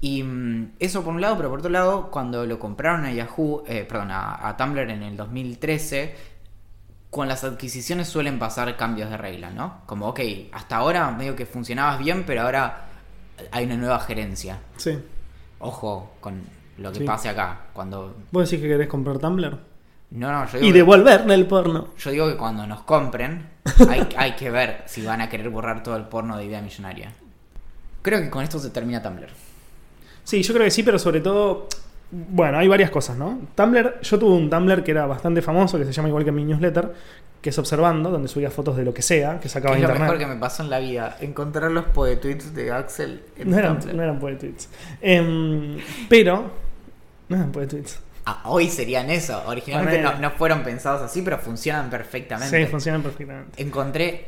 Y 0.02 0.24
mm, 0.24 0.74
eso 0.80 1.04
por 1.04 1.14
un 1.14 1.22
lado, 1.22 1.38
pero 1.38 1.50
por 1.50 1.60
otro 1.60 1.72
lado, 1.72 2.10
cuando 2.12 2.46
lo 2.46 2.60
compraron 2.60 3.06
a 3.06 3.12
Yahoo, 3.12 3.64
eh, 3.68 3.86
perdón, 3.88 4.12
a, 4.12 4.48
a 4.48 4.58
Tumblr 4.58 4.90
en 4.90 5.04
el 5.04 5.16
2013, 5.18 6.16
con 7.10 7.28
las 7.28 7.44
adquisiciones 7.44 8.08
suelen 8.08 8.40
pasar 8.40 8.76
cambios 8.76 9.10
de 9.10 9.18
regla, 9.18 9.52
¿no? 9.52 9.82
Como, 9.86 10.08
ok, 10.08 10.20
hasta 10.52 10.78
ahora 10.78 11.12
medio 11.12 11.36
que 11.36 11.46
funcionabas 11.46 12.00
bien, 12.00 12.24
pero 12.26 12.42
ahora 12.42 12.86
hay 13.52 13.66
una 13.66 13.78
nueva 13.78 14.00
gerencia. 14.00 14.60
Sí. 14.78 14.98
Ojo 15.60 16.14
con 16.20 16.42
lo 16.80 16.92
que 16.92 17.00
Sí. 17.00 17.04
pase 17.06 17.30
acá. 17.30 17.68
Cuando. 17.72 18.16
¿Vos 18.32 18.50
decís 18.50 18.62
que 18.64 18.68
querés 18.70 18.88
comprar 18.88 19.20
Tumblr? 19.20 19.58
No, 20.14 20.32
no, 20.32 20.46
yo 20.46 20.54
digo, 20.60 20.66
Y 20.70 20.72
que, 20.72 20.78
devolverle 20.78 21.34
el 21.34 21.48
porno. 21.48 21.88
yo 21.98 22.12
digo 22.12 22.28
que 22.30 22.38
cuando 22.38 22.66
nos 22.68 22.82
compren, 22.84 23.50
hay, 23.90 24.08
hay 24.16 24.32
que 24.36 24.50
ver 24.52 24.84
si 24.86 25.04
van 25.04 25.22
a 25.22 25.30
querer 25.30 25.50
borrar 25.50 25.82
todo 25.84 25.96
el 25.96 26.04
porno 26.04 26.38
de 26.38 26.46
idea 26.46 26.62
millonaria. 26.62 27.12
Creo 28.04 28.20
que 28.22 28.30
con 28.30 28.44
esto 28.44 28.60
se 28.60 28.70
termina 28.70 29.02
Tumblr. 29.02 29.28
Sí, 30.24 30.44
yo 30.44 30.54
creo 30.54 30.66
que 30.66 30.72
sí, 30.72 30.84
pero 30.84 31.00
sobre 31.00 31.20
todo. 31.22 31.68
Bueno, 32.12 32.60
hay 32.60 32.68
varias 32.68 32.92
cosas, 32.92 33.18
¿no? 33.18 33.40
Tumblr, 33.56 34.02
yo 34.02 34.20
tuve 34.20 34.36
un 34.36 34.50
Tumblr 34.50 34.84
que 34.84 34.92
era 34.92 35.08
bastante 35.08 35.42
famoso, 35.42 35.80
que 35.80 35.86
se 35.86 35.92
llama 35.94 36.10
igual 36.10 36.24
que 36.24 36.32
mi 36.32 36.46
newsletter, 36.46 36.94
que 37.42 37.50
es 37.50 37.58
Observando, 37.58 38.12
donde 38.12 38.28
subía 38.28 38.52
fotos 38.52 38.78
de 38.78 38.86
lo 38.86 38.94
que 38.94 39.02
sea, 39.02 39.40
que 39.40 39.50
sacaba 39.50 39.74
es 39.76 39.82
de 39.82 39.88
lo 39.88 39.94
internet. 39.94 40.12
mejor 40.14 40.28
que 40.28 40.34
me 40.36 40.40
pasó 40.40 40.62
en 40.64 40.70
la 40.70 40.78
vida. 40.80 41.18
Encontrar 41.22 41.72
los 41.72 41.86
poetweets 41.86 42.54
de 42.54 42.72
Axel 42.72 43.24
en 43.36 43.50
No 43.50 43.58
eran, 43.58 43.80
Tumblr. 43.80 43.96
no 43.96 44.04
eran 44.04 44.20
poetweets. 44.20 44.70
Em, 45.02 45.78
pero. 46.08 46.52
No 47.30 47.36
eran 47.38 47.52
poetweets. 47.52 48.00
Ah, 48.26 48.42
hoy 48.46 48.70
serían 48.70 49.10
eso. 49.10 49.44
Originalmente 49.48 50.02
no, 50.02 50.18
no 50.18 50.32
fueron 50.32 50.64
pensados 50.64 51.02
así, 51.02 51.22
pero 51.22 51.38
funcionan 51.40 51.90
perfectamente. 51.90 52.66
Sí, 52.66 52.72
funcionan 52.72 53.02
perfectamente. 53.04 53.62
Encontré, 53.62 54.28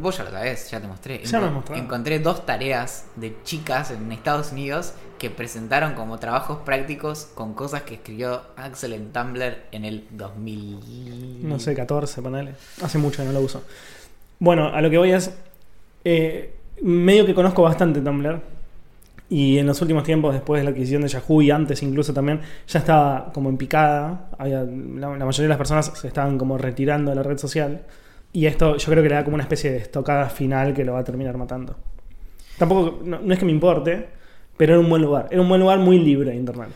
vos 0.00 0.16
ya 0.16 0.24
lo 0.24 0.30
sabés, 0.30 0.70
ya 0.70 0.80
te 0.80 0.86
mostré. 0.86 1.22
Ya 1.24 1.40
me 1.40 1.50
mostraron. 1.50 1.84
Encontré 1.84 2.18
dos 2.20 2.46
tareas 2.46 3.04
de 3.16 3.36
chicas 3.42 3.90
en 3.90 4.10
Estados 4.12 4.52
Unidos 4.52 4.94
que 5.18 5.28
presentaron 5.30 5.94
como 5.94 6.18
trabajos 6.18 6.58
prácticos 6.64 7.28
con 7.34 7.54
cosas 7.54 7.82
que 7.82 7.94
escribió 7.94 8.42
Axel 8.56 8.92
en 8.94 9.12
Tumblr 9.12 9.56
en 9.72 9.84
el 9.84 10.06
2000. 10.10 11.48
No 11.48 11.58
sé, 11.58 11.74
14, 11.74 12.22
ponele. 12.22 12.54
Hace 12.82 12.98
mucho 12.98 13.18
que 13.22 13.26
no 13.26 13.32
lo 13.32 13.40
uso. 13.40 13.62
Bueno, 14.38 14.68
a 14.68 14.80
lo 14.80 14.90
que 14.90 14.98
voy 14.98 15.12
es. 15.12 15.30
eh, 16.04 16.54
medio 16.82 17.24
que 17.24 17.34
conozco 17.34 17.62
bastante 17.62 18.00
Tumblr. 18.00 18.40
Y 19.34 19.58
en 19.58 19.66
los 19.66 19.82
últimos 19.82 20.04
tiempos, 20.04 20.32
después 20.32 20.60
de 20.60 20.64
la 20.64 20.70
adquisición 20.70 21.02
de 21.02 21.08
Yahoo 21.08 21.42
y 21.42 21.50
antes 21.50 21.82
incluso 21.82 22.14
también, 22.14 22.40
ya 22.68 22.78
estaba 22.78 23.32
como 23.32 23.48
en 23.48 23.56
picada. 23.56 24.28
Había- 24.38 24.62
la, 24.62 25.08
mayoría 25.08 25.42
de 25.42 25.48
las 25.48 25.58
personas 25.58 25.86
se 25.86 26.06
estaban 26.06 26.38
como 26.38 26.56
retirando 26.56 27.10
de 27.10 27.16
la 27.16 27.24
red 27.24 27.36
social. 27.36 27.82
Y 28.32 28.46
esto 28.46 28.76
yo 28.76 28.90
creo 28.92 29.02
que 29.02 29.08
le 29.08 29.16
da 29.16 29.24
como 29.24 29.34
una 29.34 29.42
especie 29.42 29.72
de 29.72 29.78
estocada 29.78 30.28
final 30.28 30.72
que 30.72 30.84
lo 30.84 30.92
va 30.92 31.00
a 31.00 31.04
terminar 31.04 31.36
matando. 31.36 31.74
Tampoco, 32.58 33.00
no 33.04 33.32
es 33.32 33.36
que 33.40 33.44
me 33.44 33.50
importe, 33.50 34.06
pero 34.56 34.74
era 34.74 34.80
un 34.80 34.88
buen 34.88 35.02
lugar. 35.02 35.28
Era 35.30 35.40
un 35.42 35.48
buen 35.48 35.60
lugar 35.60 35.78
muy 35.78 35.98
libre 35.98 36.34
internet. 36.34 36.68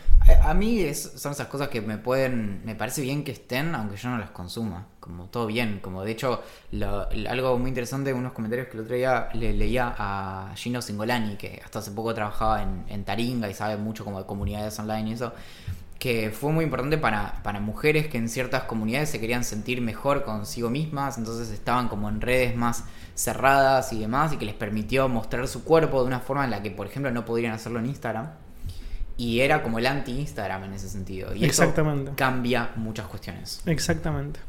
A, 0.43 0.51
a 0.51 0.53
mí 0.53 0.79
es- 0.81 1.13
son 1.15 1.31
esas 1.31 1.47
cosas 1.47 1.69
que 1.69 1.81
me 1.81 1.97
pueden. 1.97 2.61
Me 2.65 2.75
parece 2.75 3.01
bien 3.01 3.23
que 3.23 3.31
estén, 3.31 3.73
aunque 3.75 3.95
yo 3.97 4.09
no 4.09 4.17
las 4.17 4.29
consuma. 4.31 4.87
Como 4.99 5.25
todo 5.25 5.47
bien. 5.47 5.79
Como 5.81 6.03
de 6.03 6.11
hecho, 6.11 6.43
lo- 6.71 7.07
algo 7.29 7.57
muy 7.57 7.69
interesante, 7.69 8.13
unos 8.13 8.33
comentarios 8.33 8.67
que 8.67 8.77
el 8.77 8.83
otro 8.83 8.95
día 8.95 9.29
le 9.33 9.53
leía 9.53 9.95
a 9.97 10.51
Gino 10.55 10.81
Singolani, 10.81 11.35
que 11.37 11.61
hasta 11.63 11.79
hace 11.79 11.91
poco 11.91 12.13
trabajaba 12.13 12.61
en, 12.63 12.83
en 12.89 13.03
Taringa 13.05 13.49
y 13.49 13.53
sabe 13.53 13.77
mucho 13.77 14.03
como 14.03 14.19
de 14.19 14.25
comunidades 14.25 14.77
online 14.79 15.09
y 15.09 15.13
eso. 15.13 15.33
Que 15.99 16.31
fue 16.31 16.51
muy 16.53 16.63
importante 16.63 16.97
para, 16.97 17.43
para 17.43 17.59
mujeres 17.59 18.07
que 18.07 18.17
en 18.17 18.29
ciertas 18.29 18.63
comunidades 18.63 19.09
se 19.09 19.19
querían 19.19 19.43
sentir 19.43 19.81
mejor 19.81 20.23
consigo 20.23 20.69
mismas, 20.69 21.17
entonces 21.17 21.49
estaban 21.51 21.89
como 21.89 22.07
en 22.07 22.21
redes 22.21 22.55
más 22.55 22.85
cerradas 23.15 23.91
y 23.91 23.99
demás, 23.99 24.31
y 24.31 24.37
que 24.37 24.45
les 24.45 24.55
permitió 24.55 25.09
mostrar 25.09 25.45
su 25.49 25.65
cuerpo 25.65 25.99
de 26.01 26.07
una 26.07 26.21
forma 26.21 26.45
en 26.45 26.51
la 26.51 26.63
que, 26.63 26.71
por 26.71 26.87
ejemplo, 26.87 27.11
no 27.11 27.25
podrían 27.25 27.51
hacerlo 27.53 27.79
en 27.79 27.87
Instagram. 27.87 28.29
Y 29.17 29.41
era 29.41 29.61
como 29.61 29.79
el 29.79 29.85
anti-Instagram 29.87 30.63
en 30.63 30.73
ese 30.75 30.87
sentido. 30.87 31.33
Y 31.35 31.39
eso 31.43 31.63
Exactamente. 31.63 32.13
cambia 32.15 32.69
muchas 32.77 33.05
cuestiones. 33.07 33.61
Exactamente. 33.65 34.39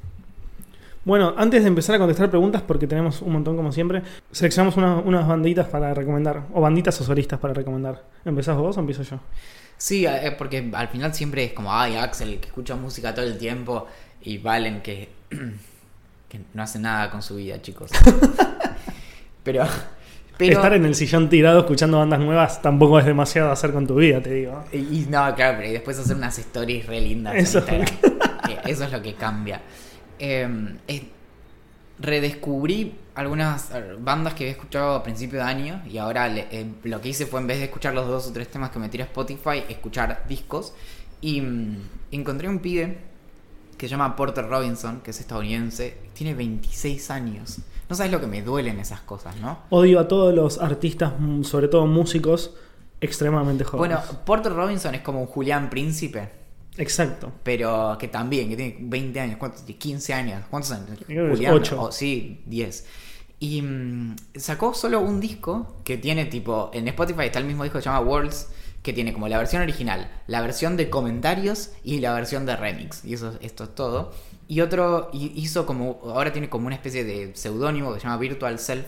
Bueno, 1.04 1.34
antes 1.36 1.62
de 1.62 1.68
empezar 1.68 1.96
a 1.96 1.98
contestar 1.98 2.30
preguntas, 2.30 2.62
porque 2.62 2.86
tenemos 2.86 3.22
un 3.22 3.32
montón 3.32 3.56
como 3.56 3.72
siempre, 3.72 4.02
seleccionamos 4.30 4.76
una- 4.76 4.98
unas 4.98 5.26
banditas 5.26 5.66
para 5.66 5.92
recomendar, 5.94 6.44
o 6.54 6.60
banditas 6.60 7.00
o 7.00 7.04
solistas 7.04 7.40
para 7.40 7.54
recomendar. 7.54 8.04
¿Empezás 8.24 8.56
vos 8.56 8.76
o 8.76 8.80
empiezo 8.80 9.02
yo? 9.02 9.18
Sí, 9.80 10.04
eh, 10.04 10.34
porque 10.36 10.70
al 10.74 10.88
final 10.88 11.14
siempre 11.14 11.42
es 11.42 11.52
como, 11.54 11.72
ay, 11.74 11.96
Axel, 11.96 12.38
que 12.38 12.48
escucha 12.48 12.76
música 12.76 13.14
todo 13.14 13.24
el 13.24 13.38
tiempo, 13.38 13.86
y 14.20 14.36
Valen, 14.36 14.82
que, 14.82 15.08
que 16.28 16.40
no 16.52 16.62
hace 16.62 16.78
nada 16.78 17.10
con 17.10 17.22
su 17.22 17.36
vida, 17.36 17.62
chicos. 17.62 17.90
pero, 19.42 19.66
Pero, 20.36 20.56
Estar 20.56 20.74
en 20.74 20.84
el 20.84 20.94
sillón 20.94 21.30
tirado 21.30 21.60
escuchando 21.60 21.98
bandas 21.98 22.20
nuevas 22.20 22.60
tampoco 22.60 22.98
es 22.98 23.06
demasiado 23.06 23.50
hacer 23.50 23.72
con 23.72 23.86
tu 23.86 23.94
vida, 23.94 24.20
te 24.20 24.34
digo. 24.34 24.62
y, 24.70 25.06
no, 25.08 25.34
claro, 25.34 25.56
pero 25.58 25.72
después 25.72 25.98
hacer 25.98 26.14
unas 26.14 26.38
stories 26.38 26.84
re 26.86 27.00
lindas 27.00 27.34
Eso. 27.36 27.64
en 27.66 27.80
Instagram. 27.80 28.20
Eh, 28.50 28.58
Eso 28.66 28.84
es 28.84 28.92
lo 28.92 29.00
que 29.00 29.14
cambia. 29.14 29.60
Eh, 30.18 30.48
eh, 30.88 31.04
redescubrí 32.00 32.94
algunas 33.14 33.70
bandas 33.98 34.34
que 34.34 34.44
había 34.44 34.52
escuchado 34.52 34.94
a 34.94 35.02
principio 35.02 35.38
de 35.38 35.44
año 35.44 35.82
y 35.88 35.98
ahora 35.98 36.28
le- 36.28 36.48
eh, 36.50 36.66
lo 36.84 37.00
que 37.00 37.10
hice 37.10 37.26
fue 37.26 37.40
en 37.40 37.46
vez 37.46 37.58
de 37.58 37.64
escuchar 37.64 37.94
los 37.94 38.06
dos 38.08 38.26
o 38.28 38.32
tres 38.32 38.50
temas 38.50 38.70
que 38.70 38.78
me 38.78 38.88
tira 38.88 39.04
Spotify, 39.04 39.64
escuchar 39.68 40.24
discos 40.28 40.72
y 41.20 41.40
mm, 41.42 41.76
encontré 42.12 42.48
un 42.48 42.58
pibe 42.60 42.98
que 43.76 43.86
se 43.86 43.90
llama 43.92 44.16
Porter 44.16 44.46
Robinson, 44.48 45.00
que 45.00 45.10
es 45.10 45.20
estadounidense, 45.20 45.96
tiene 46.14 46.34
26 46.34 47.10
años. 47.10 47.58
No 47.88 47.96
sabes 47.96 48.12
lo 48.12 48.20
que 48.20 48.26
me 48.26 48.42
duelen 48.42 48.78
esas 48.78 49.00
cosas, 49.00 49.36
¿no? 49.36 49.60
Odio 49.70 50.00
a 50.00 50.08
todos 50.08 50.34
los 50.34 50.58
artistas, 50.60 51.14
mm, 51.18 51.42
sobre 51.44 51.68
todo 51.68 51.86
músicos, 51.86 52.54
extremadamente 53.00 53.64
jóvenes. 53.64 53.98
Bueno, 54.06 54.24
Porter 54.24 54.52
Robinson 54.52 54.94
es 54.94 55.00
como 55.02 55.20
un 55.20 55.26
Julián 55.26 55.70
Príncipe, 55.70 56.28
exacto. 56.80 57.32
pero 57.42 57.96
que 57.98 58.08
también, 58.08 58.48
que 58.48 58.56
tiene 58.56 58.76
20 58.80 59.20
años, 59.20 59.36
¿cuántos? 59.36 59.64
tiene? 59.64 59.78
15 59.78 60.14
años, 60.14 60.42
¿cuántos 60.50 60.72
años? 60.72 60.98
Es 61.08 61.50
ocho. 61.50 61.80
oh, 61.80 61.92
sí, 61.92 62.42
10. 62.46 62.86
Y 63.40 63.62
mm, 63.62 64.16
sacó 64.36 64.74
solo 64.74 65.00
un 65.00 65.18
disco 65.18 65.76
que 65.82 65.96
tiene 65.96 66.26
tipo, 66.26 66.70
en 66.74 66.88
Spotify 66.88 67.24
está 67.24 67.38
el 67.38 67.46
mismo 67.46 67.64
disco 67.64 67.78
que 67.78 67.82
se 67.82 67.88
llama 67.88 68.00
Worlds, 68.00 68.48
que 68.82 68.92
tiene 68.92 69.12
como 69.12 69.28
la 69.28 69.38
versión 69.38 69.62
original, 69.62 70.10
la 70.26 70.40
versión 70.40 70.76
de 70.76 70.88
comentarios 70.88 71.70
y 71.84 72.00
la 72.00 72.14
versión 72.14 72.46
de 72.46 72.56
remix. 72.56 73.04
Y 73.04 73.14
eso, 73.14 73.36
esto 73.40 73.64
es 73.64 73.74
todo. 73.74 74.12
Y 74.48 74.62
otro 74.62 75.10
hizo 75.12 75.66
como, 75.66 76.00
ahora 76.04 76.32
tiene 76.32 76.48
como 76.48 76.66
una 76.66 76.74
especie 76.74 77.04
de 77.04 77.32
seudónimo 77.34 77.92
que 77.92 78.00
se 78.00 78.04
llama 78.04 78.18
Virtual 78.18 78.58
Self. 78.58 78.86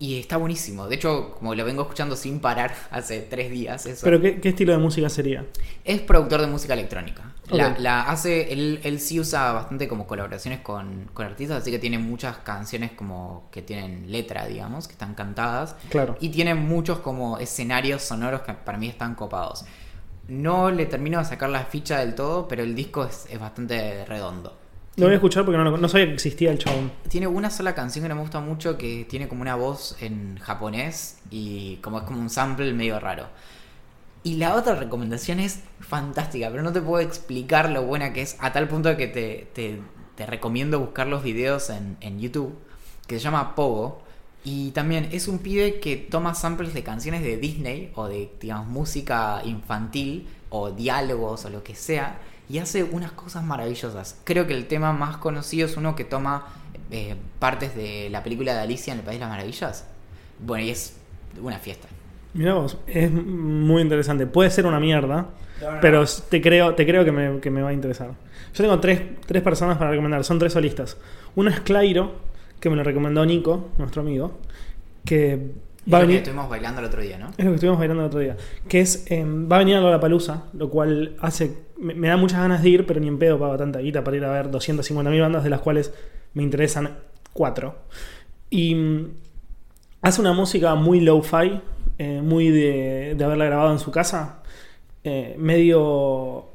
Y 0.00 0.18
está 0.18 0.38
buenísimo. 0.38 0.88
De 0.88 0.94
hecho, 0.94 1.32
como 1.38 1.54
lo 1.54 1.62
vengo 1.62 1.82
escuchando 1.82 2.16
sin 2.16 2.40
parar 2.40 2.74
hace 2.90 3.20
tres 3.20 3.50
días. 3.50 3.84
Eso. 3.84 4.00
Pero 4.02 4.18
¿qué, 4.18 4.40
qué 4.40 4.48
estilo 4.48 4.72
de 4.72 4.78
música 4.78 5.10
sería? 5.10 5.44
Es 5.84 6.00
productor 6.00 6.40
de 6.40 6.46
música 6.46 6.72
electrónica. 6.72 7.34
La, 7.50 8.02
hace, 8.02 8.52
él, 8.52 8.80
él 8.82 8.98
sí 9.00 9.20
usa 9.20 9.52
bastante 9.52 9.88
como 9.88 10.06
colaboraciones 10.06 10.60
con, 10.60 11.10
con 11.12 11.26
artistas, 11.26 11.60
así 11.60 11.70
que 11.70 11.78
tiene 11.78 11.98
muchas 11.98 12.38
canciones 12.38 12.92
como 12.92 13.48
que 13.50 13.60
tienen 13.60 14.10
letra, 14.10 14.46
digamos, 14.46 14.86
que 14.86 14.92
están 14.92 15.14
cantadas. 15.14 15.76
Claro. 15.90 16.16
Y 16.20 16.30
tiene 16.30 16.54
muchos 16.54 17.00
como 17.00 17.38
escenarios 17.38 18.02
sonoros 18.02 18.42
que 18.42 18.54
para 18.54 18.78
mí 18.78 18.88
están 18.88 19.14
copados. 19.14 19.64
No 20.28 20.70
le 20.70 20.86
termino 20.86 21.18
de 21.18 21.24
sacar 21.24 21.50
la 21.50 21.64
ficha 21.64 21.98
del 21.98 22.14
todo, 22.14 22.46
pero 22.48 22.62
el 22.62 22.74
disco 22.74 23.04
es, 23.04 23.26
es 23.28 23.38
bastante 23.38 24.04
redondo. 24.06 24.59
Lo 25.00 25.06
voy 25.06 25.12
a 25.12 25.16
escuchar 25.16 25.44
porque 25.44 25.58
no, 25.58 25.76
no 25.76 25.88
sabía 25.88 26.06
que 26.06 26.14
existía 26.14 26.50
el 26.52 26.58
chabón. 26.58 26.92
Tiene 27.08 27.26
una 27.26 27.50
sola 27.50 27.74
canción 27.74 28.04
que 28.04 28.08
no 28.08 28.14
me 28.14 28.20
gusta 28.22 28.40
mucho 28.40 28.76
que 28.78 29.04
tiene 29.08 29.28
como 29.28 29.42
una 29.42 29.54
voz 29.56 29.96
en 30.00 30.38
japonés 30.38 31.18
y 31.30 31.76
como 31.76 31.98
es 31.98 32.04
como 32.04 32.20
un 32.20 32.30
sample 32.30 32.72
medio 32.72 33.00
raro. 33.00 33.26
Y 34.22 34.34
la 34.36 34.54
otra 34.54 34.74
recomendación 34.74 35.40
es 35.40 35.60
fantástica, 35.80 36.50
pero 36.50 36.62
no 36.62 36.72
te 36.72 36.82
puedo 36.82 37.02
explicar 37.02 37.70
lo 37.70 37.84
buena 37.84 38.12
que 38.12 38.22
es 38.22 38.36
a 38.40 38.52
tal 38.52 38.68
punto 38.68 38.94
que 38.96 39.06
te, 39.06 39.48
te- 39.54 39.80
te 40.14 40.26
recomiendo 40.26 40.78
buscar 40.78 41.06
los 41.06 41.22
videos 41.22 41.70
en, 41.70 41.96
en 42.02 42.20
YouTube, 42.20 42.54
que 43.06 43.16
se 43.16 43.22
llama 43.24 43.54
Pogo. 43.54 44.02
Y 44.44 44.70
también 44.72 45.08
es 45.12 45.28
un 45.28 45.38
pibe 45.38 45.80
que 45.80 45.96
toma 45.96 46.34
samples 46.34 46.72
de 46.74 46.82
canciones 46.82 47.22
de 47.22 47.36
Disney 47.38 47.92
o 47.94 48.08
de, 48.08 48.30
digamos, 48.40 48.66
música 48.66 49.40
infantil 49.44 50.28
o 50.50 50.70
diálogos 50.70 51.44
o 51.46 51.50
lo 51.50 51.62
que 51.62 51.74
sea 51.74 52.18
y 52.50 52.58
hace 52.58 52.82
unas 52.82 53.12
cosas 53.12 53.44
maravillosas. 53.44 54.18
Creo 54.24 54.46
que 54.46 54.54
el 54.54 54.66
tema 54.66 54.92
más 54.92 55.18
conocido 55.18 55.66
es 55.66 55.76
uno 55.76 55.94
que 55.94 56.04
toma 56.04 56.46
eh, 56.90 57.14
partes 57.38 57.76
de 57.76 58.08
la 58.10 58.22
película 58.24 58.54
de 58.54 58.60
Alicia 58.60 58.92
en 58.92 58.98
el 58.98 59.04
País 59.04 59.18
de 59.18 59.20
las 59.20 59.30
Maravillas. 59.30 59.86
Bueno, 60.40 60.64
y 60.64 60.70
es 60.70 60.96
una 61.40 61.58
fiesta. 61.58 61.86
Mirá 62.34 62.54
vos, 62.54 62.76
es 62.86 63.10
muy 63.10 63.82
interesante. 63.82 64.26
Puede 64.26 64.50
ser 64.50 64.66
una 64.66 64.80
mierda, 64.80 65.28
pero 65.80 66.04
te 66.28 66.40
creo, 66.40 66.74
te 66.74 66.86
creo 66.86 67.04
que 67.04 67.12
me, 67.12 67.40
que 67.40 67.50
me 67.50 67.62
va 67.62 67.68
a 67.68 67.72
interesar. 67.72 68.10
Yo 68.54 68.64
tengo 68.64 68.80
tres, 68.80 69.00
tres 69.26 69.42
personas 69.42 69.78
para 69.78 69.90
recomendar, 69.90 70.24
son 70.24 70.38
tres 70.38 70.52
solistas. 70.52 70.96
Uno 71.36 71.50
es 71.50 71.60
Clairo, 71.60 72.16
que 72.58 72.68
me 72.68 72.76
lo 72.76 72.82
recomendó 72.82 73.24
Nico, 73.24 73.70
nuestro 73.78 74.02
amigo, 74.02 74.38
que 75.04 75.34
Es 75.34 75.92
va 75.92 75.98
a 75.98 76.00
lo 76.00 76.06
que 76.06 76.06
venir... 76.06 76.16
estuvimos 76.18 76.48
bailando 76.48 76.80
el 76.80 76.86
otro 76.86 77.00
día, 77.00 77.18
¿no? 77.18 77.28
Es 77.36 77.44
lo 77.44 77.50
que 77.50 77.54
estuvimos 77.54 77.78
bailando 77.78 78.02
el 78.02 78.08
otro 78.08 78.20
día. 78.20 78.36
Que 78.68 78.80
es, 78.80 79.06
eh, 79.10 79.24
va 79.24 79.56
a 79.56 79.58
venir 79.60 79.76
a 79.76 79.80
Lollapalooza, 79.80 80.44
lo 80.52 80.68
cual 80.68 81.16
hace, 81.20 81.69
me, 81.80 82.08
da 82.08 82.16
muchas 82.16 82.40
ganas 82.40 82.62
de 82.62 82.68
ir, 82.68 82.86
pero 82.86 83.00
ni 83.00 83.08
en 83.08 83.18
pedo 83.18 83.38
pago 83.38 83.56
tanta 83.56 83.80
guita 83.80 84.04
para 84.04 84.16
ir 84.16 84.24
a 84.24 84.30
ver 84.32 84.50
250.000 84.50 85.20
bandas, 85.20 85.44
de 85.44 85.50
las 85.50 85.60
cuales 85.60 85.92
me 86.34 86.42
interesan 86.42 86.98
cuatro. 87.32 87.76
Y 88.50 88.74
mm, 88.74 89.06
hace 90.02 90.20
una 90.20 90.32
música 90.32 90.74
muy 90.74 91.00
low-fi, 91.00 91.60
eh, 91.98 92.20
muy 92.22 92.50
de, 92.50 93.14
de 93.16 93.24
haberla 93.24 93.46
grabado 93.46 93.72
en 93.72 93.78
su 93.78 93.90
casa, 93.90 94.42
eh, 95.04 95.34
medio 95.38 96.46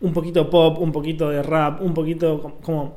un 0.00 0.12
poquito 0.12 0.50
pop, 0.50 0.78
un 0.80 0.92
poquito 0.92 1.30
de 1.30 1.42
rap, 1.42 1.80
un 1.82 1.94
poquito 1.94 2.40
com- 2.42 2.52
como... 2.62 2.96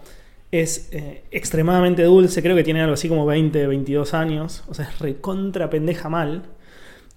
Es 0.52 0.90
eh, 0.92 1.26
extremadamente 1.30 2.02
dulce, 2.02 2.42
creo 2.42 2.56
que 2.56 2.64
tiene 2.64 2.82
algo 2.82 2.96
así 2.96 3.08
como 3.08 3.24
20, 3.28 3.68
22 3.68 4.16
años, 4.16 4.64
o 4.68 4.74
sea, 4.74 4.86
es 4.86 4.98
recontra 4.98 5.70
pendeja 5.70 6.10
mal. 6.10 6.42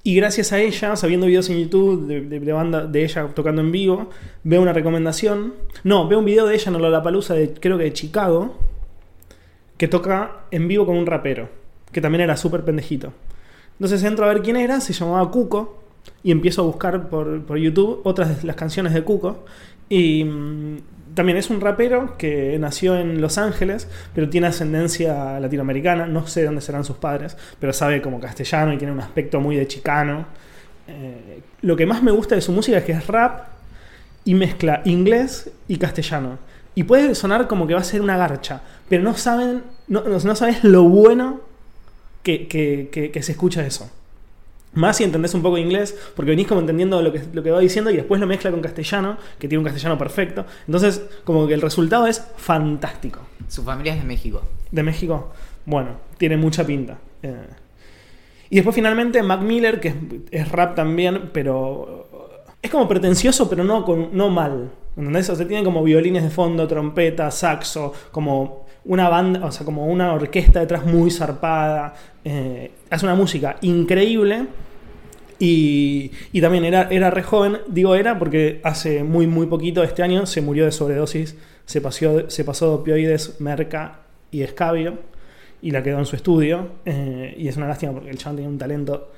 Y 0.04 0.16
gracias 0.16 0.52
a 0.52 0.58
ella, 0.58 0.96
sabiendo 0.96 1.26
videos 1.26 1.48
en 1.48 1.60
YouTube 1.60 2.06
de, 2.06 2.52
banda 2.52 2.86
de 2.86 3.04
ella 3.04 3.28
tocando 3.34 3.60
en 3.60 3.70
vivo, 3.70 4.10
veo 4.42 4.60
una 4.60 4.72
recomendación. 4.72 5.54
No, 5.84 6.08
veo 6.08 6.18
un 6.18 6.24
video 6.24 6.46
de 6.46 6.56
ella 6.56 6.72
en 6.72 6.82
la 6.90 7.02
palusa 7.02 7.34
de 7.34 7.54
creo 7.54 7.78
que 7.78 7.84
de 7.84 7.92
Chicago, 7.92 8.56
que 9.76 9.86
toca 9.86 10.44
en 10.50 10.66
vivo 10.66 10.86
con 10.86 10.96
un 10.96 11.06
rapero, 11.06 11.48
que 11.92 12.00
también 12.00 12.22
era 12.22 12.36
súper 12.36 12.64
pendejito. 12.64 13.12
Entonces 13.74 14.02
entro 14.02 14.24
a 14.24 14.28
ver 14.28 14.42
quién 14.42 14.56
era, 14.56 14.80
se 14.80 14.92
llamaba 14.92 15.30
Cuco, 15.30 15.82
y 16.24 16.32
empiezo 16.32 16.62
a 16.62 16.64
buscar 16.64 17.08
por, 17.08 17.44
por 17.44 17.58
YouTube 17.58 18.00
otras 18.02 18.40
de 18.40 18.46
las 18.46 18.56
canciones 18.56 18.94
de 18.94 19.02
Cuco. 19.04 19.44
Y 19.88 20.24
mm, 20.24 20.76
también 21.14 21.38
es 21.38 21.50
un 21.50 21.60
rapero 21.60 22.16
que 22.16 22.56
nació 22.58 22.96
en 22.96 23.20
Los 23.20 23.38
Ángeles, 23.38 23.88
pero 24.14 24.28
tiene 24.28 24.46
ascendencia 24.46 25.38
latinoamericana. 25.40 26.06
No 26.06 26.26
sé 26.26 26.44
dónde 26.44 26.60
serán 26.60 26.84
sus 26.84 26.96
padres, 26.96 27.36
pero 27.58 27.72
sabe 27.72 28.00
como 28.02 28.20
castellano 28.20 28.72
y 28.72 28.78
tiene 28.78 28.92
un 28.92 29.00
aspecto 29.00 29.40
muy 29.40 29.56
de 29.56 29.66
chicano. 29.66 30.26
Eh, 30.88 31.40
lo 31.62 31.76
que 31.76 31.86
más 31.86 32.02
me 32.02 32.10
gusta 32.10 32.34
de 32.34 32.40
su 32.40 32.52
música 32.52 32.78
es 32.78 32.84
que 32.84 32.92
es 32.92 33.06
rap 33.06 33.46
y 34.24 34.34
mezcla 34.34 34.82
inglés 34.84 35.50
y 35.68 35.76
castellano. 35.76 36.38
Y 36.74 36.84
puede 36.84 37.14
sonar 37.14 37.48
como 37.48 37.66
que 37.66 37.74
va 37.74 37.80
a 37.80 37.84
ser 37.84 38.00
una 38.00 38.16
garcha, 38.16 38.62
pero 38.88 39.02
no 39.02 39.14
saben, 39.14 39.62
no, 39.88 40.36
sabes 40.36 40.64
lo 40.64 40.84
bueno 40.84 41.42
que 42.22 43.10
se 43.20 43.32
escucha 43.32 43.66
eso. 43.66 43.90
Más 44.74 44.96
si 44.96 45.04
entendés 45.04 45.34
un 45.34 45.42
poco 45.42 45.56
de 45.56 45.62
inglés, 45.62 45.96
porque 46.16 46.30
venís 46.30 46.46
como 46.46 46.60
entendiendo 46.60 47.02
lo 47.02 47.12
que, 47.12 47.22
lo 47.32 47.42
que 47.42 47.50
va 47.50 47.60
diciendo 47.60 47.90
y 47.90 47.96
después 47.96 48.20
lo 48.20 48.26
mezcla 48.26 48.50
con 48.50 48.60
castellano, 48.60 49.18
que 49.38 49.48
tiene 49.48 49.58
un 49.58 49.64
castellano 49.64 49.98
perfecto. 49.98 50.46
Entonces, 50.66 51.02
como 51.24 51.46
que 51.46 51.54
el 51.54 51.60
resultado 51.60 52.06
es 52.06 52.24
fantástico. 52.36 53.20
Su 53.48 53.62
familia 53.62 53.94
es 53.94 54.00
de 54.00 54.06
México. 54.06 54.42
De 54.70 54.82
México, 54.82 55.30
bueno, 55.66 55.96
tiene 56.16 56.36
mucha 56.36 56.64
pinta. 56.64 56.98
Eh, 57.22 57.46
y 58.48 58.56
después 58.56 58.74
finalmente 58.74 59.22
Mac 59.22 59.40
Miller, 59.40 59.80
que 59.80 59.88
es, 59.88 59.94
es 60.30 60.48
rap 60.50 60.74
también, 60.74 61.30
pero 61.32 62.08
es 62.62 62.70
como 62.70 62.86
pretencioso, 62.88 63.50
pero 63.50 63.64
no, 63.64 63.84
con, 63.84 64.16
no 64.16 64.30
mal. 64.30 64.70
¿Entendés? 64.96 65.28
O 65.30 65.36
sea, 65.36 65.46
tiene 65.48 65.64
como 65.64 65.82
violines 65.82 66.22
de 66.22 66.30
fondo, 66.30 66.68
trompeta, 66.68 67.30
saxo, 67.30 67.92
como 68.10 68.66
una 68.84 69.08
banda, 69.08 69.46
o 69.46 69.52
sea, 69.52 69.64
como 69.64 69.86
una 69.86 70.12
orquesta 70.12 70.60
detrás 70.60 70.84
muy 70.84 71.10
zarpada. 71.10 71.94
Eh, 72.24 72.70
hace 72.90 73.06
una 73.06 73.14
música 73.14 73.56
increíble. 73.62 74.46
Y, 75.44 76.12
y 76.30 76.40
también 76.40 76.64
era, 76.64 76.86
era 76.88 77.10
re 77.10 77.24
joven, 77.24 77.58
digo 77.66 77.96
era 77.96 78.16
porque 78.16 78.60
hace 78.62 79.02
muy 79.02 79.26
muy 79.26 79.46
poquito, 79.46 79.82
este 79.82 80.04
año, 80.04 80.24
se 80.24 80.40
murió 80.40 80.64
de 80.64 80.70
sobredosis, 80.70 81.36
se 81.64 81.80
pasó, 81.80 82.30
se 82.30 82.44
pasó 82.44 82.68
de 82.68 82.74
opioides, 82.76 83.40
merca 83.40 84.02
y 84.30 84.42
escabio, 84.42 85.00
y 85.60 85.72
la 85.72 85.82
quedó 85.82 85.98
en 85.98 86.06
su 86.06 86.14
estudio. 86.14 86.68
eh, 86.84 87.34
y 87.36 87.48
es 87.48 87.56
una 87.56 87.66
lástima 87.66 87.92
porque 87.92 88.10
el 88.10 88.18
chabón 88.18 88.36
tenía 88.36 88.50
un 88.50 88.58
talento 88.58 89.10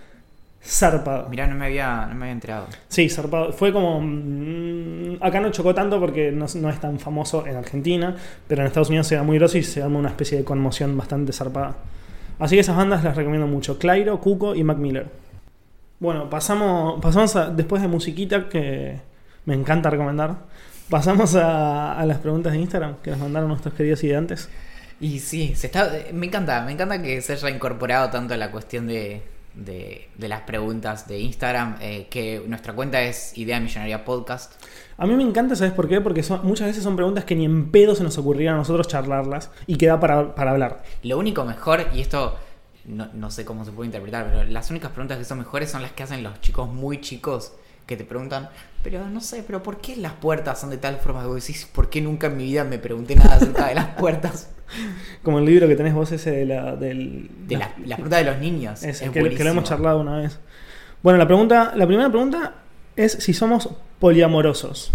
zarpado. 0.64 1.28
Mirá, 1.28 1.46
no 1.46 1.56
me 1.56 1.66
había, 1.66 2.06
no 2.06 2.14
me 2.14 2.22
había 2.22 2.32
enterado. 2.32 2.68
Sí, 2.88 3.10
zarpado. 3.10 3.52
Fue 3.52 3.70
como. 3.70 4.00
mm, 4.00 5.18
acá 5.20 5.40
no 5.40 5.50
chocó 5.50 5.74
tanto 5.74 6.00
porque 6.00 6.32
no, 6.32 6.46
no 6.54 6.70
es 6.70 6.80
tan 6.80 6.98
famoso 6.98 7.46
en 7.46 7.56
Argentina, 7.56 8.16
pero 8.48 8.62
en 8.62 8.68
Estados 8.68 8.88
Unidos 8.88 9.08
se 9.08 9.16
da 9.16 9.22
muy 9.22 9.36
grosso 9.36 9.58
y 9.58 9.62
se 9.62 9.82
arma 9.82 9.98
una 9.98 10.08
especie 10.08 10.38
de 10.38 10.44
conmoción 10.44 10.96
bastante 10.96 11.34
zarpada. 11.34 11.76
Así 12.38 12.56
que 12.56 12.60
esas 12.62 12.78
bandas 12.78 13.04
las 13.04 13.14
recomiendo 13.14 13.46
mucho: 13.46 13.78
Clairo, 13.78 14.18
Cuco 14.20 14.54
y 14.54 14.64
Mac 14.64 14.78
Miller. 14.78 15.24
Bueno, 16.04 16.28
pasamos, 16.28 17.00
pasamos 17.00 17.34
a, 17.34 17.48
después 17.48 17.80
de 17.80 17.88
musiquita 17.88 18.50
que 18.50 19.00
me 19.46 19.54
encanta 19.54 19.88
recomendar. 19.88 20.36
Pasamos 20.90 21.34
a, 21.34 21.98
a 21.98 22.04
las 22.04 22.18
preguntas 22.18 22.52
de 22.52 22.58
Instagram 22.58 22.96
que 23.02 23.10
nos 23.10 23.20
mandaron 23.20 23.48
nuestros 23.48 23.72
queridos 23.72 24.04
ideantes. 24.04 24.50
Y 25.00 25.20
sí, 25.20 25.54
se 25.56 25.68
está, 25.68 25.90
me 26.12 26.26
encanta, 26.26 26.60
me 26.60 26.72
encanta 26.72 27.00
que 27.00 27.22
se 27.22 27.32
haya 27.32 27.48
incorporado 27.48 28.10
tanto 28.10 28.36
la 28.36 28.50
cuestión 28.50 28.86
de, 28.86 29.22
de, 29.54 30.10
de 30.14 30.28
las 30.28 30.42
preguntas 30.42 31.08
de 31.08 31.20
Instagram, 31.20 31.78
eh, 31.80 32.06
que 32.10 32.44
nuestra 32.46 32.74
cuenta 32.74 33.00
es 33.00 33.38
Idea 33.38 33.58
Millonaria 33.58 34.04
Podcast. 34.04 34.62
A 34.98 35.06
mí 35.06 35.14
me 35.14 35.22
encanta, 35.22 35.56
¿sabes 35.56 35.72
por 35.72 35.88
qué? 35.88 36.02
Porque 36.02 36.22
son, 36.22 36.46
muchas 36.46 36.66
veces 36.66 36.84
son 36.84 36.96
preguntas 36.96 37.24
que 37.24 37.34
ni 37.34 37.46
en 37.46 37.70
pedo 37.70 37.94
se 37.94 38.04
nos 38.04 38.18
ocurriría 38.18 38.52
a 38.52 38.56
nosotros 38.56 38.88
charlarlas 38.88 39.50
y 39.66 39.76
queda 39.76 40.00
para, 40.00 40.34
para 40.34 40.50
hablar. 40.50 40.82
Lo 41.02 41.16
único 41.16 41.46
mejor, 41.46 41.86
y 41.94 42.02
esto 42.02 42.36
no, 42.86 43.08
no 43.12 43.30
sé 43.30 43.44
cómo 43.44 43.64
se 43.64 43.72
puede 43.72 43.86
interpretar, 43.86 44.30
pero 44.30 44.44
las 44.44 44.70
únicas 44.70 44.90
preguntas 44.90 45.18
que 45.18 45.24
son 45.24 45.38
mejores 45.38 45.70
son 45.70 45.82
las 45.82 45.92
que 45.92 46.02
hacen 46.02 46.22
los 46.22 46.40
chicos 46.40 46.68
muy 46.68 47.00
chicos 47.00 47.52
que 47.86 47.96
te 47.96 48.04
preguntan, 48.04 48.48
pero 48.82 49.06
no 49.08 49.20
sé, 49.20 49.44
pero 49.46 49.62
¿por 49.62 49.78
qué 49.78 49.96
las 49.96 50.12
puertas 50.12 50.60
son 50.60 50.70
de 50.70 50.78
tal 50.78 50.96
forma 50.96 51.20
que 51.22 51.28
vos 51.28 51.40
decís, 51.40 51.68
¿por 51.70 51.90
qué 51.90 52.00
nunca 52.00 52.28
en 52.28 52.36
mi 52.36 52.44
vida 52.44 52.64
me 52.64 52.78
pregunté 52.78 53.14
nada 53.14 53.34
acerca 53.36 53.68
de 53.68 53.74
las 53.74 53.88
puertas? 53.96 54.50
Como 55.22 55.38
el 55.38 55.44
libro 55.44 55.68
que 55.68 55.76
tenés 55.76 55.94
vos 55.94 56.10
ese 56.12 56.30
de 56.30 56.46
la... 56.46 56.76
Del, 56.76 57.30
De 57.46 57.56
la, 57.56 57.74
la 57.84 57.96
pregunta 57.96 58.16
de 58.16 58.24
los 58.24 58.38
niños. 58.38 58.82
es 58.82 59.00
que, 59.00 59.10
que 59.10 59.44
lo 59.44 59.50
hemos 59.50 59.64
charlado 59.64 60.00
una 60.00 60.18
vez. 60.18 60.38
Bueno, 61.02 61.18
la 61.18 61.26
pregunta, 61.26 61.72
la 61.76 61.86
primera 61.86 62.08
pregunta 62.08 62.54
es 62.96 63.12
si 63.12 63.34
somos 63.34 63.68
poliamorosos. 63.98 64.92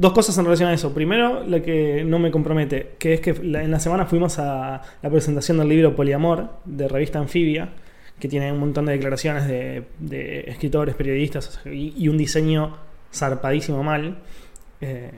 Dos 0.00 0.12
cosas 0.14 0.36
en 0.38 0.44
relación 0.44 0.70
a 0.70 0.72
eso. 0.72 0.94
Primero, 0.94 1.44
la 1.44 1.60
que 1.60 2.04
no 2.04 2.18
me 2.18 2.30
compromete, 2.30 2.94
que 2.98 3.14
es 3.14 3.20
que 3.20 3.30
en 3.30 3.70
la 3.70 3.80
semana 3.80 4.06
fuimos 4.06 4.38
a 4.38 4.80
la 5.02 5.10
presentación 5.10 5.58
del 5.58 5.68
libro 5.68 5.94
Poliamor, 5.94 6.48
de 6.64 6.88
revista 6.88 7.18
Anfibia, 7.18 7.68
que 8.18 8.26
tiene 8.26 8.50
un 8.50 8.58
montón 8.60 8.86
de 8.86 8.92
declaraciones 8.92 9.46
de, 9.46 10.44
escritores, 10.46 10.94
periodistas 10.94 11.60
y 11.66 12.08
un 12.08 12.16
diseño 12.16 12.76
zarpadísimo 13.12 13.82
mal. 13.82 14.16
Eh, 14.80 15.10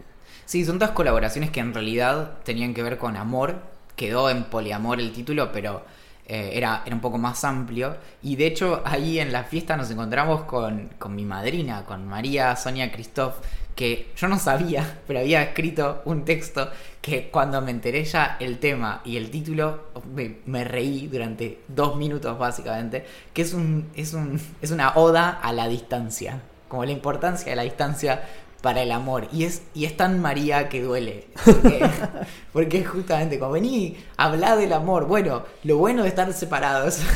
Sí, 0.53 0.67
son 0.67 0.79
todas 0.79 0.95
colaboraciones 0.95 1.51
que 1.51 1.61
en 1.61 1.73
realidad 1.73 2.33
tenían 2.45 2.75
que 2.75 2.83
ver 2.83 2.99
con 2.99 3.17
amor. 3.17 3.63
Quedó 3.97 4.29
en 4.29 4.45
poliamor 4.45 5.01
el 5.01 5.11
título, 5.13 5.51
pero 5.51 5.83
eh, 6.27 6.51
era, 6.53 6.83
era 6.85 6.95
un 6.95 7.01
poco 7.01 7.17
más 7.17 7.43
amplio. 7.45 7.97
Y 8.23 8.37
de 8.37 8.49
hecho, 8.49 8.83
ahí 8.85 9.19
en 9.19 9.33
la 9.33 9.45
fiesta 9.45 9.79
nos 9.79 9.91
encontramos 9.91 10.43
con, 10.43 10.91
con 10.99 11.15
mi 11.15 11.25
madrina, 11.25 11.85
con 11.87 12.07
María 12.07 12.55
Sonia 12.57 12.93
Christoph, 12.93 13.37
que 13.83 14.13
yo 14.17 14.29
no 14.29 14.39
sabía, 14.39 15.01
pero 15.09 15.19
había 15.19 15.43
escrito 15.43 16.03
un 16.05 16.25
texto 16.25 16.71
que 17.01 17.31
cuando 17.33 17.61
me 17.61 17.73
enteré 17.73 18.05
ya 18.05 18.37
el 18.39 18.61
tema 18.61 19.03
y 19.05 19.17
el 19.17 19.29
título, 19.29 19.89
me, 20.15 20.37
me 20.47 20.63
reí 20.63 21.09
durante 21.09 21.63
dos 21.67 21.97
minutos 21.97 22.39
básicamente, 22.39 23.05
que 23.33 23.43
es, 23.43 23.53
un, 23.53 23.91
es, 23.97 24.15
un, 24.15 24.41
es 24.61 24.71
una 24.71 24.95
oda 24.95 25.31
a 25.31 25.53
la 25.53 25.67
distancia, 25.67 26.43
como 26.69 26.85
la 26.85 26.93
importancia 26.93 27.51
de 27.51 27.57
la 27.57 27.65
distancia 27.65 28.23
para 28.61 28.83
el 28.83 28.93
amor. 28.93 29.27
Y 29.33 29.43
es, 29.43 29.65
y 29.75 29.85
es 29.85 29.97
tan 29.97 30.21
María 30.21 30.69
que 30.69 30.81
duele. 30.81 31.27
Porque, 31.45 31.85
porque 32.53 32.85
justamente 32.85 33.41
como 33.41 33.51
vení, 33.51 33.97
habla 34.17 34.55
del 34.55 34.75
amor. 34.75 35.09
Bueno, 35.09 35.43
lo 35.65 35.79
bueno 35.79 36.05
de 36.05 36.09
estar 36.09 36.33
separados. 36.33 37.01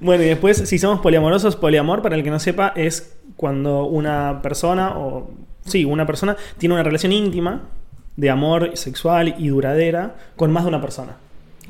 Bueno, 0.00 0.22
y 0.22 0.26
después, 0.26 0.68
si 0.68 0.78
somos 0.78 1.00
poliamorosos, 1.00 1.56
poliamor, 1.56 2.02
para 2.02 2.16
el 2.16 2.22
que 2.22 2.30
no 2.30 2.38
sepa, 2.38 2.72
es 2.74 3.16
cuando 3.40 3.84
una 3.86 4.42
persona, 4.42 4.98
o 4.98 5.30
sí, 5.64 5.86
una 5.86 6.04
persona 6.04 6.36
tiene 6.58 6.74
una 6.74 6.82
relación 6.84 7.10
íntima 7.10 7.62
de 8.16 8.28
amor 8.28 8.76
sexual 8.76 9.34
y 9.38 9.48
duradera 9.48 10.14
con 10.36 10.52
más 10.52 10.64
de 10.64 10.68
una 10.68 10.82
persona. 10.82 11.16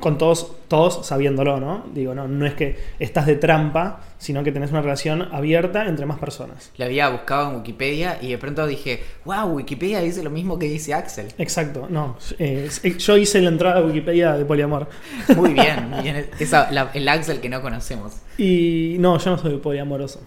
Con 0.00 0.18
todos, 0.18 0.50
todos 0.66 1.06
sabiéndolo, 1.06 1.60
¿no? 1.60 1.84
Digo, 1.94 2.12
no, 2.12 2.26
no 2.26 2.44
es 2.44 2.54
que 2.54 2.76
estás 2.98 3.26
de 3.26 3.36
trampa, 3.36 4.00
sino 4.18 4.42
que 4.42 4.50
tenés 4.50 4.70
una 4.72 4.80
relación 4.82 5.28
abierta 5.30 5.86
entre 5.86 6.06
más 6.06 6.18
personas. 6.18 6.72
Lo 6.76 6.86
había 6.86 7.08
buscado 7.10 7.50
en 7.50 7.56
Wikipedia 7.58 8.18
y 8.20 8.30
de 8.30 8.38
pronto 8.38 8.66
dije, 8.66 9.04
wow, 9.24 9.46
Wikipedia 9.54 10.00
dice 10.00 10.24
lo 10.24 10.30
mismo 10.30 10.58
que 10.58 10.66
dice 10.66 10.92
Axel. 10.94 11.28
Exacto, 11.38 11.86
no. 11.88 12.16
eh, 12.40 12.68
yo 12.98 13.16
hice 13.16 13.40
la 13.42 13.50
entrada 13.50 13.78
a 13.80 13.84
Wikipedia 13.84 14.32
de 14.32 14.44
poliamor. 14.44 14.88
Muy 15.36 15.52
bien, 15.52 15.88
muy 15.90 16.02
bien. 16.02 16.26
Esa- 16.40 16.68
la- 16.72 16.90
el 16.94 17.06
Axel 17.08 17.40
que 17.40 17.48
no 17.48 17.60
conocemos. 17.62 18.14
Y 18.38 18.96
no, 18.98 19.18
yo 19.18 19.30
no 19.30 19.38
soy 19.38 19.58
poliamoroso. 19.58 20.20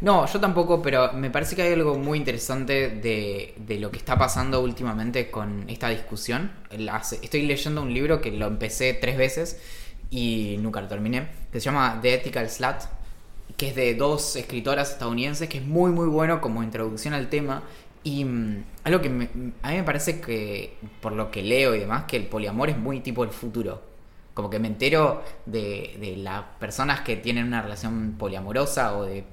No, 0.00 0.26
yo 0.26 0.38
tampoco, 0.38 0.80
pero 0.80 1.12
me 1.14 1.28
parece 1.30 1.56
que 1.56 1.62
hay 1.62 1.72
algo 1.72 1.96
muy 1.98 2.18
interesante 2.18 2.88
de, 2.90 3.54
de 3.56 3.80
lo 3.80 3.90
que 3.90 3.98
está 3.98 4.16
pasando 4.16 4.60
últimamente 4.62 5.28
con 5.30 5.68
esta 5.68 5.88
discusión. 5.88 6.52
Estoy 6.70 7.42
leyendo 7.42 7.82
un 7.82 7.92
libro 7.92 8.20
que 8.20 8.30
lo 8.30 8.46
empecé 8.46 8.94
tres 8.94 9.16
veces 9.18 9.60
y 10.10 10.56
nunca 10.60 10.80
lo 10.80 10.86
terminé, 10.88 11.28
que 11.52 11.58
se 11.60 11.64
llama 11.66 11.98
The 12.00 12.14
Ethical 12.14 12.48
Slut, 12.48 12.76
que 13.56 13.68
es 13.70 13.74
de 13.76 13.94
dos 13.96 14.36
escritoras 14.36 14.92
estadounidenses, 14.92 15.48
que 15.48 15.58
es 15.58 15.64
muy 15.66 15.90
muy 15.90 16.06
bueno 16.08 16.40
como 16.40 16.62
introducción 16.62 17.12
al 17.14 17.28
tema. 17.28 17.64
Y 18.04 18.24
mm, 18.24 18.64
algo 18.84 19.00
que 19.02 19.08
me- 19.10 19.28
a 19.62 19.70
mí 19.70 19.76
me 19.78 19.82
parece 19.84 20.20
que, 20.20 20.76
por 21.00 21.12
lo 21.12 21.30
que 21.32 21.42
leo 21.42 21.74
y 21.74 21.80
demás, 21.80 22.04
que 22.06 22.16
el 22.16 22.26
poliamor 22.28 22.70
es 22.70 22.78
muy 22.78 23.00
tipo 23.00 23.24
el 23.24 23.30
futuro. 23.30 23.82
Como 24.34 24.48
que 24.50 24.58
me 24.60 24.68
entero 24.68 25.22
de, 25.46 25.96
de 26.00 26.16
las 26.16 26.44
personas 26.60 27.00
que 27.00 27.16
tienen 27.16 27.46
una 27.46 27.60
relación 27.62 28.14
poliamorosa 28.18 28.96
o 28.96 29.04
de, 29.04 29.24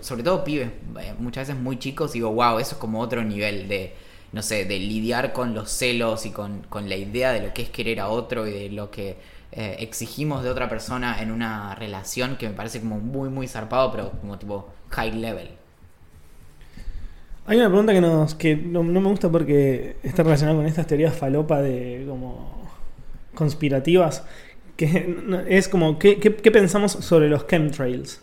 sobre 0.00 0.22
todo 0.22 0.44
pibes, 0.44 0.68
eh, 1.00 1.14
muchas 1.18 1.48
veces 1.48 1.62
muy 1.62 1.78
chicos, 1.78 2.12
digo, 2.12 2.32
wow, 2.32 2.58
eso 2.58 2.74
es 2.74 2.80
como 2.80 3.00
otro 3.00 3.22
nivel 3.22 3.68
de, 3.68 3.94
no 4.32 4.42
sé, 4.42 4.64
de 4.64 4.78
lidiar 4.78 5.32
con 5.32 5.54
los 5.54 5.70
celos 5.70 6.26
y 6.26 6.30
con, 6.30 6.62
con 6.68 6.88
la 6.88 6.96
idea 6.96 7.32
de 7.32 7.40
lo 7.40 7.54
que 7.54 7.62
es 7.62 7.70
querer 7.70 8.00
a 8.00 8.08
otro 8.08 8.46
y 8.46 8.52
de 8.52 8.70
lo 8.70 8.90
que 8.90 9.16
eh, 9.52 9.76
exigimos 9.80 10.44
de 10.44 10.50
otra 10.50 10.68
persona 10.68 11.20
en 11.20 11.32
una 11.32 11.74
relación 11.74 12.36
que 12.36 12.48
me 12.48 12.54
parece 12.54 12.80
como 12.80 12.98
muy, 13.00 13.28
muy 13.30 13.48
zarpado, 13.48 13.90
pero 13.90 14.10
como 14.20 14.38
tipo 14.38 14.68
high 14.90 15.12
level. 15.12 15.48
Hay 17.46 17.56
una 17.58 17.68
pregunta 17.68 17.92
que 17.92 18.00
nos 18.00 18.34
que 18.36 18.54
no, 18.54 18.84
me 18.84 19.00
gusta 19.00 19.28
porque 19.28 19.96
está 20.04 20.22
relacionada 20.22 20.56
con 20.56 20.66
estas 20.66 20.86
teorías 20.86 21.16
falopa 21.16 21.60
de 21.60 22.04
como 22.08 22.70
conspirativas 23.34 24.22
que 24.76 25.16
es 25.48 25.68
como 25.68 25.98
¿qué, 25.98 26.20
qué, 26.20 26.36
qué 26.36 26.50
pensamos 26.52 26.92
sobre 26.92 27.28
los 27.28 27.46
chemtrails? 27.48 28.20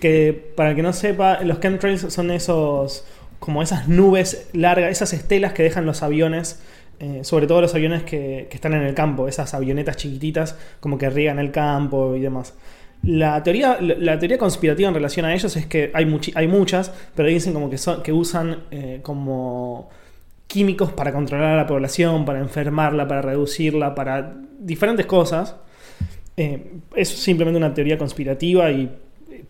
Que 0.00 0.52
para 0.56 0.70
el 0.70 0.76
que 0.76 0.82
no 0.82 0.92
sepa, 0.92 1.40
los 1.42 1.60
chemtrails 1.60 2.12
son 2.12 2.30
esos 2.30 3.04
como 3.38 3.62
esas 3.62 3.88
nubes 3.88 4.48
largas, 4.52 4.90
esas 4.90 5.12
estelas 5.12 5.52
que 5.52 5.62
dejan 5.62 5.86
los 5.86 6.02
aviones, 6.02 6.60
eh, 6.98 7.20
sobre 7.22 7.46
todo 7.46 7.60
los 7.60 7.74
aviones 7.74 8.02
que, 8.02 8.46
que 8.50 8.54
están 8.54 8.74
en 8.74 8.82
el 8.82 8.94
campo, 8.94 9.28
esas 9.28 9.54
avionetas 9.54 9.96
chiquititas 9.96 10.56
como 10.80 10.98
que 10.98 11.08
riegan 11.08 11.38
el 11.38 11.50
campo 11.50 12.16
y 12.16 12.20
demás. 12.20 12.54
La 13.02 13.42
teoría, 13.42 13.78
la 13.80 14.18
teoría 14.18 14.36
conspirativa 14.36 14.88
en 14.88 14.94
relación 14.94 15.24
a 15.24 15.32
ellos 15.32 15.56
es 15.56 15.64
que 15.66 15.90
hay, 15.94 16.04
muchi- 16.04 16.32
hay 16.34 16.48
muchas, 16.48 16.92
pero 17.14 17.28
dicen 17.28 17.54
como 17.54 17.70
que, 17.70 17.78
son, 17.78 18.02
que 18.02 18.12
usan 18.12 18.64
eh, 18.70 19.00
como 19.02 19.88
químicos 20.46 20.92
para 20.92 21.10
controlar 21.12 21.54
a 21.54 21.56
la 21.56 21.66
población, 21.66 22.26
para 22.26 22.40
enfermarla, 22.40 23.08
para 23.08 23.22
reducirla, 23.22 23.94
para 23.94 24.34
diferentes 24.58 25.06
cosas. 25.06 25.56
Eh, 26.36 26.72
es 26.94 27.08
simplemente 27.08 27.56
una 27.56 27.72
teoría 27.72 27.96
conspirativa 27.96 28.70
y 28.70 28.90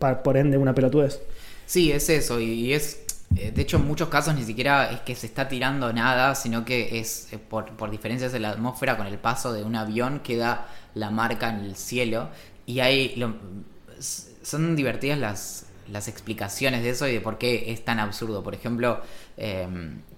pa- 0.01 0.23
por 0.25 0.37
ende 0.37 0.59
una 0.59 0.75
pelotudez. 0.75 1.21
Sí, 1.67 1.93
es 1.93 2.09
eso, 2.11 2.41
y, 2.41 2.73
es, 2.73 3.03
eh, 3.37 3.53
de 3.53 3.63
hecho 3.63 3.77
en 3.77 3.87
muchos 3.87 4.09
casos 4.09 4.35
ni 4.35 4.43
siquiera 4.45 4.91
es 4.91 5.01
que 5.03 5.15
se 5.15 5.27
está 5.27 5.49
tirando 5.49 5.93
nada, 5.93 6.35
sino 6.35 6.65
que 6.65 6.99
es 6.99 7.33
eh, 7.33 7.39
por, 7.39 7.77
por 7.77 7.91
diferencias 7.91 8.35
en 8.35 8.43
la 8.43 8.51
atmósfera 8.51 8.97
con 8.97 9.07
el 9.07 9.19
paso 9.19 9.53
de 9.53 9.63
un 9.63 9.77
avión 9.77 10.21
queda 10.21 10.67
la 10.95 11.11
marca 11.11 11.51
en 11.51 11.61
el 11.65 11.77
cielo 11.77 12.29
y 12.67 12.81
hay 12.81 13.15
lo- 13.17 13.35
son 14.43 14.75
divertidas 14.77 15.19
las, 15.19 15.67
las 15.91 16.09
explicaciones 16.09 16.83
de 16.83 16.91
eso 16.91 17.07
y 17.09 17.13
de 17.15 17.21
por 17.21 17.39
qué 17.39 17.73
es 17.73 17.85
tan 17.85 17.99
absurdo. 17.99 18.43
Por 18.43 18.55
ejemplo, 18.55 19.01
eh, 19.37 19.67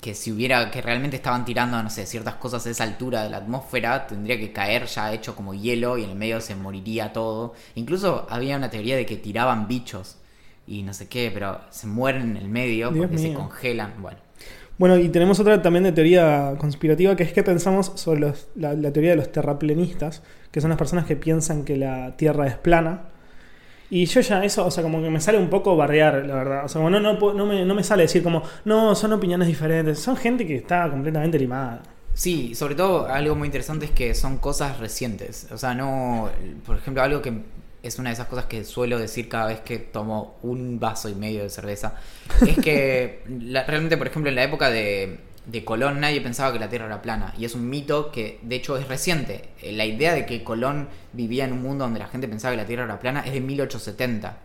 que 0.00 0.14
si 0.14 0.32
hubiera, 0.32 0.70
que 0.70 0.82
realmente 0.82 1.16
estaban 1.16 1.44
tirando, 1.44 1.82
no 1.82 1.90
sé, 1.90 2.06
ciertas 2.06 2.34
cosas 2.36 2.66
a 2.66 2.70
esa 2.70 2.84
altura 2.84 3.22
de 3.24 3.30
la 3.30 3.38
atmósfera, 3.38 4.06
tendría 4.06 4.38
que 4.38 4.52
caer 4.52 4.86
ya 4.86 5.12
hecho 5.12 5.34
como 5.36 5.54
hielo 5.54 5.98
y 5.98 6.04
en 6.04 6.10
el 6.10 6.16
medio 6.16 6.40
se 6.40 6.54
moriría 6.54 7.12
todo. 7.12 7.54
Incluso 7.74 8.26
había 8.30 8.56
una 8.56 8.70
teoría 8.70 8.96
de 8.96 9.06
que 9.06 9.16
tiraban 9.16 9.68
bichos 9.68 10.16
y 10.66 10.82
no 10.82 10.94
sé 10.94 11.08
qué, 11.08 11.30
pero 11.32 11.60
se 11.70 11.86
mueren 11.86 12.22
en 12.22 12.36
el 12.36 12.48
medio 12.48 12.90
Dios 12.90 13.06
porque 13.06 13.18
se 13.18 13.32
congelan. 13.32 13.94
Bueno, 14.00 14.18
Bueno, 14.78 14.96
y 14.98 15.08
tenemos 15.10 15.38
otra 15.38 15.60
también 15.62 15.84
de 15.84 15.92
teoría 15.92 16.54
conspirativa, 16.58 17.14
que 17.14 17.22
es 17.22 17.32
que 17.32 17.42
pensamos 17.42 17.92
sobre 17.96 18.20
los- 18.20 18.48
la, 18.56 18.74
la 18.74 18.92
teoría 18.92 19.10
de 19.10 19.16
los 19.16 19.30
terraplenistas, 19.30 20.22
que 20.50 20.60
son 20.60 20.70
las 20.70 20.78
personas 20.78 21.04
que 21.06 21.14
piensan 21.16 21.64
que 21.64 21.76
la 21.76 22.16
Tierra 22.16 22.46
es 22.46 22.56
plana. 22.56 23.02
Y 23.92 24.06
yo 24.06 24.20
ya 24.22 24.42
eso, 24.44 24.64
o 24.66 24.70
sea, 24.70 24.82
como 24.82 25.02
que 25.02 25.10
me 25.10 25.20
sale 25.20 25.36
un 25.38 25.50
poco 25.50 25.76
bardear, 25.76 26.24
la 26.26 26.34
verdad. 26.34 26.64
O 26.64 26.68
sea, 26.68 26.78
como 26.80 26.88
no, 26.90 26.98
no, 26.98 27.12
no, 27.34 27.46
me, 27.46 27.64
no 27.64 27.74
me 27.74 27.84
sale 27.84 28.04
decir 28.04 28.22
como, 28.22 28.42
no, 28.64 28.94
son 28.94 29.12
opiniones 29.12 29.46
diferentes. 29.48 29.98
Son 29.98 30.16
gente 30.16 30.46
que 30.46 30.56
está 30.56 30.88
completamente 30.90 31.38
limada. 31.38 31.82
Sí, 32.14 32.54
sobre 32.54 32.74
todo 32.74 33.06
algo 33.06 33.34
muy 33.34 33.46
interesante 33.46 33.86
es 33.86 33.90
que 33.90 34.14
son 34.14 34.38
cosas 34.38 34.78
recientes. 34.78 35.48
O 35.52 35.58
sea, 35.58 35.74
no. 35.74 36.30
Por 36.66 36.76
ejemplo, 36.76 37.02
algo 37.02 37.22
que 37.22 37.32
es 37.82 37.98
una 37.98 38.10
de 38.10 38.14
esas 38.14 38.28
cosas 38.28 38.46
que 38.46 38.64
suelo 38.64 38.98
decir 38.98 39.28
cada 39.28 39.46
vez 39.46 39.60
que 39.60 39.78
tomo 39.78 40.38
un 40.42 40.78
vaso 40.78 41.08
y 41.08 41.14
medio 41.14 41.42
de 41.42 41.50
cerveza. 41.50 41.94
Es 42.46 42.58
que 42.58 43.22
la- 43.40 43.64
realmente, 43.64 43.96
por 43.96 44.06
ejemplo, 44.06 44.28
en 44.30 44.36
la 44.36 44.44
época 44.44 44.70
de, 44.70 45.20
de 45.46 45.64
Colón 45.64 46.00
nadie 46.00 46.20
pensaba 46.20 46.52
que 46.52 46.58
la 46.60 46.68
Tierra 46.68 46.86
era 46.86 47.02
plana. 47.02 47.34
Y 47.38 47.44
es 47.44 47.54
un 47.54 47.68
mito 47.68 48.12
que, 48.12 48.38
de 48.42 48.56
hecho, 48.56 48.76
es 48.76 48.88
reciente. 48.88 49.50
Eh, 49.62 49.72
La 49.72 49.84
idea 49.84 50.14
de 50.14 50.24
que 50.26 50.44
Colón 50.44 50.88
vivía 51.12 51.44
en 51.44 51.52
un 51.52 51.62
mundo 51.62 51.84
donde 51.84 51.98
la 52.00 52.08
gente 52.08 52.28
pensaba 52.28 52.52
que 52.54 52.62
la 52.62 52.66
Tierra 52.66 52.84
era 52.84 52.98
plana 53.00 53.20
es 53.26 53.32
de 53.32 53.40
1870. 53.40 54.38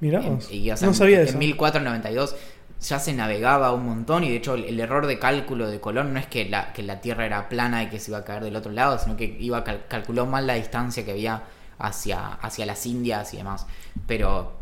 Mirá 0.00 0.20
y, 0.50 0.70
o 0.70 0.76
sea, 0.76 0.88
no 0.88 0.94
sabía 0.94 1.16
en, 1.18 1.24
eso. 1.24 1.32
En 1.34 1.38
1492 1.38 2.36
ya 2.80 2.98
se 2.98 3.14
navegaba 3.14 3.72
un 3.72 3.86
montón 3.86 4.24
y 4.24 4.28
de 4.30 4.36
hecho 4.36 4.54
el, 4.54 4.64
el 4.64 4.78
error 4.80 5.06
de 5.06 5.18
cálculo 5.18 5.68
de 5.68 5.80
Colón 5.80 6.12
no 6.12 6.20
es 6.20 6.26
que 6.26 6.44
la, 6.46 6.72
que 6.74 6.82
la 6.82 7.00
Tierra 7.00 7.24
era 7.24 7.48
plana 7.48 7.82
y 7.82 7.88
que 7.88 7.98
se 7.98 8.10
iba 8.10 8.18
a 8.18 8.24
caer 8.24 8.44
del 8.44 8.56
otro 8.56 8.72
lado, 8.72 8.98
sino 8.98 9.16
que 9.16 9.36
iba 9.40 9.58
a 9.58 9.64
cal- 9.64 9.84
calculó 9.88 10.26
mal 10.26 10.46
la 10.46 10.54
distancia 10.54 11.04
que 11.04 11.12
había 11.12 11.44
hacia, 11.78 12.34
hacia 12.34 12.66
las 12.66 12.84
Indias 12.86 13.32
y 13.32 13.38
demás. 13.38 13.66
Pero 14.06 14.52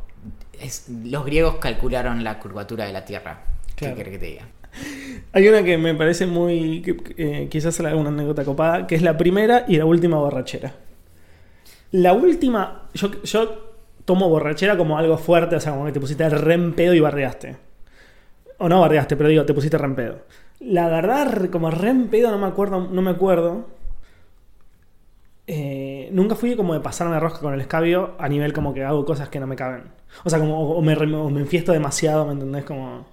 es- 0.61 0.87
los 0.89 1.25
griegos 1.25 1.57
calcularon 1.57 2.23
la 2.23 2.39
curvatura 2.39 2.85
de 2.87 2.93
la 2.93 3.05
Tierra. 3.05 3.41
Claro. 3.75 3.97
¿Qué 3.97 4.05
querés 4.05 4.13
que 4.13 4.19
te 4.19 4.27
diga? 4.27 4.45
Hay 5.33 5.49
una 5.49 5.65
que 5.65 5.77
me 5.79 5.95
parece 5.95 6.27
muy. 6.27 6.83
eh, 7.17 7.49
quizás 7.51 7.75
sea 7.75 7.89
alguna 7.89 8.11
anécdota 8.11 8.45
copada, 8.45 8.87
que 8.87 8.95
es 8.95 9.03
la 9.03 9.17
primera 9.17 9.65
y 9.67 9.77
la 9.77 9.85
última 9.85 10.17
borrachera. 10.17 10.75
La 11.91 12.13
última. 12.13 12.89
Yo, 12.95 13.75
tomo 14.05 14.29
borrachera 14.29 14.77
como 14.77 14.97
algo 14.97 15.19
fuerte, 15.19 15.57
o 15.57 15.61
sea, 15.61 15.73
como 15.73 15.87
que 15.87 15.93
te 15.93 16.01
pusiste 16.01 16.29
re 16.29 16.55
en 16.55 16.75
pedo 16.75 16.95
y 16.95 17.01
bardeaste. 17.01 17.57
O 18.59 18.69
no 18.69 18.81
bardeaste, 18.81 19.17
pero 19.17 19.29
digo, 19.29 19.45
te 19.45 19.55
pusiste 19.55 19.77
re 19.77 19.87
en 19.87 19.95
pedo. 19.97 20.19
La 20.61 20.89
verdad, 20.89 21.51
como 21.51 21.69
re 21.71 21.91
en 21.91 22.09
pedo, 22.09 22.31
no 22.31 22.39
me 22.39 22.47
acuerdo. 22.47 22.89
No 22.89 23.03
me 23.03 23.11
acuerdo. 23.11 23.67
Eh, 25.47 26.09
nunca 26.13 26.37
fui 26.37 26.55
como 26.57 26.75
de 26.75 26.81
pasarme 26.81 27.19
rosca 27.21 27.41
con 27.41 27.55
el 27.55 27.61
escabio 27.61 28.15
a 28.19 28.29
nivel 28.29 28.53
como 28.53 28.73
que 28.73 28.83
hago 28.83 29.05
cosas 29.05 29.29
que 29.31 29.41
no 29.41 29.49
me 29.49 29.57
caben. 29.57 29.85
O 30.25 30.31
sea, 30.31 30.39
como 30.39 30.71
o 30.71 30.81
me, 30.81 30.95
o 30.95 31.31
me 31.31 31.41
enfiesto 31.41 31.73
demasiado, 31.73 32.25
¿me 32.27 32.33
entendés? 32.33 32.65
Como 32.65 33.07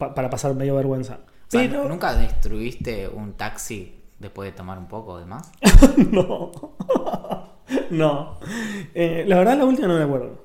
pa- 0.00 0.12
para 0.16 0.28
pasar 0.28 0.52
medio 0.56 0.74
vergüenza. 0.74 1.20
O 1.24 1.50
sea, 1.50 1.60
Pero 1.60 1.88
¿Nunca 1.88 2.14
destruiste 2.16 3.06
un 3.08 3.34
taxi 3.34 3.94
después 4.18 4.50
de 4.50 4.56
tomar 4.56 4.78
un 4.78 4.88
poco, 4.88 5.16
además? 5.18 5.52
no. 6.10 6.50
no. 7.90 8.38
Eh, 8.94 9.24
la 9.28 9.38
verdad, 9.38 9.56
la 9.58 9.64
última 9.64 9.86
no 9.86 9.96
me 9.96 10.02
acuerdo. 10.04 10.44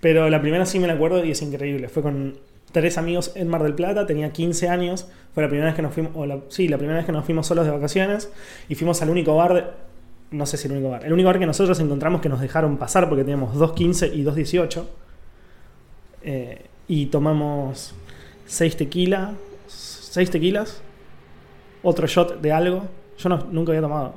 Pero 0.00 0.28
la 0.30 0.40
primera 0.40 0.64
sí 0.66 0.78
me 0.78 0.86
la 0.86 0.94
acuerdo 0.94 1.22
y 1.24 1.30
es 1.30 1.42
increíble. 1.42 1.88
Fue 1.88 2.02
con 2.02 2.38
tres 2.72 2.98
amigos 2.98 3.32
en 3.36 3.48
Mar 3.48 3.62
del 3.62 3.74
Plata, 3.74 4.06
tenía 4.06 4.32
15 4.32 4.68
años. 4.68 5.06
Fue 5.34 5.42
la 5.42 5.48
primera 5.48 5.66
vez 5.66 5.76
que 5.76 5.82
nos 5.82 5.92
fuimos, 5.94 6.12
o 6.14 6.26
la, 6.26 6.40
sí, 6.48 6.68
la 6.68 6.76
primera 6.78 6.96
vez 6.98 7.06
que 7.06 7.12
nos 7.12 7.24
fuimos 7.24 7.46
solos 7.46 7.64
de 7.66 7.70
vacaciones. 7.72 8.30
Y 8.68 8.74
fuimos 8.74 9.00
al 9.02 9.10
único 9.10 9.34
bar, 9.36 9.54
de- 9.54 9.64
no 10.30 10.46
sé 10.46 10.56
si 10.56 10.66
el 10.68 10.72
único 10.74 10.90
bar, 10.90 11.04
el 11.04 11.12
único 11.12 11.28
bar 11.28 11.38
que 11.38 11.46
nosotros 11.46 11.78
encontramos 11.80 12.20
que 12.20 12.28
nos 12.28 12.40
dejaron 12.40 12.76
pasar 12.76 13.08
porque 13.08 13.22
teníamos 13.24 13.54
2.15 13.56 14.12
y 14.14 14.24
2.18. 14.24 14.84
Eh, 16.22 16.66
y 16.88 17.06
tomamos 17.06 17.94
6 18.46 18.76
tequila, 18.76 19.34
6 19.66 20.30
tequilas, 20.30 20.80
otro 21.82 22.06
shot 22.06 22.40
de 22.40 22.52
algo. 22.52 22.84
Yo 23.18 23.28
no- 23.28 23.46
nunca 23.50 23.72
había 23.72 23.82
tomado 23.82 24.14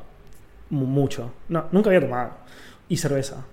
mu- 0.69 0.85
mucho. 0.85 1.31
No, 1.49 1.65
nunca 1.71 1.89
había 1.89 2.01
tomado. 2.01 2.31
Y 2.89 2.97
cerveza. 2.97 3.43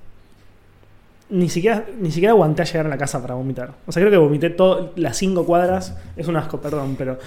Ni 1.30 1.48
siquiera, 1.48 1.86
ni 1.98 2.10
siquiera 2.10 2.32
aguanté 2.32 2.62
a 2.62 2.64
llegar 2.66 2.86
a 2.86 2.88
la 2.90 2.98
casa 2.98 3.20
para 3.20 3.34
vomitar. 3.34 3.74
O 3.86 3.92
sea, 3.92 4.00
creo 4.02 4.10
que 4.10 4.16
vomité 4.18 4.50
todo, 4.50 4.92
las 4.96 5.16
cinco 5.16 5.44
cuadras. 5.46 5.96
Es 6.16 6.28
un 6.28 6.36
asco, 6.36 6.60
perdón, 6.60 6.96
pero. 6.96 7.18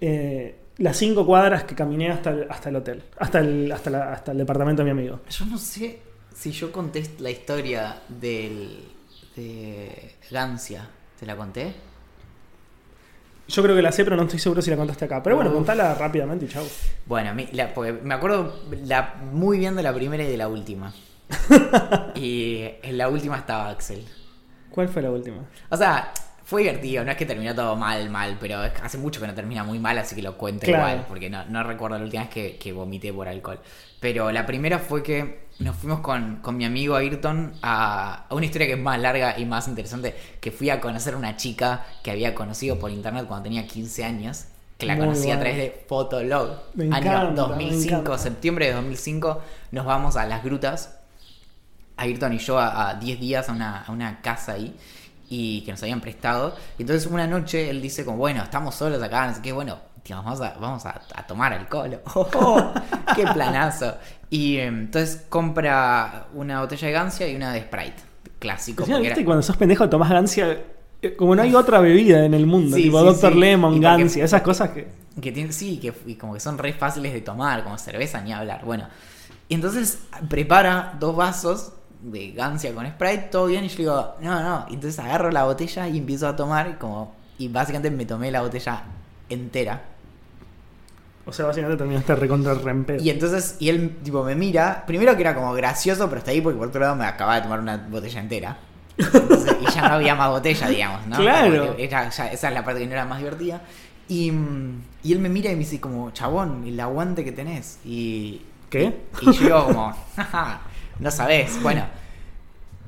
eh, 0.00 0.60
las 0.78 0.98
cinco 0.98 1.24
cuadras 1.24 1.64
que 1.64 1.74
caminé 1.74 2.10
hasta 2.10 2.30
el, 2.30 2.46
hasta 2.50 2.68
el 2.68 2.76
hotel. 2.76 3.02
Hasta 3.18 3.38
el, 3.40 3.72
hasta, 3.72 3.88
la- 3.90 4.12
hasta 4.12 4.32
el 4.32 4.38
departamento 4.38 4.82
de 4.84 4.92
mi 4.92 5.00
amigo. 5.00 5.20
Yo 5.30 5.46
no 5.46 5.56
sé 5.56 6.00
si 6.34 6.50
yo 6.52 6.70
conté 6.70 7.02
la 7.18 7.30
historia 7.30 7.96
del. 8.08 8.84
de 9.34 10.14
Gancia. 10.30 10.86
¿Te 11.18 11.24
la 11.24 11.34
conté? 11.34 11.72
Yo 13.48 13.62
creo 13.62 13.76
que 13.76 13.82
la 13.82 13.92
sé, 13.92 14.02
pero 14.04 14.16
no 14.16 14.22
estoy 14.24 14.38
seguro 14.40 14.60
si 14.60 14.70
la 14.70 14.76
contaste 14.76 15.04
acá. 15.04 15.22
Pero 15.22 15.36
bueno, 15.36 15.50
Uf. 15.50 15.56
contala 15.56 15.94
rápidamente 15.94 16.46
y 16.46 16.48
chau. 16.48 16.64
Bueno, 17.06 17.32
mi- 17.34 17.48
la- 17.52 17.72
porque 17.72 17.92
me 17.92 18.14
acuerdo 18.14 18.60
la, 18.84 19.14
muy 19.32 19.58
bien 19.58 19.76
de 19.76 19.82
la 19.82 19.94
primera 19.94 20.24
y 20.24 20.26
de 20.28 20.36
la 20.36 20.48
última. 20.48 20.92
y 22.14 22.62
en 22.82 22.98
la 22.98 23.08
última 23.08 23.36
estaba 23.38 23.70
Axel. 23.70 24.04
¿Cuál 24.70 24.88
fue 24.88 25.02
la 25.02 25.10
última? 25.10 25.44
O 25.70 25.76
sea, 25.76 26.12
fue 26.44 26.62
divertido, 26.62 27.04
no 27.04 27.10
es 27.10 27.16
que 27.16 27.26
terminó 27.26 27.54
todo 27.54 27.76
mal, 27.76 28.08
mal, 28.10 28.36
pero 28.40 28.62
es 28.64 28.72
que 28.72 28.82
hace 28.82 28.98
mucho 28.98 29.20
que 29.20 29.26
no 29.26 29.34
termina 29.34 29.64
muy 29.64 29.78
mal, 29.78 29.96
así 29.98 30.14
que 30.14 30.22
lo 30.22 30.36
cuento 30.36 30.66
Claro. 30.66 30.88
igual, 30.88 31.06
porque 31.08 31.30
no, 31.30 31.44
no 31.46 31.62
recuerdo 31.62 31.98
la 31.98 32.04
última 32.04 32.24
vez 32.24 32.32
que, 32.32 32.56
que 32.58 32.72
vomité 32.72 33.12
por 33.12 33.26
alcohol. 33.28 33.58
Pero 34.06 34.30
la 34.30 34.46
primera 34.46 34.78
fue 34.78 35.02
que 35.02 35.48
nos 35.58 35.74
fuimos 35.74 35.98
con, 35.98 36.36
con 36.36 36.56
mi 36.56 36.64
amigo 36.64 36.94
Ayrton 36.94 37.54
a, 37.60 38.26
a 38.28 38.34
una 38.36 38.46
historia 38.46 38.68
que 38.68 38.74
es 38.74 38.78
más 38.78 39.00
larga 39.00 39.36
y 39.36 39.44
más 39.44 39.66
interesante, 39.66 40.14
que 40.40 40.52
fui 40.52 40.70
a 40.70 40.80
conocer 40.80 41.14
a 41.14 41.16
una 41.16 41.36
chica 41.36 41.84
que 42.04 42.12
había 42.12 42.32
conocido 42.32 42.78
por 42.78 42.92
internet 42.92 43.26
cuando 43.26 43.42
tenía 43.42 43.66
15 43.66 44.04
años, 44.04 44.44
que 44.78 44.86
la 44.86 44.94
Muy 44.94 45.06
conocí 45.06 45.32
a 45.32 45.40
través 45.40 45.56
de 45.56 45.84
Fotolog. 45.88 46.56
Me 46.74 46.84
año 46.88 47.18
encanta, 47.18 47.48
me 47.48 47.64
2005, 47.64 48.12
encanta. 48.12 48.18
septiembre 48.18 48.66
de 48.66 48.74
2005, 48.74 49.42
nos 49.72 49.84
vamos 49.84 50.16
a 50.16 50.24
las 50.24 50.44
grutas 50.44 51.00
Ayrton 51.96 52.32
y 52.32 52.38
yo 52.38 52.60
a, 52.60 52.90
a 52.90 52.94
10 52.94 53.18
días 53.18 53.48
a 53.48 53.52
una, 53.52 53.82
a 53.82 53.90
una 53.90 54.20
casa 54.22 54.52
ahí 54.52 54.76
y 55.28 55.62
que 55.62 55.72
nos 55.72 55.82
habían 55.82 56.00
prestado. 56.00 56.54
Y 56.78 56.82
entonces 56.82 57.10
una 57.10 57.26
noche 57.26 57.70
él 57.70 57.82
dice 57.82 58.04
como, 58.04 58.18
bueno, 58.18 58.40
estamos 58.44 58.76
solos 58.76 59.02
acá, 59.02 59.26
no 59.26 59.34
sé 59.34 59.42
qué, 59.42 59.50
bueno, 59.50 59.80
tío, 60.06 60.16
vamos 60.16 60.40
a, 60.40 60.54
vamos 60.60 60.86
a, 60.86 61.00
a 61.14 61.26
tomar 61.26 61.52
alcohol. 61.52 62.00
¡Oh, 62.14 62.72
¡Qué 63.14 63.24
planazo! 63.26 63.94
Y 64.30 64.56
eh, 64.56 64.66
entonces 64.66 65.24
compra 65.28 66.26
una 66.34 66.60
botella 66.60 66.86
de 66.88 66.92
Gancia 66.92 67.28
y 67.28 67.36
una 67.36 67.52
de 67.52 67.60
Sprite, 67.62 68.02
clásico. 68.38 68.84
Era- 68.86 69.16
Cuando 69.24 69.42
sos 69.42 69.56
pendejo 69.56 69.88
tomás 69.88 70.10
gancia. 70.10 70.60
eh, 71.02 71.14
Como 71.16 71.34
no 71.36 71.42
hay 71.42 71.54
otra 71.54 71.80
bebida 71.80 72.24
en 72.24 72.34
el 72.34 72.46
mundo, 72.46 72.76
Sí, 72.76 72.84
tipo 72.84 73.00
sí, 73.00 73.06
Dr. 73.06 73.32
sí. 73.32 73.38
Lemon, 73.38 73.80
gancia, 73.80 74.24
esas 74.24 74.42
cosas 74.42 74.70
que. 74.70 74.88
Que 75.20 75.32
tiene, 75.32 75.50
sí, 75.52 75.78
que 75.78 75.94
y 76.06 76.14
como 76.16 76.34
que 76.34 76.40
son 76.40 76.58
re 76.58 76.72
fáciles 76.74 77.12
de 77.14 77.20
tomar, 77.22 77.62
como 77.64 77.78
cerveza 77.78 78.20
ni 78.20 78.32
hablar. 78.32 78.64
Bueno, 78.64 78.86
y 79.48 79.54
entonces 79.54 80.00
prepara 80.28 80.94
dos 81.00 81.16
vasos 81.16 81.72
de 82.02 82.32
gancia 82.32 82.74
con 82.74 82.86
Sprite, 82.86 83.28
todo 83.30 83.46
bien, 83.46 83.64
y 83.64 83.68
yo 83.68 83.76
digo, 83.78 84.14
no, 84.20 84.42
no. 84.42 84.66
Y 84.68 84.74
entonces 84.74 84.98
agarro 84.98 85.30
la 85.30 85.44
botella 85.44 85.88
y 85.88 85.96
empiezo 85.98 86.28
a 86.28 86.36
tomar, 86.36 86.76
como, 86.78 87.14
y 87.38 87.48
básicamente 87.48 87.90
me 87.90 88.04
tomé 88.04 88.30
la 88.30 88.42
botella 88.42 88.82
entera. 89.30 89.82
O 91.26 91.32
sea, 91.32 91.46
básicamente 91.46 91.76
terminaste 91.78 92.14
recontra 92.14 92.54
rempedo. 92.54 93.02
Y 93.02 93.10
entonces, 93.10 93.56
y 93.58 93.68
él 93.68 93.96
tipo 94.02 94.22
me 94.22 94.34
mira, 94.36 94.84
primero 94.86 95.14
que 95.16 95.22
era 95.22 95.34
como 95.34 95.52
gracioso, 95.54 96.06
pero 96.08 96.18
está 96.20 96.30
ahí 96.30 96.40
porque 96.40 96.58
por 96.58 96.68
otro 96.68 96.80
lado 96.80 96.94
me 96.94 97.04
acababa 97.04 97.36
de 97.36 97.42
tomar 97.42 97.58
una 97.60 97.76
botella 97.90 98.20
entera. 98.20 98.56
Entonces, 98.96 99.56
y 99.60 99.70
ya 99.74 99.88
no 99.88 99.94
había 99.96 100.14
más 100.14 100.30
botella, 100.30 100.68
digamos, 100.68 101.06
¿no? 101.06 101.16
Claro. 101.18 101.74
Era- 101.76 102.08
ya- 102.10 102.30
esa 102.30 102.48
es 102.48 102.54
la 102.54 102.64
parte 102.64 102.80
que 102.80 102.86
no 102.86 102.92
era 102.92 103.04
más 103.04 103.18
divertida. 103.18 103.60
Y, 104.08 104.32
y 105.02 105.12
él 105.12 105.18
me 105.18 105.28
mira 105.28 105.50
y 105.50 105.54
me 105.54 105.60
dice 105.60 105.80
como, 105.80 106.12
chabón, 106.12 106.64
el 106.66 106.78
aguante 106.78 107.24
que 107.24 107.32
tenés. 107.32 107.78
Y, 107.84 108.42
¿Qué? 108.70 108.96
Y, 109.20 109.26
yo 109.26 109.32
digo 109.40 109.64
como, 109.66 109.92
"Jaja, 110.16 110.60
no 111.00 111.10
sabés. 111.10 111.60
Bueno, 111.62 111.84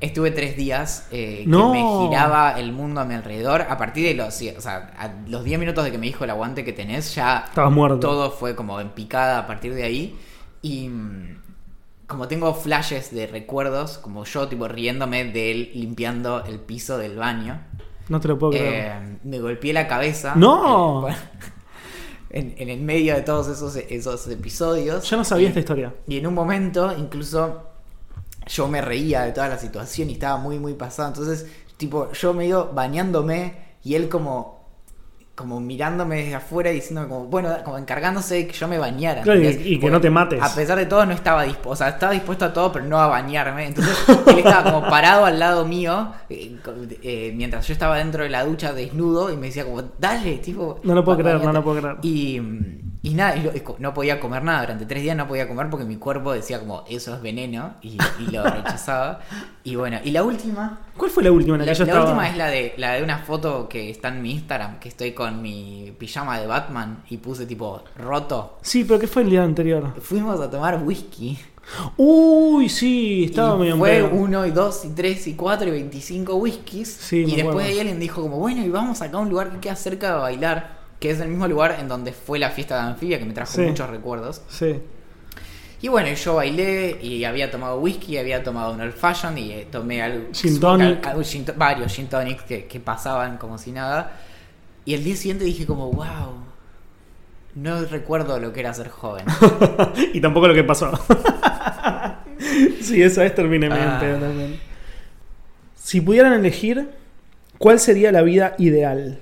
estuve 0.01 0.30
tres 0.30 0.57
días 0.57 1.09
eh, 1.11 1.44
No. 1.46 1.72
que 1.72 1.78
me 1.78 2.07
giraba 2.09 2.59
el 2.59 2.72
mundo 2.72 3.01
a 3.01 3.05
mi 3.05 3.14
alrededor. 3.14 3.62
A 3.62 3.76
partir 3.76 4.07
de 4.07 4.14
los, 4.14 4.34
o 4.57 4.61
sea, 4.61 4.92
a 4.99 5.12
los 5.28 5.44
10 5.44 5.59
minutos 5.59 5.84
de 5.84 5.90
que 5.90 5.99
me 5.99 6.07
dijo 6.07 6.24
el 6.24 6.30
aguante 6.30 6.64
que 6.64 6.72
tenés, 6.72 7.14
ya 7.14 7.44
Estabas 7.49 7.72
muerto. 7.72 7.99
todo 8.01 8.30
fue 8.30 8.55
como 8.55 8.80
en 8.80 8.90
picada 8.90 9.38
a 9.38 9.46
partir 9.46 9.74
de 9.74 9.82
ahí. 9.84 10.18
Y 10.62 10.88
mm, 10.88 11.38
como 12.07 12.28
tengo 12.28 12.55
flashes 12.55 13.12
de 13.14 13.26
recuerdos, 13.26 13.99
como 13.99 14.24
yo 14.24 14.49
tipo 14.49 14.68
riéndome 14.68 15.24
de 15.24 15.51
él 15.51 15.70
limpiando 15.74 16.44
el 16.44 16.59
piso 16.61 16.96
del 16.99 17.16
baño, 17.16 17.61
No 18.09 18.20
te 18.20 18.28
lo 18.28 18.38
puedo 18.38 18.53
creer. 18.53 18.92
eh, 19.03 19.18
me 19.24 19.38
golpeé 19.40 19.72
la 19.72 19.86
cabeza. 19.88 20.34
¡No! 20.36 21.07
En, 22.30 22.55
en 22.59 22.68
el 22.68 22.80
medio 22.80 23.14
de 23.14 23.22
todos 23.22 23.49
esos, 23.49 23.74
esos 23.76 24.28
episodios. 24.28 25.09
Yo 25.09 25.16
no 25.16 25.24
sabía 25.24 25.46
Y- 25.46 25.49
esta 25.49 25.61
historia. 25.61 25.94
Y 26.07 26.18
en 26.18 26.26
un 26.26 26.34
momento, 26.34 26.94
incluso, 26.96 27.68
yo 28.49 28.68
me 28.68 28.80
reía 28.80 29.22
de 29.22 29.32
toda 29.32 29.49
la 29.49 29.59
situación 29.59 30.11
y 30.11 30.14
estaba 30.14 30.36
muy, 30.38 30.59
muy 30.59 30.74
pasado. 30.74 31.09
Entonces, 31.09 31.46
tipo, 31.76 32.11
yo 32.12 32.34
medio 32.34 32.70
bañándome 32.72 33.55
y 33.84 33.94
él 33.94 34.09
como 34.09 34.59
como 35.34 35.61
mirándome 35.61 36.16
desde 36.16 36.34
afuera 36.34 36.72
y 36.72 36.74
diciéndome 36.74 37.07
como, 37.07 37.26
bueno, 37.26 37.51
como 37.64 37.78
encargándose 37.78 38.34
de 38.34 38.46
que 38.49 38.55
yo 38.55 38.66
me 38.66 38.76
bañara. 38.76 39.22
Claro, 39.22 39.40
y- 39.40 39.78
que 39.78 39.88
no 39.88 40.01
te 40.01 40.11
mates. 40.11 40.42
A 40.42 40.53
pesar 40.53 40.76
de 40.76 40.86
todo 40.86 41.07
no 41.07 41.12
estaba 41.12 41.44
dispuesto, 41.44 41.70
o 41.70 41.76
sea, 41.76 41.90
estaba 41.90 42.12
dispuesto 42.12 42.46
a 42.46 42.53
todo, 42.53 42.72
pero 42.72 42.84
no 42.86 42.99
a 42.99 43.07
bañarme. 43.07 43.66
Entonces 43.68 43.96
él 44.26 44.38
estaba 44.38 44.64
como 44.72 44.88
parado 44.90 45.26
al 45.26 45.38
lado 45.38 45.64
mío 45.64 46.12
eh, 46.28 46.57
eh, 47.05 47.32
mientras 47.36 47.64
yo 47.68 47.72
estaba 47.72 47.99
dentro 47.99 48.24
de 48.24 48.30
la 48.30 48.44
ducha 48.44 48.72
desnudo 48.72 49.32
y 49.32 49.36
me 49.36 49.46
decía 49.46 49.64
como, 49.64 49.80
dale, 50.01 50.38
tipo... 50.38 50.80
No 50.82 50.92
lo 50.96 51.05
puedo 51.05 51.18
creer, 51.18 51.34
no 51.36 51.40
bañate". 51.42 51.57
lo 51.59 51.62
puedo 51.62 51.80
creer. 51.82 51.96
Y, 52.03 52.40
y 53.11 53.15
nada, 53.15 53.37
y 53.37 53.43
lo- 53.43 53.77
no 53.79 53.95
podía 53.95 54.21
comer 54.21 54.43
nada. 54.45 54.61
Durante 54.63 54.87
tres 54.87 55.03
días 55.03 55.17
no 55.17 55.27
podía 55.27 55.49
comer 55.49 55.69
porque 55.71 55.85
mi 55.85 55.97
cuerpo 55.97 56.33
decía 56.33 56.61
como, 56.61 56.85
eso 56.89 57.15
es 57.15 57.23
veneno 57.23 57.75
y, 57.83 57.97
y 58.21 58.31
lo 58.31 58.45
rechazaba. 58.45 59.21
Y 59.65 59.77
bueno, 59.77 59.99
y 60.05 60.11
la 60.11 60.23
última... 60.23 60.81
¿Cuál 60.97 61.11
fue 61.11 61.23
la 61.23 61.33
última 61.33 61.55
en 61.57 61.61
la, 61.61 61.67
La, 61.67 61.73
que 61.73 61.79
yo 61.79 61.85
la 61.85 61.93
estaba? 61.93 62.05
última 62.07 62.29
es 62.29 62.37
la 62.37 62.47
de, 62.47 62.75
la 62.77 62.93
de 62.95 63.03
una 63.03 63.19
foto 63.19 63.69
que 63.69 63.91
está 63.91 64.09
en 64.09 64.23
mi 64.23 64.33
Instagram, 64.33 64.79
que 64.79 64.89
estoy 64.89 65.13
con 65.13 65.41
mi 65.43 65.95
pijama 65.99 66.39
de 66.39 66.47
Batman 66.47 67.03
y 67.09 67.19
puse 67.19 67.47
tipo 67.47 67.83
roto. 67.97 68.59
Sí, 68.63 68.85
pero 68.85 68.99
¿qué 68.99 69.07
fue 69.07 69.23
el 69.23 69.31
día 69.31 69.43
anterior? 69.43 69.95
Fuimos 70.01 70.41
a 70.41 70.51
tomar 70.51 70.83
whisky. 70.83 71.39
Uy, 71.99 72.71
sí, 72.71 73.25
estaba 73.25 73.55
y 73.57 73.59
medio 73.61 73.77
fue 73.77 74.03
uno 74.03 74.47
y 74.47 74.51
dos 74.53 74.87
y 74.87 74.89
tres 74.89 75.27
y 75.27 75.35
cuatro 75.35 75.69
y 75.69 75.73
veinticinco 75.73 76.37
whiskies. 76.37 76.89
Sí, 76.89 77.19
y 77.19 77.25
después 77.37 77.49
acuerdo. 77.49 77.69
ahí 77.69 77.79
alguien 77.79 78.01
dijo 78.01 78.23
como, 78.23 78.39
bueno, 78.39 78.65
y 78.65 78.71
vamos 78.71 79.03
acá 79.03 79.19
a 79.19 79.21
un 79.21 79.29
lugar 79.29 79.51
que 79.53 79.59
queda 79.59 79.77
cerca 79.77 80.15
de 80.15 80.19
bailar, 80.19 80.78
que 81.01 81.11
es 81.11 81.20
el 81.20 81.28
mismo 81.28 81.46
lugar 81.49 81.76
en 81.80 81.88
donde 81.88 82.12
fue 82.12 82.38
la 82.38 82.51
fiesta 82.51 82.74
de 82.76 82.88
anfibia, 82.90 83.18
que 83.18 83.24
me 83.24 83.32
trajo 83.34 83.53
Sí. 83.53 83.62
muchos 83.62 83.88
recuerdos. 83.90 84.42
Sí. 84.49 84.80
Y 85.80 85.86
bueno, 85.88 86.12
yo 86.12 86.34
bailé 86.34 86.99
y 87.01 87.22
había 87.24 87.51
tomado 87.53 87.78
whisky, 87.78 88.18
había 88.18 88.42
tomado 88.42 88.72
un 88.72 88.80
old 88.80 88.94
fashion 88.94 89.38
y 89.38 89.53
eh, 89.53 89.68
tomé 89.70 90.03
algo, 90.03 90.26
Gin 90.32 90.59
tonic. 90.59 91.07
algo- 91.07 91.22
gin 91.22 91.44
to- 91.44 91.55
varios 91.57 91.92
gin 91.94 92.09
tonics 92.09 92.42
que, 92.42 92.66
que 92.66 92.80
pasaban 92.80 93.38
como 93.38 93.59
si 93.59 93.70
nada. 93.70 94.11
Y 94.84 94.94
el 94.94 95.05
día 95.05 95.14
siguiente 95.14 95.44
dije 95.44 95.66
como, 95.66 95.92
wow, 95.92 96.34
no 97.55 97.84
recuerdo 97.84 98.40
lo 98.40 98.53
que 98.53 98.59
era 98.61 98.74
ser 98.74 98.88
joven. 98.88 99.24
y 100.14 100.20
tampoco 100.20 100.49
lo 100.49 100.55
que 100.55 100.64
pasó. 100.64 100.90
sí, 102.80 103.03
esa 103.03 103.24
medio 103.68 103.82
en 103.84 103.88
Ah. 103.88 103.99
también. 104.20 104.61
Si 105.76 106.01
pudieran 106.01 106.32
elegir, 106.32 106.90
¿cuál 107.59 107.78
sería 107.80 108.11
la 108.12 108.22
vida 108.22 108.55
ideal? 108.59 109.20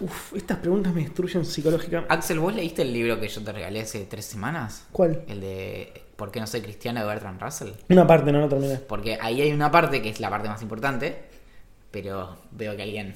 Uf, 0.00 0.34
estas 0.34 0.58
preguntas 0.58 0.94
me 0.94 1.02
destruyen 1.02 1.44
psicológicamente. 1.44 2.12
Axel, 2.12 2.38
¿vos 2.38 2.54
leíste 2.54 2.82
el 2.82 2.92
libro 2.92 3.18
que 3.18 3.28
yo 3.28 3.42
te 3.42 3.52
regalé 3.52 3.80
hace 3.80 4.04
tres 4.04 4.24
semanas? 4.24 4.86
¿Cuál? 4.92 5.22
El 5.26 5.40
de 5.40 6.02
¿Por 6.18 6.32
qué 6.32 6.40
no 6.40 6.48
soy 6.48 6.62
cristiano 6.62 6.98
de 6.98 7.06
Bertrand 7.06 7.40
Russell? 7.40 7.68
Una 7.90 8.04
parte, 8.04 8.32
no, 8.32 8.40
no 8.40 8.48
terminé. 8.48 8.74
Porque 8.76 9.16
ahí 9.20 9.40
hay 9.40 9.52
una 9.52 9.70
parte 9.70 10.02
que 10.02 10.08
es 10.08 10.18
la 10.18 10.28
parte 10.28 10.48
más 10.48 10.60
importante, 10.62 11.16
pero 11.92 12.36
veo 12.50 12.74
que 12.74 12.82
alguien 12.82 13.14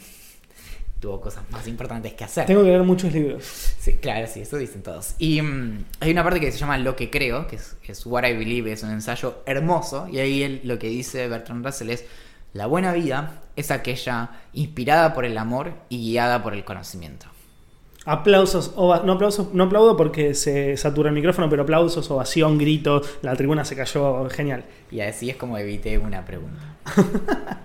tuvo 1.01 1.20
cosas 1.20 1.43
más 1.51 1.66
importantes 1.66 2.14
que 2.14 2.22
hacer. 2.22 2.47
Tengo 2.47 2.62
que 2.62 2.68
leer 2.68 2.85
muchos 2.85 3.12
libros. 3.12 3.45
Sí, 3.45 3.95
claro, 3.95 4.28
sí, 4.28 4.43
eso 4.43 4.57
dicen 4.57 4.85
todos. 4.85 5.16
Y 5.18 5.43
mm, 5.43 5.85
hay 5.99 6.12
una 6.12 6.22
parte 6.22 6.39
que 6.39 6.53
se 6.53 6.59
llama 6.59 6.78
Lo 6.78 6.95
que 6.95 7.11
creo, 7.11 7.49
que 7.49 7.57
es, 7.57 7.74
es 7.83 8.07
What 8.07 8.24
I 8.24 8.37
Believe, 8.37 8.70
es 8.70 8.85
un 8.85 8.93
ensayo 8.93 9.43
hermoso, 9.47 10.07
y 10.07 10.20
ahí 10.20 10.45
él, 10.45 10.61
lo 10.62 10.78
que 10.78 10.87
dice 10.87 11.26
Bertrand 11.26 11.66
Russell 11.66 11.91
es, 11.91 12.05
la 12.53 12.66
buena 12.66 12.92
vida 12.92 13.42
es 13.57 13.70
aquella 13.70 14.30
inspirada 14.53 15.14
por 15.14 15.24
el 15.24 15.36
amor 15.38 15.72
y 15.88 15.98
guiada 16.11 16.42
por 16.42 16.55
el 16.55 16.64
conocimiento. 16.64 17.26
Aplausos, 18.05 18.72
ova- 18.76 19.03
no 19.05 19.12
aplausos, 19.12 19.55
no 19.55 19.64
aplaudo 19.64 19.96
porque 19.96 20.34
se 20.34 20.76
satura 20.76 21.09
el 21.11 21.14
micrófono, 21.14 21.48
pero 21.48 21.62
aplausos, 21.62 22.11
ovación, 22.11 22.59
grito, 22.59 23.00
la 23.22 23.36
tribuna 23.36 23.64
se 23.64 23.76
cayó, 23.76 24.28
genial. 24.28 24.64
Y 24.90 25.00
así 25.00 25.30
es 25.30 25.36
como 25.36 25.57
evité 25.57 25.98
una 25.98 26.24
pregunta. 26.24 26.61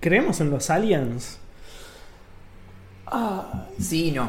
¿Creemos 0.00 0.40
en 0.40 0.50
los 0.50 0.70
aliens? 0.70 1.38
Sí 3.78 4.08
y 4.08 4.12
no. 4.12 4.28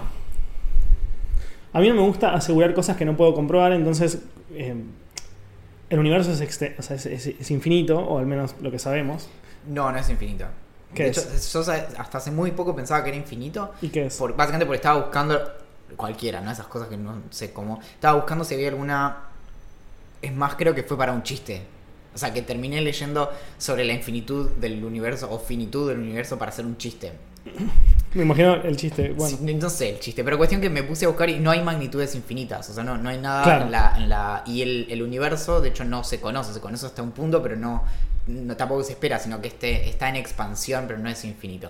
A 1.74 1.80
mí 1.80 1.88
no 1.90 1.96
me 1.96 2.02
gusta 2.02 2.34
asegurar 2.34 2.74
cosas 2.74 2.98
que 2.98 3.06
no 3.06 3.16
puedo 3.16 3.34
comprobar, 3.34 3.72
entonces 3.74 4.24
eh, 4.54 4.76
el 5.90 6.00
universo 6.00 6.32
es, 6.32 6.42
exte- 6.42 6.76
o 6.78 6.82
sea, 6.82 6.96
es- 6.96 7.06
es- 7.06 7.28
es 7.28 7.52
infinito, 7.52 7.98
o 8.00 8.20
al 8.20 8.26
menos 8.26 8.56
lo 8.62 8.72
que 8.72 8.80
sabemos. 8.80 9.30
No, 9.68 9.92
no 9.92 9.98
es 9.98 10.10
infinito. 10.10 10.46
¿Qué 10.94 11.04
de 11.04 11.10
es? 11.10 11.18
hecho, 11.18 11.64
yo 11.64 11.72
hasta 11.98 12.18
hace 12.18 12.32
muy 12.32 12.52
poco 12.52 12.76
pensaba 12.76 13.04
que 13.04 13.10
era 13.10 13.18
infinito. 13.18 13.74
¿Y 13.82 13.90
qué 13.90 14.06
es? 14.08 14.16
Por, 14.18 14.36
básicamente 14.36 14.66
porque 14.66 14.78
estaba 14.78 15.02
buscando 15.02 15.40
cualquiera, 15.96 16.42
¿no? 16.42 16.52
Esas 16.52 16.68
cosas 16.68 16.88
que 16.88 16.98
no 16.98 17.22
sé 17.30 17.52
cómo. 17.54 17.80
Estaba 17.94 18.16
buscando 18.18 18.44
si 18.44 18.54
había 18.56 18.70
alguna. 18.70 19.18
Es 20.22 20.34
más, 20.34 20.56
creo 20.56 20.74
que 20.74 20.84
fue 20.84 20.98
para 20.98 21.12
un 21.14 21.24
chiste. 21.24 21.62
O 22.16 22.18
sea, 22.18 22.34
que 22.34 22.42
terminé 22.42 22.82
leyendo 22.82 23.32
sobre 23.58 23.86
la 23.86 23.94
infinitud 23.94 24.50
del 24.52 24.84
universo 24.84 25.30
o 25.32 25.38
finitud 25.40 25.88
del 25.90 26.00
universo 26.00 26.38
para 26.40 26.50
hacer 26.50 26.66
un 26.66 26.78
chiste. 26.78 27.12
Me 28.14 28.24
imagino 28.24 28.56
el 28.56 28.76
chiste. 28.78 29.10
Bueno, 29.10 29.38
Sí, 29.38 29.54
no 29.56 29.70
sé 29.70 29.90
el 29.90 30.00
chiste, 30.00 30.24
pero 30.24 30.38
cuestión 30.38 30.62
que 30.62 30.70
me 30.70 30.82
puse 30.84 31.06
a 31.06 31.10
buscar 31.10 31.30
y 31.30 31.40
no 31.40 31.52
hay 31.52 31.62
magnitudes 31.62 32.16
infinitas. 32.16 32.70
O 32.70 32.74
sea, 32.74 32.84
no, 32.84 32.98
no 32.98 33.10
hay 33.10 33.18
nada 33.20 33.44
Claro. 33.44 33.66
en, 33.66 33.72
la, 33.72 33.94
en 33.98 34.10
la. 34.10 34.44
Y 34.48 34.62
el, 34.62 34.88
el 34.90 35.02
universo, 35.04 35.62
de 35.62 35.70
hecho, 35.70 35.84
no 35.84 36.04
se 36.04 36.20
conoce. 36.20 36.54
Se 36.54 36.60
conoce 36.62 36.86
hasta 36.86 37.02
un 37.04 37.12
punto, 37.12 37.44
pero 37.44 37.56
no, 37.56 37.84
no 38.28 38.56
tampoco 38.56 38.84
se 38.84 38.94
espera, 38.94 39.20
sino 39.20 39.42
que 39.42 39.50
este, 39.50 39.88
está 39.90 40.10
en 40.10 40.16
expansión, 40.16 40.86
pero 40.88 41.00
no 41.00 41.10
es 41.10 41.24
infinito. 41.26 41.70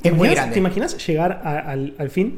¿te, 0.00 0.08
Es 0.08 0.14
muy 0.14 0.26
imaginas, 0.28 0.36
grande. 0.36 0.52
¿te 0.54 0.58
imaginas 0.60 1.06
llegar 1.06 1.40
a- 1.44 1.58
al, 1.70 1.94
al 1.98 2.10
fin? 2.10 2.36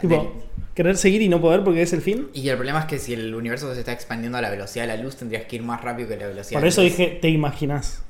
Tipo, 0.00 0.14
del- 0.14 0.28
querer 0.74 0.96
seguir 0.96 1.20
y 1.22 1.28
no 1.28 1.40
poder 1.40 1.64
porque 1.64 1.82
es 1.82 1.92
el 1.92 2.00
fin. 2.02 2.28
Y 2.32 2.48
el 2.48 2.56
problema 2.56 2.80
es 2.80 2.84
que 2.86 2.98
si 2.98 3.12
el 3.14 3.34
universo 3.34 3.72
se 3.74 3.80
está 3.80 3.92
expandiendo 3.92 4.38
a 4.38 4.40
la 4.42 4.48
velocidad 4.50 4.86
de 4.86 4.96
la 4.96 5.02
luz, 5.02 5.16
tendrías 5.16 5.44
que 5.46 5.56
ir 5.56 5.62
más 5.62 5.82
rápido 5.82 6.08
que 6.08 6.16
la 6.16 6.28
velocidad 6.28 6.54
Por 6.60 6.62
de 6.62 6.68
eso 6.68 6.82
la 6.82 6.88
luz. 6.88 6.96
dije, 6.96 7.18
te 7.20 7.28
imaginas. 7.28 8.02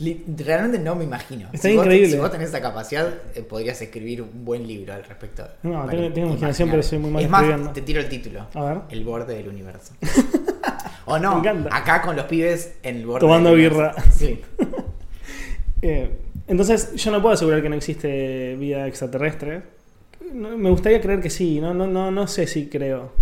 Realmente 0.00 0.78
no 0.80 0.96
me 0.96 1.04
imagino. 1.04 1.48
Está 1.52 1.68
si 1.68 1.74
increíble. 1.74 2.06
Vos, 2.08 2.12
si 2.14 2.18
vos 2.18 2.30
tenés 2.32 2.48
esa 2.48 2.60
capacidad, 2.60 3.14
eh, 3.34 3.42
podrías 3.42 3.80
escribir 3.80 4.22
un 4.22 4.44
buen 4.44 4.66
libro 4.66 4.92
al 4.92 5.04
respecto. 5.04 5.46
No, 5.62 5.86
tengo- 5.86 6.12
tengo 6.12 6.28
imaginación, 6.30 6.68
pero 6.70 6.82
soy 6.82 6.98
muy 6.98 7.10
mal 7.10 7.22
Es 7.22 7.30
más, 7.30 7.42
escribiendo. 7.42 7.72
te 7.72 7.82
tiro 7.82 8.00
el 8.00 8.08
título. 8.08 8.46
A 8.54 8.64
ver. 8.64 8.78
El 8.90 9.04
borde 9.04 9.34
del 9.36 9.48
universo. 9.48 9.92
o 11.06 11.18
no, 11.18 11.34
Me 11.34 11.38
encanta. 11.40 11.76
acá 11.76 12.02
con 12.02 12.16
los 12.16 12.24
pibes 12.26 12.74
en 12.82 12.96
el 12.96 13.06
borde 13.06 13.20
Tomando 13.20 13.50
del 13.50 13.58
universo. 13.60 13.92
birra. 14.00 14.10
Sí. 14.10 14.40
Eh, 15.82 16.10
entonces, 16.46 16.94
yo 16.94 17.10
no 17.10 17.20
puedo 17.20 17.34
asegurar 17.34 17.60
que 17.62 17.68
no 17.68 17.76
existe 17.76 18.56
vida 18.56 18.86
extraterrestre. 18.86 19.62
No, 20.32 20.56
me 20.56 20.70
gustaría 20.70 20.98
creer 21.00 21.20
que 21.20 21.28
sí, 21.28 21.60
no, 21.60 21.74
no, 21.74 21.86
no, 21.86 22.10
no 22.10 22.26
sé 22.26 22.46
si 22.46 22.68
creo. 22.70 23.12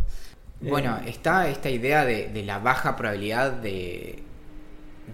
Eh, 0.62 0.68
Bueno, 0.70 0.98
está 1.04 1.48
esta 1.48 1.68
idea 1.70 2.04
de, 2.04 2.28
de 2.28 2.44
la 2.44 2.58
baja 2.60 2.94
probabilidad 2.96 3.50
de, 3.52 4.22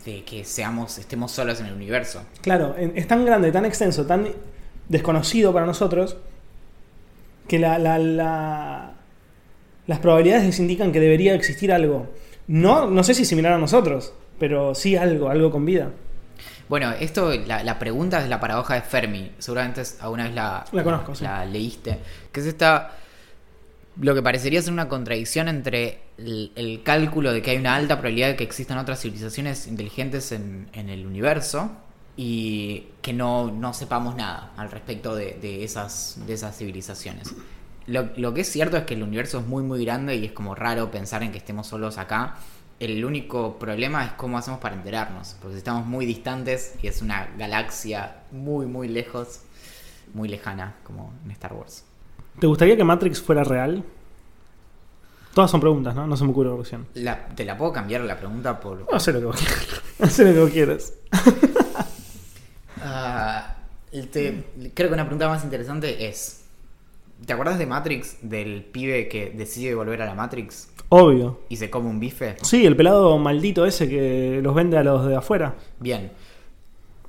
de 0.04 0.24
que 0.24 0.44
seamos, 0.44 0.98
estemos 0.98 1.30
solos 1.32 1.60
en 1.60 1.66
el 1.66 1.74
universo. 1.74 2.22
Claro, 2.42 2.74
es 2.76 3.06
tan 3.08 3.24
grande, 3.24 3.52
tan 3.52 3.64
extenso, 3.64 4.06
tan 4.06 4.28
desconocido 4.88 5.52
para 5.52 5.66
nosotros 5.66 6.16
que 7.46 7.58
la, 7.58 7.78
la- 7.78 7.98
la- 7.98 8.92
las 9.86 9.98
probabilidades 10.00 10.58
indican 10.58 10.92
que 10.92 11.00
debería 11.00 11.34
existir 11.34 11.72
algo. 11.72 12.12
No, 12.46 12.88
no 12.90 13.02
sé 13.04 13.14
si 13.14 13.24
similar 13.24 13.52
a 13.54 13.58
nosotros, 13.58 14.12
pero 14.38 14.74
sí 14.74 14.96
algo, 14.96 15.30
algo 15.30 15.50
con 15.50 15.64
vida. 15.64 15.90
Bueno, 16.68 16.92
esto, 17.00 17.32
la, 17.46 17.64
la 17.64 17.78
pregunta 17.78 18.22
es 18.22 18.28
la 18.28 18.40
paradoja 18.40 18.74
de 18.74 18.82
Fermi. 18.82 19.32
Seguramente 19.38 19.82
alguna 20.00 20.24
vez 20.24 20.34
la, 20.34 20.64
La 20.72 20.84
conozco, 20.84 21.14
sí. 21.14 21.24
la 21.24 21.44
leíste. 21.46 21.98
Que 22.30 22.40
es 22.40 22.46
esta. 22.46 22.92
Lo 24.00 24.14
que 24.14 24.22
parecería 24.22 24.62
ser 24.62 24.72
una 24.72 24.88
contradicción 24.88 25.48
entre 25.48 26.02
el, 26.18 26.82
cálculo 26.84 27.32
de 27.32 27.42
que 27.42 27.50
hay 27.50 27.56
una 27.56 27.74
alta 27.74 27.96
probabilidad 27.96 28.28
de 28.28 28.36
que 28.36 28.44
existan 28.44 28.78
otras 28.78 29.00
civilizaciones 29.00 29.66
inteligentes 29.66 30.30
en, 30.30 30.68
el 30.72 31.04
universo 31.04 31.72
y 32.16 32.86
que 33.02 33.12
no, 33.12 33.50
no 33.50 33.74
sepamos 33.74 34.14
nada 34.14 34.52
al 34.56 34.70
respecto 34.70 35.16
de, 35.16 35.64
esas, 35.64 36.20
de 36.26 36.34
esas 36.34 36.56
civilizaciones. 36.56 37.34
Lo, 37.86 38.10
lo 38.16 38.32
que 38.34 38.42
es 38.42 38.52
cierto 38.52 38.76
es 38.76 38.84
que 38.84 38.94
el 38.94 39.02
universo 39.02 39.40
es 39.40 39.46
muy 39.46 39.64
muy 39.64 39.84
grande 39.84 40.14
y 40.14 40.26
es 40.26 40.32
como 40.32 40.54
raro 40.54 40.92
pensar 40.92 41.24
en 41.24 41.32
que 41.32 41.38
estemos 41.38 41.66
solos 41.66 41.98
acá. 41.98 42.36
El 42.78 43.04
único 43.04 43.58
problema 43.58 44.04
es 44.04 44.12
cómo 44.12 44.38
hacemos 44.38 44.60
para 44.60 44.76
enterarnos, 44.76 45.34
porque 45.42 45.58
estamos 45.58 45.84
muy 45.86 46.06
distantes 46.06 46.74
y 46.82 46.86
es 46.86 47.02
una 47.02 47.30
galaxia 47.36 48.18
muy 48.30 48.66
muy 48.66 48.86
lejos, 48.86 49.40
muy 50.14 50.28
lejana, 50.28 50.76
como 50.84 51.12
en 51.24 51.32
Star 51.32 51.54
Wars. 51.54 51.87
¿Te 52.40 52.46
gustaría 52.46 52.76
que 52.76 52.84
Matrix 52.84 53.20
fuera 53.20 53.44
real? 53.44 53.82
Todas 55.34 55.50
son 55.50 55.60
preguntas, 55.60 55.94
¿no? 55.94 56.06
No 56.06 56.16
se 56.16 56.24
me 56.24 56.30
ocurre 56.30 56.48
otra 56.48 56.60
opción. 56.60 56.86
La- 56.94 57.28
¿Te 57.28 57.44
la 57.44 57.56
puedo 57.56 57.72
cambiar 57.72 58.00
la 58.02 58.16
pregunta 58.18 58.58
por... 58.58 58.90
No 58.92 58.98
sé 59.00 59.12
lo 59.12 59.20
que 59.20 59.26
vos 59.26 59.36
quieras. 59.36 59.66
Hacé 60.00 60.24
lo 60.24 60.32
que 60.32 60.40
vos 60.40 60.50
quieras. 60.50 60.92
Ah, 62.80 63.56
te- 63.90 64.44
creo 64.74 64.88
que 64.88 64.94
una 64.94 65.04
pregunta 65.04 65.28
más 65.28 65.42
interesante 65.44 66.08
es... 66.08 66.44
¿Te 67.26 67.32
acuerdas 67.32 67.58
de 67.58 67.66
Matrix, 67.66 68.16
del 68.22 68.62
pibe 68.64 69.08
que 69.08 69.30
decide 69.30 69.74
volver 69.74 70.00
a 70.02 70.06
la 70.06 70.14
Matrix 70.14 70.68
Obvio. 70.88 71.40
y 71.48 71.56
se 71.56 71.68
come 71.68 71.88
un 71.90 71.98
bife? 71.98 72.36
Sí, 72.42 72.64
el 72.64 72.76
pelado 72.76 73.18
maldito 73.18 73.66
ese 73.66 73.88
que 73.88 74.38
los 74.40 74.54
vende 74.54 74.78
a 74.78 74.84
los 74.84 75.04
de 75.04 75.16
afuera. 75.16 75.56
Bien. 75.80 76.12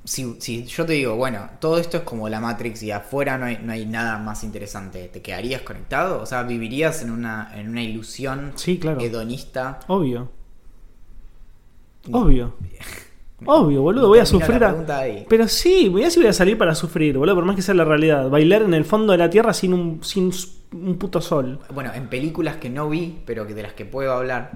Si, 0.04 0.36
si 0.40 0.64
yo 0.64 0.86
te 0.86 0.94
digo, 0.94 1.14
bueno, 1.16 1.50
todo 1.60 1.78
esto 1.78 1.98
es 1.98 2.02
como 2.04 2.28
la 2.28 2.40
Matrix 2.40 2.82
y 2.82 2.90
afuera 2.90 3.36
no 3.36 3.44
hay, 3.44 3.58
no 3.62 3.72
hay 3.72 3.84
nada 3.86 4.18
más 4.18 4.42
interesante, 4.44 5.08
¿te 5.08 5.20
quedarías 5.20 5.62
conectado? 5.62 6.22
O 6.22 6.26
sea, 6.26 6.42
¿vivirías 6.42 7.02
en 7.02 7.10
una, 7.10 7.52
en 7.54 7.68
una 7.68 7.82
ilusión 7.82 8.52
Sí, 8.54 8.78
claro. 8.78 9.00
hedonista? 9.00 9.80
Obvio. 9.88 10.30
Obvio. 12.10 12.54
Obvio, 13.44 13.82
boludo, 13.82 14.08
voy 14.08 14.18
a 14.18 14.26
sufrir 14.26 14.62
a... 14.64 14.84
Pero 15.28 15.48
sí, 15.48 15.88
voy 15.88 16.04
a 16.04 16.10
si 16.10 16.20
voy 16.20 16.28
a 16.28 16.32
salir 16.32 16.58
para 16.58 16.74
sufrir, 16.74 17.16
boludo, 17.16 17.34
por 17.34 17.44
más 17.44 17.56
que 17.56 17.62
sea 17.62 17.74
la 17.74 17.84
realidad. 17.84 18.28
Bailar 18.28 18.62
en 18.62 18.74
el 18.74 18.84
fondo 18.84 19.12
de 19.12 19.18
la 19.18 19.30
tierra 19.30 19.52
sin 19.54 19.72
un, 19.72 20.02
sin 20.04 20.30
un 20.72 20.96
puto 20.98 21.20
sol. 21.20 21.58
Bueno, 21.72 21.90
en 21.94 22.08
películas 22.08 22.56
que 22.56 22.68
no 22.68 22.88
vi, 22.88 23.18
pero 23.24 23.46
que 23.46 23.54
de 23.54 23.62
las 23.62 23.72
que 23.72 23.84
puedo 23.86 24.12
hablar, 24.12 24.50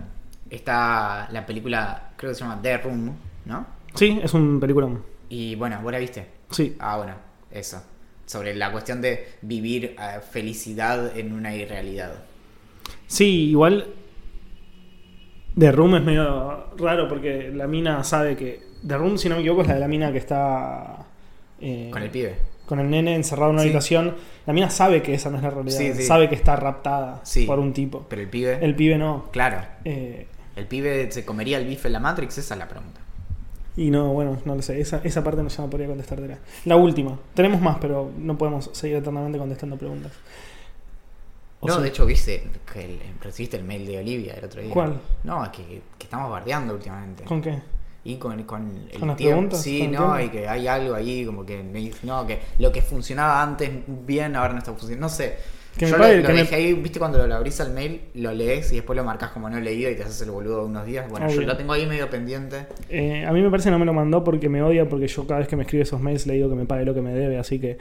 está 0.50 1.28
la 1.32 1.46
película, 1.46 2.12
creo 2.16 2.32
que 2.32 2.34
se 2.34 2.40
llama 2.42 2.60
The 2.60 2.78
Room, 2.78 3.12
¿no? 3.46 3.66
Sí, 3.94 4.20
es 4.22 4.34
un 4.34 4.60
peliculón. 4.60 5.13
Y 5.34 5.54
bueno, 5.56 5.80
¿vos 5.82 5.90
la 5.90 5.98
viste? 5.98 6.26
Sí. 6.50 6.76
Ah, 6.78 6.96
bueno, 6.96 7.14
eso. 7.50 7.82
Sobre 8.24 8.54
la 8.54 8.70
cuestión 8.70 9.00
de 9.00 9.26
vivir 9.42 9.96
eh, 9.98 10.20
felicidad 10.30 11.16
en 11.16 11.32
una 11.32 11.54
irrealidad. 11.54 12.12
Sí, 13.08 13.50
igual. 13.50 13.86
The 15.58 15.72
Room 15.72 15.96
es 15.96 16.02
medio 16.02 16.68
raro 16.76 17.08
porque 17.08 17.50
la 17.52 17.66
mina 17.66 18.02
sabe 18.04 18.36
que. 18.36 18.60
The 18.86 18.96
Room, 18.96 19.18
si 19.18 19.28
no 19.28 19.34
me 19.36 19.40
equivoco, 19.40 19.62
es 19.62 19.68
la 19.68 19.74
de 19.74 19.80
la 19.80 19.88
mina 19.88 20.12
que 20.12 20.18
está. 20.18 21.06
eh, 21.60 21.88
Con 21.92 22.02
el 22.02 22.10
pibe. 22.10 22.36
con 22.66 22.78
el 22.80 22.88
nene 22.88 23.14
encerrado 23.14 23.50
en 23.50 23.54
una 23.54 23.62
Sí. 23.62 23.68
habitación. 23.68 24.14
La 24.46 24.52
mina 24.52 24.70
sabe 24.70 25.02
que 25.02 25.14
esa 25.14 25.30
no 25.30 25.36
es 25.38 25.42
la 25.42 25.50
realidad. 25.50 25.76
Sí, 25.78 25.92
sí. 25.94 26.02
Sabe 26.04 26.28
que 26.28 26.34
está 26.34 26.54
raptada 26.56 27.20
Sí. 27.24 27.44
por 27.46 27.58
un 27.58 27.72
tipo. 27.72 28.06
Pero 28.08 28.22
el 28.22 28.28
pibe. 28.28 28.58
El 28.62 28.74
pibe 28.76 28.96
no. 28.98 29.30
Claro. 29.32 29.58
Eh, 29.84 30.28
¿El 30.56 30.66
pibe 30.66 31.10
se 31.10 31.24
comería 31.24 31.58
el 31.58 31.66
bife 31.66 31.88
en 31.88 31.92
la 31.94 32.00
Matrix? 32.00 32.38
Esa 32.38 32.54
es 32.54 32.58
la 32.58 32.68
pregunta. 32.68 33.00
Y 33.76 33.90
no, 33.90 34.12
bueno, 34.12 34.38
no 34.44 34.54
lo 34.54 34.62
sé. 34.62 34.80
Esa, 34.80 35.00
esa 35.04 35.24
parte 35.24 35.42
no 35.42 35.50
se 35.50 35.60
me 35.62 35.68
podría 35.68 35.88
contestártela. 35.88 36.38
La 36.64 36.76
última. 36.76 37.18
Tenemos 37.34 37.60
más, 37.60 37.78
pero 37.80 38.10
no 38.18 38.38
podemos 38.38 38.70
seguir 38.72 38.96
eternamente 38.96 39.38
contestando 39.38 39.76
preguntas. 39.76 40.12
¿O 41.60 41.66
No, 41.66 41.80
de 41.80 41.88
hecho, 41.88 42.04
viste 42.06 42.46
que 42.72 42.84
el- 42.84 43.00
recibiste 43.20 43.56
el 43.56 43.64
mail 43.64 43.86
de 43.86 43.98
Olivia 43.98 44.34
el 44.34 44.44
otro 44.44 44.60
día. 44.60 44.72
¿Cuál? 44.72 45.00
No, 45.24 45.42
es 45.44 45.50
que, 45.50 45.64
que 45.98 46.04
estamos 46.04 46.30
bardeando 46.30 46.74
últimamente. 46.74 47.24
¿Con 47.24 47.40
qué? 47.40 47.58
Y 48.04 48.16
con, 48.16 48.42
con 48.42 48.86
el 48.92 48.98
¿Con 48.98 49.08
las 49.08 49.16
tiempo. 49.16 49.32
preguntas? 49.36 49.62
Sí, 49.62 49.78
¿Con 49.78 49.88
el 49.88 49.94
no, 49.94 50.20
y 50.20 50.28
que 50.28 50.46
hay 50.46 50.68
algo 50.68 50.94
ahí 50.94 51.24
como 51.24 51.44
que 51.46 51.62
no, 52.02 52.26
que 52.26 52.40
lo 52.58 52.70
que 52.70 52.82
funcionaba 52.82 53.42
antes 53.42 53.70
bien 53.86 54.36
ahora 54.36 54.52
no 54.52 54.58
está 54.58 54.72
funcionando. 54.72 55.06
No 55.06 55.08
sé. 55.08 55.36
Que 55.78 55.86
me 55.86 55.90
Yo 55.90 55.98
lo, 55.98 56.06
lo 56.06 56.22
que 56.22 56.32
me- 56.32 56.38
dejé 56.40 56.54
ahí, 56.54 56.72
viste 56.74 56.98
cuando 57.00 57.26
lo 57.26 57.34
abrís 57.34 57.60
al 57.60 57.72
mail, 57.72 58.02
lo 58.14 58.32
lees 58.32 58.70
y 58.72 58.76
después 58.76 58.96
lo 58.96 59.02
marcas 59.02 59.30
como 59.30 59.50
no 59.50 59.58
leído 59.58 59.90
y 59.90 59.96
te 59.96 60.04
haces 60.04 60.20
el 60.22 60.30
boludo 60.30 60.60
de 60.60 60.66
unos 60.66 60.86
días. 60.86 61.08
Bueno, 61.08 61.28
yo 61.28 61.40
lo 61.42 61.56
tengo 61.56 61.72
ahí 61.72 61.84
medio 61.86 62.08
pendiente. 62.08 62.66
Eh, 62.88 63.24
a 63.26 63.32
mí 63.32 63.42
me 63.42 63.50
parece 63.50 63.66
que 63.68 63.70
no 63.72 63.78
me 63.80 63.84
lo 63.84 63.92
mandó 63.92 64.22
porque 64.22 64.48
me 64.48 64.62
odia, 64.62 64.88
porque 64.88 65.08
yo 65.08 65.26
cada 65.26 65.40
vez 65.40 65.48
que 65.48 65.56
me 65.56 65.62
escribe 65.64 65.82
esos 65.82 66.00
mails 66.00 66.26
le 66.26 66.34
digo 66.34 66.48
que 66.48 66.54
me 66.54 66.64
pague 66.64 66.84
lo 66.84 66.94
que 66.94 67.02
me 67.02 67.12
debe, 67.12 67.38
así 67.38 67.58
que... 67.58 67.78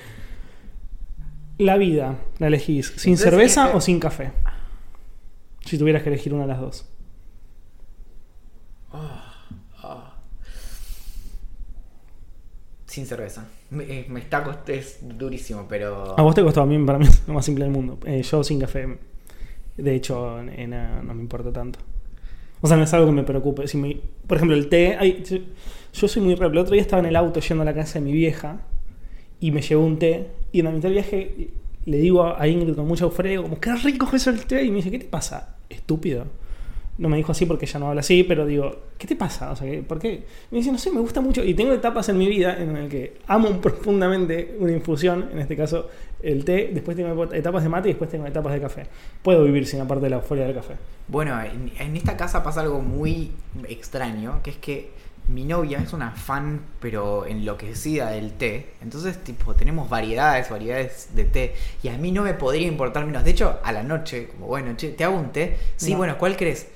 La 1.60 1.78
vida, 1.78 2.16
la 2.40 2.48
elegís, 2.48 2.88
¿sin 2.98 3.14
Entonces, 3.14 3.30
cerveza 3.30 3.66
este- 3.66 3.78
o 3.78 3.82
sin 3.82 4.00
café? 4.00 4.32
Si 5.64 5.78
tuvieras 5.78 6.02
que 6.02 6.10
elegir 6.10 6.34
una 6.34 6.44
de 6.44 6.50
las 6.50 6.60
dos. 6.60 6.90
Sin 12.86 13.06
cerveza. 13.06 13.46
Me, 13.74 13.84
eh, 13.84 14.06
me 14.10 14.20
está 14.20 14.44
cost- 14.44 14.70
es 14.70 15.00
durísimo, 15.02 15.66
pero. 15.68 16.18
A 16.18 16.22
vos 16.22 16.36
te 16.36 16.44
costó, 16.44 16.62
a 16.62 16.66
mí 16.66 16.78
para 16.86 17.00
mí 17.00 17.06
es 17.06 17.24
lo 17.28 17.34
más 17.34 17.46
simple 17.46 17.66
del 17.66 17.74
mundo. 17.74 18.00
Eh, 18.06 18.22
yo 18.22 18.44
sin 18.44 18.60
café, 18.60 18.88
de 19.78 19.96
hecho, 19.96 20.40
eh, 20.42 20.68
no, 20.68 21.14
me 21.14 21.22
importa 21.22 21.52
tanto. 21.52 21.80
O 22.62 22.68
sea, 22.68 22.78
no 22.78 22.84
es 22.84 22.94
algo 22.94 23.08
que 23.08 23.12
me 23.12 23.24
preocupe. 23.24 23.68
Si 23.68 24.02
por 24.28 24.38
ejemplo, 24.38 24.56
el 24.56 24.70
té, 24.70 24.96
ay, 24.98 25.24
yo, 25.94 26.08
soy 26.08 26.22
muy 26.22 26.34
rápido. 26.36 26.52
El 26.54 26.58
otro 26.60 26.74
día 26.74 26.82
estaba 26.82 27.02
en 27.02 27.08
el 27.08 27.16
auto 27.16 27.40
yendo 27.42 27.62
a 27.64 27.66
la 27.66 27.74
casa 27.74 28.00
de 28.00 28.06
mi 28.06 28.14
vieja 28.14 28.62
y 29.40 29.52
me 29.52 29.62
llevó 29.62 29.86
un 29.86 30.00
té 30.00 30.28
y 30.54 30.60
en 30.60 30.66
la 30.66 30.72
mitad 30.72 30.84
del 30.84 30.94
viaje 30.94 31.50
le 31.86 31.98
digo 31.98 32.24
a 32.26 32.48
Ingrid 32.48 32.76
con 32.76 32.88
mucha 32.88 33.04
euforia, 33.04 33.42
como, 33.42 33.60
qué 33.60 33.76
rico 33.76 34.08
es 34.16 34.28
el 34.28 34.46
té. 34.46 34.64
Y 34.64 34.70
me 34.70 34.78
dice, 34.78 34.92
¿qué 34.92 35.00
te 35.00 35.06
pasa? 35.06 35.58
Estúpido. 35.70 36.26
No 36.98 37.10
me 37.10 37.18
dijo 37.18 37.32
así 37.32 37.46
porque 37.48 37.66
ella 37.66 37.80
no 37.80 37.88
habla 37.90 38.02
así, 38.02 38.24
pero 38.24 38.46
digo, 38.46 38.76
¿qué 39.00 39.08
te 39.08 39.16
pasa? 39.16 39.52
O 39.52 39.56
sea, 39.56 39.70
¿qué- 39.70 39.82
¿por 39.82 39.98
qué? 40.00 40.24
Me 40.52 40.60
dice, 40.60 40.72
no 40.72 40.78
sé, 40.78 40.92
me 40.92 41.00
gusta 41.00 41.22
mucho. 41.22 41.44
Y 41.44 41.56
tengo 41.56 41.74
etapas 41.74 42.08
en 42.10 42.18
mi 42.20 42.28
vida 42.28 42.56
en 42.62 42.74
las 42.74 42.88
que 42.90 43.18
amo 43.28 43.50
profundamente 43.62 44.56
una 44.60 44.72
infusión, 44.74 45.30
en 45.32 45.40
este 45.40 45.56
caso 45.58 45.90
el 46.22 46.46
té, 46.46 46.70
después 46.74 46.96
tengo 46.96 47.24
etapas 47.34 47.64
de 47.64 47.70
mate 47.70 47.90
y 47.90 47.94
después 47.94 48.10
tengo 48.12 48.26
etapas 48.28 48.54
de 48.54 48.62
café. 48.62 48.84
Puedo 49.24 49.44
vivir 49.44 49.66
sin 49.66 49.82
aparte 49.82 50.04
de 50.06 50.10
la 50.12 50.18
euforia 50.18 50.46
del 50.46 50.54
café. 50.56 50.76
Bueno, 51.08 51.38
en, 51.42 51.72
en 51.80 51.98
esta 51.98 52.16
casa 52.16 52.44
pasa 52.44 52.62
algo 52.62 52.80
muy 52.80 53.32
extraño, 53.68 54.42
que 54.44 54.52
es 54.52 54.58
que 54.58 54.92
mi 55.30 55.46
novia 55.46 55.80
es 55.80 55.94
una 55.94 56.12
fan, 56.12 56.62
pero 56.80 57.26
enloquecida 57.26 58.10
del 58.12 58.34
té. 58.34 58.68
Entonces, 58.82 59.24
tipo, 59.24 59.54
tenemos 59.56 59.90
variedades, 59.90 60.50
variedades 60.50 61.10
de 61.16 61.24
té. 61.26 61.54
Y 61.82 61.88
a 61.88 61.98
mí 61.98 62.12
no 62.12 62.24
me 62.24 62.34
podría 62.34 62.68
importar 62.68 63.06
menos. 63.06 63.24
De 63.24 63.32
hecho, 63.32 63.60
a 63.64 63.72
la 63.72 63.84
noche, 63.84 64.28
como, 64.28 64.48
bueno, 64.48 64.74
che, 64.76 64.90
¿te 64.90 65.04
hago 65.06 65.18
un 65.18 65.32
té? 65.32 65.58
Sí, 65.78 65.92
No. 65.92 65.98
bueno, 65.98 66.18
¿cuál 66.18 66.36
crees? 66.38 66.68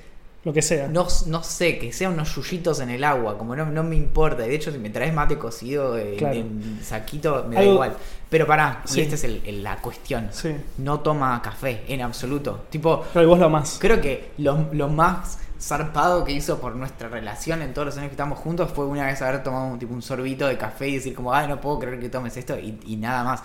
Lo 0.48 0.54
que 0.54 0.62
sea. 0.62 0.88
No, 0.88 1.06
no 1.26 1.42
sé, 1.42 1.78
que 1.78 1.92
sea 1.92 2.08
unos 2.08 2.34
yuyitos 2.34 2.80
en 2.80 2.88
el 2.88 3.04
agua, 3.04 3.36
como 3.36 3.54
no, 3.54 3.66
no 3.66 3.82
me 3.82 3.96
importa. 3.96 4.44
De 4.44 4.54
hecho, 4.54 4.72
si 4.72 4.78
me 4.78 4.88
traes 4.88 5.12
mate 5.12 5.36
cocido 5.36 5.98
en, 5.98 6.16
Claro. 6.16 6.36
en 6.36 6.80
saquito, 6.82 7.44
me 7.46 7.56
da 7.56 7.60
Algo- 7.60 7.72
igual. 7.74 7.96
Pero 8.30 8.46
pará, 8.46 8.80
Sí. 8.86 9.00
y 9.00 9.02
esta 9.02 9.16
es 9.16 9.24
el- 9.24 9.42
el- 9.44 9.62
la 9.62 9.76
cuestión. 9.76 10.28
Sí. 10.32 10.56
No 10.78 11.00
toma 11.00 11.42
café, 11.42 11.84
en 11.88 12.00
absoluto. 12.00 12.64
Tipo, 12.70 13.04
Pero 13.12 13.28
vos 13.28 13.38
lo 13.38 13.50
más. 13.50 13.76
Creo 13.78 14.00
que 14.00 14.30
lo, 14.38 14.68
lo 14.72 14.88
más 14.88 15.38
zarpado 15.60 16.24
que 16.24 16.32
hizo 16.32 16.58
por 16.60 16.74
nuestra 16.76 17.10
relación 17.10 17.60
en 17.60 17.74
todos 17.74 17.84
los 17.84 17.96
años 17.98 18.08
que 18.08 18.14
estamos 18.14 18.38
juntos 18.38 18.70
fue 18.74 18.86
una 18.86 19.04
vez 19.04 19.20
haber 19.20 19.42
tomado 19.42 19.66
un, 19.66 19.78
tipo, 19.78 19.92
un 19.92 20.00
sorbito 20.00 20.46
de 20.46 20.56
café 20.56 20.88
y 20.88 20.94
decir 20.94 21.14
como, 21.14 21.34
ay, 21.34 21.46
no 21.46 21.60
puedo 21.60 21.78
creer 21.78 22.00
que 22.00 22.08
tomes 22.08 22.34
esto 22.38 22.58
y, 22.58 22.80
y 22.86 22.96
nada 22.96 23.22
más. 23.22 23.42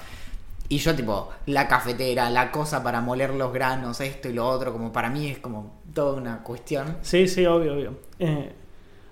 Y 0.70 0.78
yo 0.78 0.96
tipo, 0.96 1.30
la 1.48 1.68
cafetera, 1.68 2.30
la 2.30 2.50
cosa 2.50 2.82
para 2.82 3.02
moler 3.02 3.32
los 3.32 3.52
granos, 3.52 4.00
esto 4.00 4.30
y 4.30 4.34
lo 4.34 4.48
otro, 4.48 4.72
como 4.72 4.94
para 4.94 5.10
mí 5.10 5.28
es 5.30 5.40
como 5.40 5.83
toda 5.94 6.16
una 6.16 6.44
cuestión. 6.44 6.98
Sí, 7.02 7.28
sí, 7.28 7.46
obvio, 7.46 7.74
obvio. 7.74 7.94
Eh, 8.20 8.52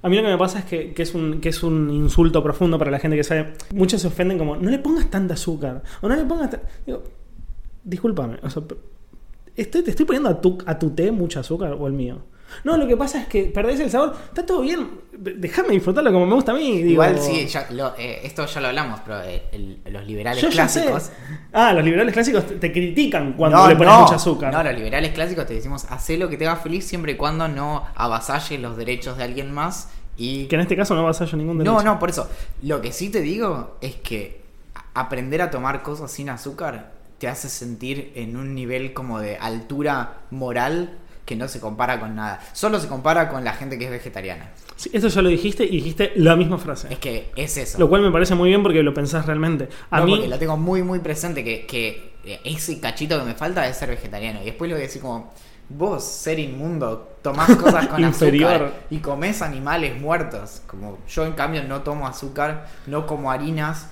a 0.02 0.10
mí 0.10 0.16
lo 0.16 0.24
que 0.24 0.30
me 0.30 0.38
pasa 0.38 0.60
es 0.60 0.66
que, 0.66 0.94
que 0.94 1.04
es 1.04 1.14
un, 1.14 1.40
que 1.40 1.50
es 1.50 1.62
un 1.64 1.90
insulto 1.92 2.42
profundo 2.44 2.78
para 2.80 2.90
la 2.90 3.00
gente 3.00 3.16
que 3.16 3.24
sabe. 3.24 3.54
Muchos 3.74 4.02
se 4.02 4.08
ofenden 4.08 4.38
como, 4.38 4.56
no 4.56 4.70
le 4.70 4.80
pongas 4.80 5.10
tanta 5.10 5.36
azúcar. 5.36 5.84
O 6.02 6.10
no 6.10 6.16
le 6.16 6.26
pongas. 6.26 6.50
ta-". 6.50 6.62
Digo, 6.86 7.04
discúlpame. 7.84 8.40
O 8.42 8.50
sea, 8.50 8.64
estoy, 9.56 9.84
¿te 9.84 9.92
estoy 9.92 10.06
poniendo 10.06 10.30
a 10.30 10.42
tu, 10.42 10.58
a 10.66 10.80
tu 10.80 10.90
té 10.92 11.12
mucha 11.12 11.42
azúcar 11.42 11.74
o 11.74 11.88
el 11.88 11.94
mío? 11.94 12.24
No, 12.64 12.78
lo 12.78 12.88
que 12.88 12.98
pasa 12.98 13.22
es 13.22 13.28
que 13.28 13.44
perdés 13.46 13.80
el 13.80 13.90
sabor. 13.90 14.16
Está 14.26 14.46
todo 14.46 14.62
bien. 14.62 14.90
Déjame 15.14 15.70
disfrutarlo 15.70 16.12
como 16.12 16.26
me 16.26 16.34
gusta 16.36 16.52
a 16.52 16.56
mí. 16.56 16.78
Digo, 16.78 16.90
Igual 17.04 17.20
sí, 17.20 17.46
ya 17.48 17.68
lo- 17.72 17.94
eh, 17.98 18.22
esto 18.24 18.46
ya 18.46 18.62
lo 18.62 18.68
hablamos, 18.68 19.00
pero 19.06 19.22
eh, 19.24 19.44
el- 19.52 19.82
los 19.92 20.06
liberales 20.06 20.42
Yo 20.42 20.50
sé. 20.50 20.54
clásicos... 20.56 21.12
Ah, 21.54 21.74
los 21.74 21.84
liberales 21.84 22.14
clásicos 22.14 22.46
te, 22.48 22.56
te 22.56 22.72
critican 22.72 23.34
cuando 23.34 23.58
No, 23.58 23.68
le 23.68 23.76
pones 23.76 23.94
no. 23.94 24.02
mucha 24.02 24.16
azúcar. 24.16 24.52
No, 24.54 24.64
los 24.64 24.74
liberales 24.74 25.12
clásicos 25.12 25.46
te 25.46 25.54
decimos, 25.54 25.86
haz 25.90 26.10
lo 26.12 26.30
que 26.30 26.38
te 26.38 26.48
haga 26.48 26.58
feliz 26.60 26.86
siempre 26.86 27.12
y 27.14 27.16
cuando 27.16 27.48
no 27.48 27.86
avasalles 27.96 28.60
los 28.60 28.76
derechos 28.78 29.18
de 29.18 29.24
alguien 29.24 29.52
más 29.54 29.90
y 30.18 30.46
Que 30.48 30.56
en 30.56 30.62
este 30.62 30.76
caso 30.76 30.94
no 30.96 31.04
vas 31.04 31.20
a 31.22 31.24
hallar 31.24 31.38
ningún 31.38 31.58
derecho. 31.58 31.74
No, 31.74 31.82
no, 31.84 31.98
por 32.00 32.10
eso. 32.10 32.30
Lo 32.64 32.82
que 32.82 32.92
sí 32.92 33.10
te 33.10 33.22
digo 33.22 33.78
es 33.82 33.96
que 33.96 34.42
aprender 34.94 35.42
a 35.42 35.50
tomar 35.52 35.84
cosas 35.84 36.12
sin 36.12 36.30
azúcar 36.30 36.92
te 37.18 37.28
hace 37.28 37.50
sentir 37.50 38.12
en 38.16 38.36
un 38.36 38.56
nivel 38.56 38.94
como 38.94 39.20
de 39.20 39.38
altura 39.38 40.22
moral 40.32 40.98
que 41.32 41.38
no 41.38 41.48
se 41.48 41.62
compara 41.62 41.98
con 41.98 42.14
nada. 42.14 42.42
Solo 42.52 42.78
se 42.78 42.90
compara 42.90 43.30
con 43.30 43.46
la 43.46 43.54
gente 43.54 43.80
que 43.80 43.86
es 43.86 43.92
vegetariana. 43.92 44.50
Sí, 44.76 44.90
esto 44.92 45.08
ya 45.08 45.22
lo 45.22 45.30
dijiste 45.30 45.64
y 45.64 45.78
dijiste 45.78 46.12
la 46.18 46.36
misma 46.36 46.58
frase. 46.58 46.90
Es 46.92 47.00
que 47.00 47.32
es 47.38 47.56
eso. 47.56 47.80
Lo 47.80 47.88
cual 47.88 48.02
me 48.02 48.12
parece 48.12 48.36
muy 48.36 48.50
bien 48.50 48.62
porque 48.62 48.84
lo 48.84 48.94
pensás 48.94 49.26
realmente. 49.26 49.70
A 49.92 50.02
No, 50.02 50.08
mí, 50.08 50.12
porque 50.16 50.28
lo 50.28 50.38
tengo 50.38 50.58
muy, 50.58 50.84
muy 50.84 51.00
presente 51.00 51.42
que, 51.42 51.66
que 51.66 52.16
ese 52.44 52.82
cachito 52.82 53.18
que 53.18 53.24
me 53.24 53.34
falta 53.34 53.66
es 53.66 53.78
ser 53.78 53.88
vegetariano. 53.88 54.42
Y 54.42 54.46
después 54.48 54.70
lo 54.70 54.76
voy 54.76 54.84
a 54.84 54.88
decir 54.88 55.02
como, 55.02 55.32
vos, 55.70 56.04
ser 56.04 56.38
inmundo, 56.38 57.16
tomás 57.22 57.56
cosas 57.56 57.88
con 57.88 58.04
azúcar 58.04 58.74
y 58.90 58.98
comés 58.98 59.42
animales 59.42 60.02
muertos. 60.02 60.64
Como 60.68 60.98
yo 61.08 61.26
en 61.26 61.32
cambio 61.32 61.64
no 61.64 61.80
tomo 61.80 62.08
azúcar, 62.10 62.68
no 62.88 63.08
como 63.08 63.32
harinas, 63.32 63.88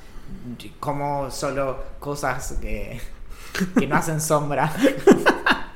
como 0.81 1.31
solo 1.31 1.81
cosas 1.99 2.57
que, 2.59 2.99
que 3.79 3.87
no 3.87 3.95
hacen 3.95 4.19
sombra. 4.19 4.73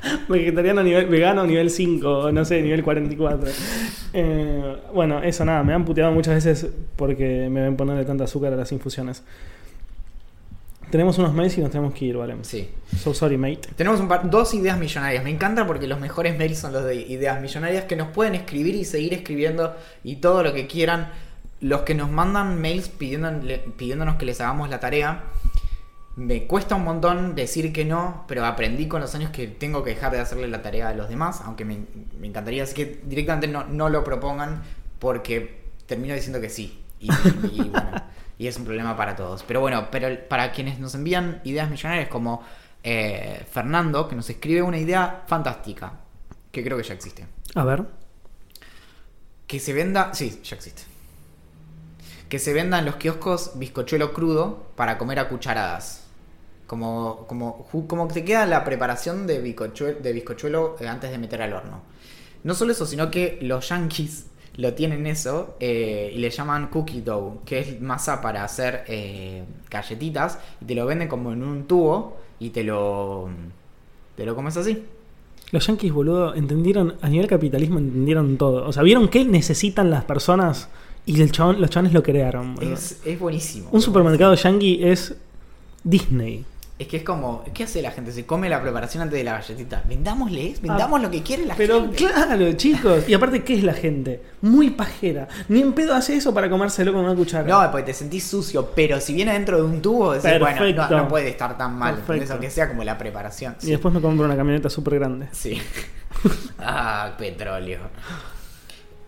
vegetariano 0.27 0.81
a 0.81 0.83
nivel 0.83 1.07
vegano 1.07 1.41
a 1.41 1.47
nivel 1.47 1.69
5, 1.69 2.31
no 2.31 2.45
sé, 2.45 2.61
nivel 2.61 2.83
44. 2.83 3.49
Eh, 4.13 4.77
bueno, 4.93 5.21
eso 5.23 5.45
nada, 5.45 5.63
me 5.63 5.73
han 5.73 5.85
puteado 5.85 6.11
muchas 6.11 6.35
veces 6.35 6.69
porque 6.95 7.49
me 7.49 7.61
ven 7.61 7.75
ponerle 7.75 8.05
tanta 8.05 8.25
azúcar 8.25 8.53
a 8.53 8.55
las 8.55 8.71
infusiones. 8.71 9.23
Tenemos 10.93 11.17
unos 11.17 11.33
mails 11.33 11.57
y 11.57 11.61
nos 11.61 11.71
tenemos 11.71 11.91
que 11.95 12.05
ir, 12.05 12.17
¿vale? 12.17 12.35
Sí. 12.43 12.69
So 12.99 13.15
sorry, 13.15 13.35
mate. 13.35 13.69
Tenemos 13.75 13.99
un 13.99 14.07
par, 14.07 14.29
dos 14.29 14.53
ideas 14.53 14.77
millonarias. 14.77 15.23
Me 15.23 15.31
encanta 15.31 15.65
porque 15.65 15.87
los 15.87 15.99
mejores 15.99 16.37
mails 16.37 16.59
son 16.59 16.71
los 16.71 16.85
de 16.85 16.93
ideas 16.93 17.41
millonarias 17.41 17.85
que 17.85 17.95
nos 17.95 18.09
pueden 18.09 18.35
escribir 18.35 18.75
y 18.75 18.85
seguir 18.85 19.11
escribiendo 19.11 19.75
y 20.03 20.17
todo 20.17 20.43
lo 20.43 20.53
que 20.53 20.67
quieran. 20.67 21.09
Los 21.61 21.81
que 21.81 21.95
nos 21.95 22.11
mandan 22.11 22.61
mails 22.61 22.89
pidiéndonos 22.89 24.15
que 24.17 24.25
les 24.27 24.39
hagamos 24.39 24.69
la 24.69 24.79
tarea. 24.79 25.23
Me 26.15 26.45
cuesta 26.45 26.75
un 26.75 26.83
montón 26.83 27.33
decir 27.35 27.73
que 27.73 27.85
no, 27.85 28.25
pero 28.27 28.45
aprendí 28.45 28.87
con 28.87 29.01
los 29.01 29.15
años 29.15 29.31
que 29.31 29.47
tengo 29.47 29.83
que 29.83 29.91
dejar 29.91 30.11
de 30.11 30.19
hacerle 30.19 30.47
la 30.47 30.61
tarea 30.61 30.89
a 30.89 30.93
los 30.93 31.09
demás, 31.09 31.41
aunque 31.43 31.65
me, 31.65 31.79
me 32.19 32.27
encantaría, 32.27 32.63
así 32.63 32.75
que 32.75 33.01
directamente 33.03 33.47
no, 33.47 33.63
no 33.63 33.89
lo 33.89 34.03
propongan 34.03 34.61
porque 34.99 35.63
termino 35.85 36.13
diciendo 36.13 36.39
que 36.39 36.49
sí. 36.49 36.83
Y, 36.99 37.09
y 37.51 37.69
bueno, 37.69 37.91
y 38.37 38.47
es 38.47 38.57
un 38.57 38.65
problema 38.65 38.95
para 38.95 39.15
todos. 39.15 39.43
Pero 39.43 39.59
bueno, 39.61 39.87
pero 39.91 40.07
para 40.27 40.51
quienes 40.51 40.79
nos 40.79 40.95
envían 40.95 41.41
ideas 41.43 41.69
millonarias 41.69 42.09
como 42.09 42.43
eh, 42.83 43.45
Fernando, 43.51 44.07
que 44.07 44.15
nos 44.15 44.29
escribe 44.29 44.61
una 44.61 44.77
idea 44.77 45.23
fantástica, 45.27 45.93
que 46.51 46.63
creo 46.63 46.77
que 46.77 46.83
ya 46.83 46.93
existe. 46.93 47.25
A 47.55 47.63
ver. 47.63 47.85
Que 49.47 49.59
se 49.59 49.73
venda, 49.73 50.13
sí, 50.13 50.41
ya 50.43 50.55
existe. 50.55 50.83
Que 52.29 52.39
se 52.39 52.53
venda 52.53 52.79
en 52.79 52.85
los 52.85 52.95
kioscos 52.95 53.51
bizcochuelo 53.55 54.13
crudo 54.13 54.71
para 54.75 54.97
comer 54.97 55.19
a 55.19 55.29
cucharadas. 55.29 56.02
Como, 56.73 57.25
como, 57.27 57.67
como 57.87 58.07
te 58.07 58.25
queda 58.25 58.47
la 58.47 58.63
preparación 58.63 59.27
de 59.27 59.39
bizcochuelo, 59.39 59.99
de 59.99 60.11
bizcochuelo 60.11 60.75
eh, 60.79 60.87
antes 60.87 61.11
de 61.11 61.19
meter 61.19 61.39
al 61.43 61.53
horno. 61.53 61.81
No 62.43 62.55
solo 62.55 62.71
eso, 62.71 62.87
sino 62.87 63.11
que 63.11 63.37
los 63.43 63.69
yankees 63.69 64.25
lo 64.57 64.73
tienen 64.73 65.05
eso 65.05 65.55
eh, 65.59 66.11
y 66.15 66.17
le 66.17 66.31
llaman 66.31 66.69
cookie 66.69 67.01
dough, 67.01 67.43
que 67.45 67.59
es 67.59 67.79
masa 67.79 68.21
para 68.21 68.43
hacer 68.43 68.85
eh, 68.87 69.43
galletitas 69.69 70.39
y 70.61 70.65
te 70.65 70.73
lo 70.73 70.87
venden 70.87 71.07
como 71.07 71.31
en 71.31 71.43
un 71.43 71.67
tubo 71.67 72.17
y 72.39 72.49
te 72.49 72.63
lo, 72.63 73.29
te 74.15 74.25
lo 74.25 74.35
comes 74.35 74.57
así. 74.57 74.83
Los 75.51 75.67
yankees, 75.67 75.93
boludo, 75.93 76.33
entendieron, 76.33 76.95
a 77.01 77.07
nivel 77.09 77.27
capitalismo 77.27 77.77
entendieron 77.77 78.37
todo. 78.37 78.67
O 78.67 78.73
sea, 78.73 78.81
vieron 78.81 79.09
qué 79.09 79.25
necesitan 79.25 79.91
las 79.91 80.05
personas 80.05 80.69
y 81.05 81.21
el 81.21 81.31
chabón- 81.31 81.57
los 81.59 81.69
chabones 81.69 81.93
lo 81.93 82.01
crearon. 82.01 82.55
Es, 82.61 82.99
es 83.05 83.19
buenísimo. 83.19 83.69
Un 83.71 83.79
supermercado 83.81 84.33
yankee 84.33 84.79
es 84.83 85.15
Disney. 85.83 86.45
Es 86.79 86.87
que 86.87 86.97
es 86.97 87.03
como, 87.03 87.43
¿qué 87.53 87.63
hace 87.65 87.83
la 87.83 87.91
gente? 87.91 88.11
Se 88.11 88.25
come 88.25 88.49
la 88.49 88.59
preparación 88.61 89.03
antes 89.03 89.17
de 89.19 89.23
la 89.23 89.33
galletita. 89.33 89.83
Vendámosles, 89.87 90.59
vendamos 90.59 90.99
lo 91.01 91.11
que 91.11 91.21
quiere 91.21 91.45
la 91.45 91.53
Ah, 91.53 91.57
Pero 91.57 91.81
gente. 91.81 91.95
claro, 91.97 92.51
chicos. 92.57 93.07
Y 93.07 93.13
aparte, 93.13 93.43
¿qué 93.43 93.53
es 93.53 93.63
la 93.63 93.73
gente? 93.73 94.21
Muy 94.41 94.71
pajera. 94.71 95.27
Ni 95.49 95.61
en 95.61 95.73
pedo 95.73 95.93
hace 95.93 96.15
eso 96.15 96.33
para 96.33 96.49
comérselo 96.49 96.91
con 96.91 97.05
una 97.05 97.15
cuchara. 97.15 97.47
No, 97.47 97.71
porque 97.71 97.85
te 97.85 97.93
sentís 97.93 98.23
sucio, 98.25 98.71
pero 98.75 98.99
si 98.99 99.13
viene 99.13 99.33
dentro 99.33 99.57
de 99.57 99.63
un 99.63 99.81
tubo, 99.83 100.13
decís, 100.13 100.39
bueno, 100.39 100.61
no, 100.89 100.97
no 101.03 101.07
puede 101.07 101.29
estar 101.29 101.55
tan 101.57 101.77
mal. 101.77 101.99
¿entendés? 101.99 102.31
Aunque 102.31 102.49
sea 102.49 102.67
como 102.67 102.83
la 102.83 102.97
preparación. 102.97 103.55
Y 103.61 103.67
después 103.67 103.93
me 103.93 104.01
compro 104.01 104.25
una 104.25 104.35
camioneta 104.35 104.69
súper 104.69 104.95
grande. 104.95 105.27
Sí. 105.31 105.61
ah, 106.59 107.13
petróleo. 107.17 107.79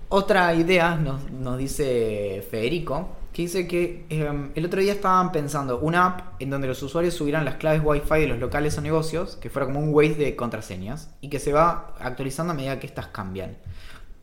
Otra 0.09 0.53
idea 0.53 0.95
nos, 0.95 1.31
nos 1.31 1.57
dice 1.57 2.45
Federico, 2.49 3.09
que 3.35 3.41
dice 3.41 3.67
que 3.67 4.05
eh, 4.09 4.49
el 4.55 4.65
otro 4.65 4.79
día 4.79 4.93
estaban 4.93 5.33
pensando 5.33 5.79
una 5.79 6.05
app 6.05 6.41
en 6.41 6.49
donde 6.49 6.69
los 6.69 6.81
usuarios 6.81 7.15
subieran 7.15 7.43
las 7.43 7.55
claves 7.55 7.81
Wi-Fi 7.83 8.21
de 8.21 8.27
los 8.27 8.39
locales 8.39 8.77
o 8.77 8.81
negocios, 8.81 9.35
que 9.35 9.49
fuera 9.49 9.65
como 9.65 9.81
un 9.81 9.93
Waze 9.93 10.15
de 10.15 10.37
contraseñas, 10.37 11.09
y 11.19 11.27
que 11.27 11.39
se 11.39 11.51
va 11.51 11.93
actualizando 11.99 12.53
a 12.53 12.55
medida 12.55 12.79
que 12.79 12.87
estas 12.87 13.07
cambian. 13.07 13.57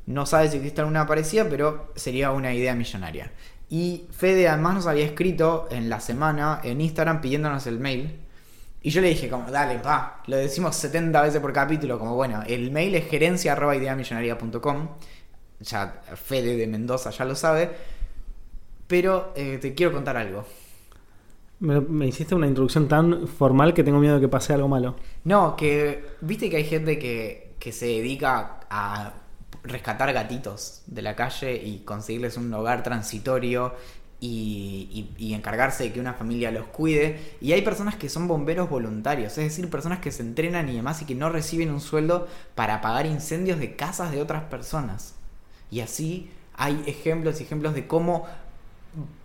No 0.07 0.25
sabe 0.25 0.49
si 0.49 0.57
existe 0.57 0.81
alguna 0.81 1.07
parecida, 1.07 1.47
pero 1.47 1.93
sería 1.95 2.31
una 2.31 2.55
idea 2.55 2.75
millonaria. 2.75 3.31
Y 3.69 4.07
Fede 4.13 4.49
además 4.49 4.77
nos 4.77 4.87
había 4.87 5.05
escrito 5.05 5.69
en 5.71 5.91
la 5.91 6.01
semana 6.01 6.61
en 6.65 6.81
Instagram 6.81 7.21
pidiéndonos 7.21 7.67
el 7.67 7.81
mail. 7.81 8.19
Y 8.81 8.89
yo 8.89 9.03
le 9.03 9.09
dije 9.09 9.29
como, 9.29 9.51
dale, 9.51 9.77
va, 9.83 10.23
lo 10.27 10.39
decimos 10.39 10.75
70 10.77 11.21
veces 11.21 11.39
por 11.43 11.53
capítulo, 11.53 11.99
como 11.99 12.15
bueno, 12.15 12.45
el 12.47 12.71
mail 12.71 12.95
es 12.95 13.11
gerencia 13.11 13.53
arroba 13.53 13.77
ideamillonaria.com. 13.77 14.89
Ya 15.61 16.01
Fede 16.15 16.57
de 16.57 16.67
Mendoza 16.67 17.11
ya 17.11 17.27
lo 17.27 17.35
sabe. 17.35 17.93
Pero 18.93 19.33
eh, 19.37 19.59
te 19.63 19.75
quiero 19.75 19.93
contar 19.93 20.17
algo. 20.17 20.45
Me, 21.61 21.81
me 21.81 22.07
hiciste 22.09 22.35
una 22.35 22.47
introducción 22.49 22.89
tan 22.89 23.27
formal 23.29 23.73
que 23.75 23.85
tengo 23.85 24.01
miedo 24.01 24.17
de 24.17 24.21
que 24.21 24.29
pase 24.29 24.53
algo 24.53 24.69
malo. 24.69 24.97
No, 25.25 25.55
que 25.57 26.17
viste 26.21 26.51
que 26.51 26.57
hay 26.57 26.65
gente 26.65 26.99
que, 26.99 27.55
que 27.61 27.73
se 27.73 27.87
dedica 27.87 28.61
a 28.71 29.15
rescatar 29.63 30.13
gatitos 30.13 30.83
de 30.87 31.03
la 31.03 31.15
calle 31.15 31.55
y 31.63 31.81
conseguirles 31.85 32.37
un 32.37 32.53
hogar 32.53 32.83
transitorio 32.83 33.75
y, 34.21 35.13
y- 35.19 35.27
y 35.29 35.35
encargarse 35.35 35.85
de 35.85 35.93
que 35.93 36.01
una 36.01 36.15
familia 36.15 36.51
los 36.51 36.67
cuide. 36.67 37.37
Y 37.41 37.53
hay 37.53 37.63
personas 37.63 37.95
que 37.95 38.09
son 38.09 38.27
bomberos 38.27 38.69
voluntarios, 38.69 39.39
es 39.39 39.45
decir, 39.45 39.71
personas 39.71 40.01
que 40.01 40.11
se 40.11 40.23
entrenan 40.23 40.69
y 40.69 40.77
demás 40.77 41.03
y 41.03 41.05
que 41.05 41.15
no 41.15 41.31
reciben 41.31 41.71
un 41.71 41.81
sueldo 41.81 42.27
para 42.57 42.77
apagar 42.77 43.07
incendios 43.07 43.59
de 43.61 43.77
casas 43.77 44.11
de 44.11 44.21
otras 44.21 44.43
personas. 44.45 45.15
Y 45.71 45.81
así 45.81 46.31
hay 46.55 46.83
ejemplos 46.87 47.41
y 47.41 47.45
ejemplos 47.45 47.75
de 47.75 47.87
cómo 47.87 48.27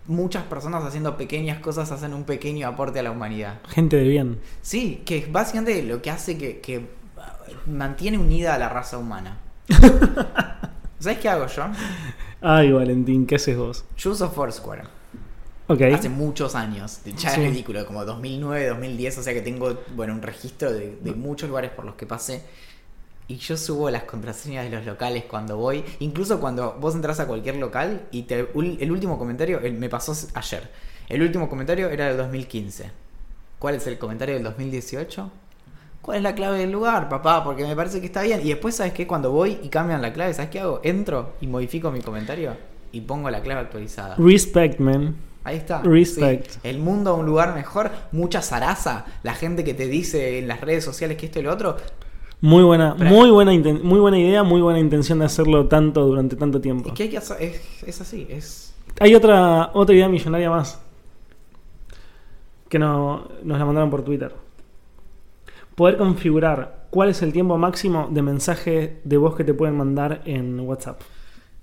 muchas 0.06 0.44
personas 0.44 0.84
haciendo 0.84 1.16
pequeñas 1.16 1.60
cosas 1.60 1.90
hacen 1.92 2.14
un 2.14 2.24
pequeño 2.24 2.66
aporte 2.68 2.98
a 2.98 3.02
la 3.02 3.10
humanidad. 3.10 3.60
Gente 3.68 3.96
de 3.96 4.08
bien. 4.08 4.40
Sí, 4.62 5.02
que 5.04 5.18
es 5.18 5.32
básicamente 5.32 5.82
lo 5.82 6.00
que 6.02 6.10
hace 6.10 6.38
que, 6.38 6.60
que 6.60 6.86
mantiene 7.66 8.18
unida 8.18 8.54
a 8.54 8.58
la 8.58 8.68
raza 8.68 8.98
humana. 8.98 9.38
¿Sabes 10.98 11.18
qué 11.18 11.28
hago 11.28 11.46
yo? 11.46 11.64
Ay, 12.40 12.72
Valentín, 12.72 13.26
¿qué 13.26 13.36
haces 13.36 13.56
vos? 13.56 13.84
Yo 13.96 14.10
uso 14.10 14.30
Foursquare. 14.30 14.82
Ok. 15.68 15.82
Hace 15.94 16.08
muchos 16.08 16.54
años. 16.54 17.00
Ya 17.04 17.30
Sí. 17.30 17.40
es 17.42 17.50
ridículo, 17.50 17.86
como 17.86 18.04
2009, 18.04 18.68
2010. 18.68 19.18
O 19.18 19.22
sea 19.22 19.34
que 19.34 19.42
tengo, 19.42 19.78
bueno, 19.94 20.14
un 20.14 20.22
registro 20.22 20.72
de, 20.72 20.96
de 21.00 21.12
muchos 21.12 21.48
lugares 21.48 21.70
por 21.70 21.84
los 21.84 21.94
que 21.94 22.06
pasé. 22.06 22.42
Y 23.28 23.36
yo 23.36 23.56
subo 23.58 23.90
las 23.90 24.04
contraseñas 24.04 24.64
de 24.64 24.74
los 24.74 24.86
locales 24.86 25.24
cuando 25.24 25.56
voy. 25.58 25.84
Incluso 26.00 26.40
cuando 26.40 26.76
vos 26.80 26.94
entras 26.94 27.20
a 27.20 27.26
cualquier 27.26 27.56
local 27.56 28.06
y 28.10 28.22
te, 28.22 28.48
el 28.54 28.90
último 28.90 29.18
comentario, 29.18 29.60
el- 29.60 29.74
me 29.74 29.90
pasó 29.90 30.14
ayer. 30.34 30.70
El 31.10 31.22
último 31.22 31.48
comentario 31.48 31.88
era 31.90 32.06
del 32.08 32.16
2015. 32.16 32.90
¿Cuál 33.58 33.74
es 33.74 33.86
el 33.86 33.98
comentario 33.98 34.34
del 34.34 34.44
2018? 34.44 35.30
¿Cuál 36.00 36.18
es 36.18 36.22
la 36.22 36.34
clave 36.34 36.58
del 36.58 36.70
lugar, 36.72 37.08
papá? 37.10 37.44
Porque 37.44 37.66
me 37.66 37.76
parece 37.76 38.00
que 38.00 38.06
está 38.06 38.22
bien. 38.22 38.40
Y 38.42 38.48
después, 38.48 38.76
¿sabes 38.76 38.94
qué? 38.94 39.06
Cuando 39.06 39.30
voy 39.30 39.58
y 39.62 39.68
cambian 39.68 40.00
la 40.00 40.12
clave, 40.12 40.32
¿sabes 40.32 40.50
qué 40.50 40.60
hago? 40.60 40.80
Entro 40.82 41.34
y 41.42 41.48
modifico 41.48 41.90
mi 41.90 42.00
comentario 42.00 42.56
y 42.92 43.02
pongo 43.02 43.28
la 43.30 43.42
clave 43.42 43.60
actualizada. 43.60 44.14
Respect, 44.16 44.80
man. 44.80 45.16
Ahí 45.44 45.56
está. 45.58 45.82
Respect. 45.82 46.50
Sí. 46.50 46.58
El 46.62 46.78
mundo 46.78 47.10
a 47.10 47.14
un 47.14 47.26
lugar 47.26 47.54
mejor, 47.54 47.90
mucha 48.12 48.40
zaraza, 48.42 49.04
la 49.22 49.34
gente 49.34 49.64
que 49.64 49.74
te 49.74 49.86
dice 49.86 50.38
en 50.38 50.48
las 50.48 50.60
redes 50.62 50.84
sociales 50.84 51.16
que 51.18 51.26
esto 51.26 51.40
y 51.40 51.42
lo 51.42 51.52
otro. 51.52 51.76
Muy 52.40 52.62
buena, 52.62 52.94
Pero- 52.96 53.10
muy 53.10 53.30
buena, 53.30 53.52
muy 53.82 53.98
buena 53.98 54.18
idea, 54.18 54.42
muy 54.42 54.60
buena 54.60 54.78
intención 54.78 55.18
de 55.18 55.24
hacerlo 55.24 55.66
tanto 55.66 56.06
durante 56.06 56.36
tanto 56.36 56.60
tiempo. 56.60 56.88
Es 56.88 56.94
que 56.94 57.02
hay 57.04 57.08
que 57.10 57.18
hacer, 57.18 57.42
es, 57.42 57.82
es 57.82 58.00
así, 58.00 58.26
es... 58.30 58.74
Hay 59.00 59.14
otra, 59.14 59.70
otra 59.74 59.94
idea 59.94 60.08
millonaria 60.08 60.50
más. 60.50 60.80
Que 62.68 62.78
no, 62.78 63.28
nos 63.42 63.58
la 63.58 63.64
mandaron 63.64 63.90
por 63.90 64.02
Twitter. 64.02 64.34
Poder 65.74 65.96
configurar 65.96 66.86
cuál 66.90 67.08
es 67.10 67.22
el 67.22 67.32
tiempo 67.32 67.56
máximo 67.58 68.08
de 68.10 68.22
mensaje 68.22 69.00
de 69.04 69.16
voz 69.16 69.36
que 69.36 69.44
te 69.44 69.54
pueden 69.54 69.76
mandar 69.76 70.22
en 70.24 70.60
WhatsApp. 70.60 71.00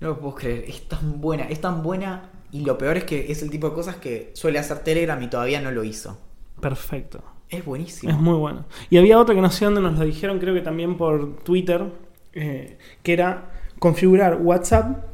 No 0.00 0.08
lo 0.08 0.18
puedo 0.18 0.34
creer, 0.34 0.64
es 0.68 0.88
tan 0.88 1.20
buena, 1.20 1.44
es 1.44 1.60
tan 1.60 1.82
buena 1.82 2.30
y 2.52 2.64
lo 2.64 2.76
peor 2.78 2.98
es 2.98 3.04
que 3.04 3.30
es 3.30 3.42
el 3.42 3.50
tipo 3.50 3.68
de 3.68 3.74
cosas 3.74 3.96
que 3.96 4.30
suele 4.34 4.58
hacer 4.58 4.80
Telegram 4.80 5.22
y 5.22 5.28
todavía 5.28 5.60
no 5.60 5.70
lo 5.70 5.84
hizo. 5.84 6.18
Perfecto. 6.60 7.22
Es 7.50 7.64
buenísimo. 7.64 8.12
Es 8.12 8.18
muy 8.18 8.34
bueno. 8.34 8.64
Y 8.90 8.98
había 8.98 9.18
otra 9.18 9.34
que 9.34 9.40
no 9.40 9.50
sé 9.50 9.64
dónde 9.64 9.80
nos 9.80 9.98
lo 9.98 10.04
dijeron, 10.04 10.38
creo 10.38 10.54
que 10.54 10.60
también 10.60 10.96
por 10.96 11.36
Twitter, 11.38 11.84
eh, 12.32 12.76
que 13.02 13.12
era 13.12 13.50
configurar 13.78 14.40
WhatsApp. 14.40 15.04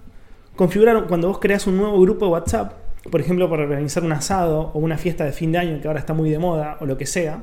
Configurar 0.56 1.06
cuando 1.06 1.28
vos 1.28 1.38
creas 1.38 1.66
un 1.66 1.76
nuevo 1.76 2.00
grupo 2.00 2.26
de 2.26 2.32
WhatsApp, 2.32 2.72
por 3.10 3.20
ejemplo, 3.20 3.48
para 3.48 3.62
organizar 3.62 4.04
un 4.04 4.12
asado 4.12 4.70
o 4.74 4.78
una 4.78 4.98
fiesta 4.98 5.24
de 5.24 5.32
fin 5.32 5.52
de 5.52 5.58
año 5.58 5.80
que 5.80 5.88
ahora 5.88 6.00
está 6.00 6.14
muy 6.14 6.30
de 6.30 6.38
moda 6.38 6.76
o 6.80 6.86
lo 6.86 6.96
que 6.96 7.06
sea, 7.06 7.42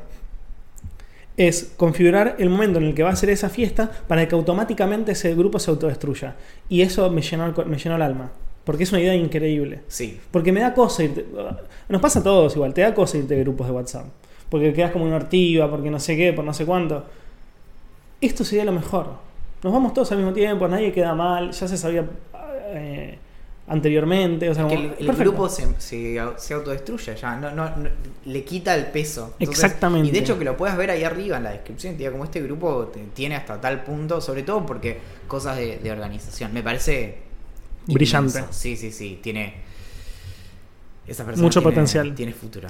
es 1.38 1.74
configurar 1.78 2.36
el 2.38 2.50
momento 2.50 2.80
en 2.80 2.86
el 2.86 2.94
que 2.94 3.02
va 3.02 3.12
a 3.12 3.16
ser 3.16 3.30
esa 3.30 3.50
fiesta 3.50 3.90
para 4.08 4.28
que 4.28 4.36
automáticamente 4.36 5.14
ese 5.14 5.34
grupo 5.36 5.58
se 5.58 5.72
autodestruya. 5.72 6.36
Y 6.68 6.82
eso 6.82 7.10
me 7.10 7.22
llenó 7.22 7.46
el, 7.46 7.66
me 7.66 7.78
llenó 7.78 7.96
el 7.96 8.02
alma, 8.02 8.32
porque 8.64 8.84
es 8.84 8.92
una 8.92 9.02
idea 9.02 9.16
increíble. 9.16 9.82
Sí, 9.88 10.20
Porque 10.32 10.52
me 10.52 10.60
da 10.60 10.74
cosa 10.74 11.04
irte. 11.04 11.26
Nos 11.88 12.02
pasa 12.02 12.20
a 12.20 12.24
todos 12.24 12.56
igual, 12.56 12.74
te 12.74 12.82
da 12.82 12.94
cosa 12.94 13.18
irte 13.18 13.36
de 13.36 13.42
grupos 13.42 13.68
de 13.68 13.74
WhatsApp. 13.74 14.06
Porque 14.50 14.74
quedas 14.74 14.92
como 14.92 15.06
una 15.06 15.16
ortiva, 15.18 15.70
porque 15.70 15.90
no 15.92 16.00
sé 16.00 16.16
qué, 16.18 16.34
por 16.34 16.44
no 16.46 16.54
sé 16.54 16.66
cuánto. 16.66 17.06
Esto 18.22 18.44
sería 18.44 18.66
lo 18.66 18.72
mejor. 18.72 19.14
Nos 19.64 19.72
vamos 19.74 19.94
todos 19.94 20.12
al 20.12 20.18
mismo 20.18 20.34
tiempo, 20.34 20.68
nadie 20.68 20.92
queda 20.92 21.14
mal, 21.14 21.52
ya 21.52 21.68
se 21.68 21.78
sabía 21.78 22.06
eh, 22.74 23.18
anteriormente. 23.68 24.50
O 24.50 24.56
sea, 24.56 24.68
que 24.68 24.94
el, 24.98 25.08
grupo 25.16 25.48
se, 25.50 25.68
se, 25.80 26.20
se 26.38 26.54
autodestruye 26.54 27.16
ya, 27.16 27.36
no, 27.36 27.52
no, 27.52 27.70
no- 27.76 27.90
le 28.26 28.44
quita 28.44 28.74
el 28.76 28.88
peso. 28.88 29.36
Exactamente. 29.40 30.08
Y 30.08 30.12
de 30.12 30.20
hecho 30.20 30.38
que 30.40 30.46
lo 30.46 30.58
puedas 30.58 30.76
ver 30.78 30.90
ahí 30.92 31.04
arriba 31.04 31.38
en 31.38 31.44
la 31.44 31.52
descripción, 31.52 31.98
diga 31.98 32.12
como 32.12 32.24
este 32.24 32.42
grupo 32.42 32.86
te- 32.94 33.00
tiene 33.14 33.36
hasta 33.36 33.60
tal 33.62 33.84
punto, 33.84 34.20
sobre 34.22 34.44
todo 34.44 34.66
porque 34.66 34.98
cosas 35.28 35.58
de, 35.58 35.78
de 35.78 35.92
organización, 35.92 36.54
me 36.54 36.64
parece 36.64 37.18
Brillante. 37.86 38.40
inmenso. 38.40 38.54
Sí, 38.54 38.76
sí, 38.78 38.92
sí, 38.92 39.20
tiene 39.22 39.54
esa 41.08 41.26
persona 41.26 41.44
Mucho 41.46 41.60
tiene- 41.60 41.72
potencial. 41.74 42.16
Tiene 42.16 42.34
futuro. 42.34 42.70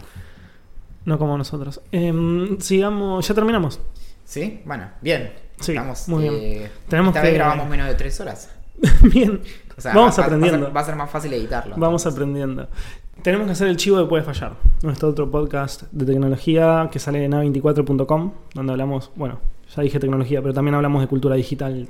No 1.06 1.18
como 1.18 1.38
nosotros. 1.38 1.82
Em, 1.91 2.60
sigamos, 2.60 3.28
ya 3.28 3.34
terminamos. 3.34 3.80
¿Sí? 4.26 4.62
Bueno, 4.66 4.89
bien. 5.02 5.32
Sí, 5.60 5.72
Estamos, 5.72 6.08
muy 6.08 6.26
eh, 6.26 6.30
bien. 6.30 6.72
Tenemos 6.88 7.10
esta 7.10 7.22
que- 7.22 7.28
vez 7.30 7.36
grabamos 7.38 7.68
menos 7.70 7.88
de 7.88 7.95
tres 7.95 8.20
horas. 8.22 8.50
Bien. 9.02 9.41
O 9.78 9.82
sea, 9.82 9.93
Vamos 9.93 10.14
va- 10.18 10.22
va- 10.22 10.26
aprendiendo. 10.28 10.60
Va 10.60 10.66
a, 10.66 10.68
ser, 10.68 10.76
va 10.78 10.82
a 10.82 10.86
ser 10.86 10.95
más 10.95 11.10
fácil 11.10 11.34
editarlo. 11.34 11.76
Vamos 11.78 12.02
entonces. 12.04 12.14
aprendiendo. 12.14 12.68
Tenemos 13.24 13.45
que 13.47 13.52
hacer 13.52 13.68
el 13.68 13.76
chivo 13.76 13.97
de 13.97 14.06
Puede 14.06 14.24
Fallar, 14.24 14.54
nuestro 14.84 15.10
otro 15.10 15.30
podcast 15.30 15.84
de 15.91 16.06
tecnología 16.06 16.88
que 16.89 17.00
sale 17.00 17.26
en 17.26 17.34
a24.com, 17.34 18.32
donde 18.54 18.72
hablamos, 18.72 19.12
bueno, 19.18 19.39
ya 19.76 19.82
dije 19.84 20.00
tecnología, 20.00 20.41
pero 20.41 20.54
también 20.54 20.76
hablamos 20.76 21.02
de 21.02 21.08
cultura 21.10 21.36
digital. 21.36 21.88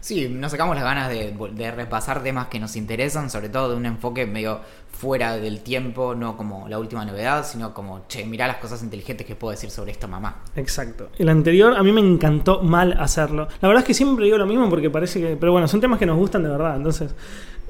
Sí, 0.00 0.28
nos 0.28 0.50
sacamos 0.50 0.74
las 0.76 0.84
ganas 0.84 1.08
de, 1.08 1.34
de 1.52 1.70
repasar 1.70 2.22
temas 2.22 2.48
que 2.48 2.60
nos 2.60 2.76
interesan, 2.76 3.30
sobre 3.30 3.48
todo 3.48 3.70
de 3.70 3.76
un 3.76 3.86
enfoque 3.86 4.26
medio 4.26 4.60
fuera 4.92 5.36
del 5.36 5.60
tiempo, 5.60 6.14
no 6.14 6.36
como 6.36 6.68
la 6.68 6.78
última 6.78 7.04
novedad, 7.04 7.44
sino 7.46 7.72
como, 7.74 8.02
che, 8.06 8.24
mirá 8.24 8.46
las 8.46 8.58
cosas 8.58 8.82
inteligentes 8.82 9.26
que 9.26 9.34
puedo 9.34 9.50
decir 9.52 9.70
sobre 9.70 9.92
esto, 9.92 10.06
mamá. 10.06 10.42
Exacto. 10.56 11.08
El 11.18 11.28
anterior 11.30 11.74
a 11.76 11.82
mí 11.82 11.90
me 11.92 12.00
encantó 12.00 12.62
mal 12.62 12.92
hacerlo. 13.00 13.48
La 13.60 13.68
verdad 13.68 13.82
es 13.82 13.86
que 13.86 13.94
siempre 13.94 14.26
digo 14.26 14.36
lo 14.38 14.46
mismo 14.46 14.68
porque 14.68 14.90
parece 14.90 15.20
que... 15.20 15.36
Pero 15.36 15.52
bueno, 15.52 15.66
son 15.68 15.80
temas 15.80 15.98
que 15.98 16.06
nos 16.06 16.16
gustan 16.16 16.42
de 16.44 16.50
verdad. 16.50 16.76
Entonces, 16.76 17.14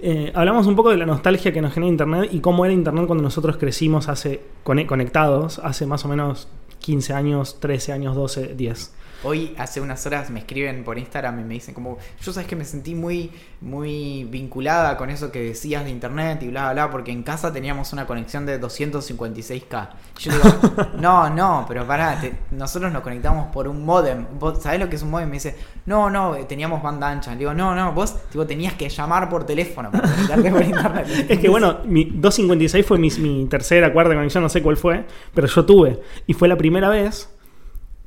eh, 0.02 0.32
hablamos 0.34 0.66
un 0.66 0.76
poco 0.76 0.90
de 0.90 0.96
la 0.98 1.06
nostalgia 1.06 1.52
que 1.52 1.62
nos 1.62 1.72
genera 1.72 1.88
Internet 1.90 2.28
y 2.32 2.40
cómo 2.40 2.64
era 2.64 2.74
Internet 2.74 3.06
cuando 3.06 3.22
nosotros 3.22 3.56
crecimos 3.56 4.08
hace 4.08 4.42
cone- 4.64 4.86
conectados, 4.86 5.60
hace 5.60 5.86
más 5.86 6.04
o 6.04 6.08
menos 6.08 6.48
15 6.80 7.14
años, 7.14 7.58
13 7.60 7.92
años, 7.92 8.14
12, 8.16 8.54
10. 8.54 8.92
Hoy, 9.24 9.54
hace 9.58 9.80
unas 9.80 10.04
horas, 10.06 10.28
me 10.30 10.40
escriben 10.40 10.84
por 10.84 10.98
Instagram 10.98 11.40
y 11.40 11.44
me 11.44 11.54
dicen 11.54 11.74
como, 11.74 11.98
yo 12.22 12.32
sabes 12.32 12.46
que 12.46 12.56
me 12.56 12.64
sentí 12.64 12.94
muy, 12.94 13.30
muy 13.60 14.24
vinculada 14.24 14.96
con 14.96 15.08
eso 15.10 15.32
que 15.32 15.40
decías 15.40 15.82
de 15.84 15.90
internet 15.90 16.42
y 16.42 16.48
bla, 16.48 16.64
bla, 16.64 16.72
bla, 16.84 16.90
porque 16.90 17.10
en 17.10 17.22
casa 17.22 17.52
teníamos 17.52 17.92
una 17.92 18.06
conexión 18.06 18.44
de 18.46 18.60
256k. 18.60 19.88
Yo 20.18 20.32
digo, 20.32 20.88
no, 21.00 21.30
no, 21.30 21.64
pero 21.66 21.86
pará, 21.86 22.20
te- 22.20 22.34
nosotros 22.50 22.92
nos 22.92 23.02
conectamos 23.02 23.46
por 23.52 23.66
un 23.68 23.84
modem. 23.84 24.26
¿Vos 24.38 24.62
sabés 24.62 24.80
lo 24.80 24.88
que 24.88 24.96
es 24.96 25.02
un 25.02 25.10
modem? 25.10 25.28
Me 25.28 25.34
dice, 25.36 25.56
no, 25.86 26.10
no, 26.10 26.34
eh, 26.36 26.44
teníamos 26.44 26.82
banda 26.82 27.08
ancha. 27.08 27.32
Le 27.32 27.38
digo, 27.38 27.54
no, 27.54 27.74
no, 27.74 27.92
vos 27.92 28.16
tipo, 28.30 28.46
tenías 28.46 28.74
que 28.74 28.88
llamar 28.88 29.28
por 29.28 29.44
teléfono 29.46 29.90
para 29.90 30.08
conectarte 30.08 30.50
por 30.50 30.62
internet. 30.62 31.06
Es 31.30 31.38
que 31.38 31.48
bueno, 31.48 31.78
mi 31.84 32.04
256 32.04 32.86
fue 32.86 32.98
mi, 32.98 33.08
mi 33.18 33.46
tercera, 33.46 33.92
cuarta 33.92 34.14
conexión, 34.14 34.42
no 34.42 34.48
sé 34.48 34.62
cuál 34.62 34.76
fue, 34.76 35.04
pero 35.34 35.46
yo 35.46 35.64
tuve. 35.64 36.00
Y 36.26 36.34
fue 36.34 36.48
la 36.48 36.56
primera 36.56 36.88
vez 36.88 37.30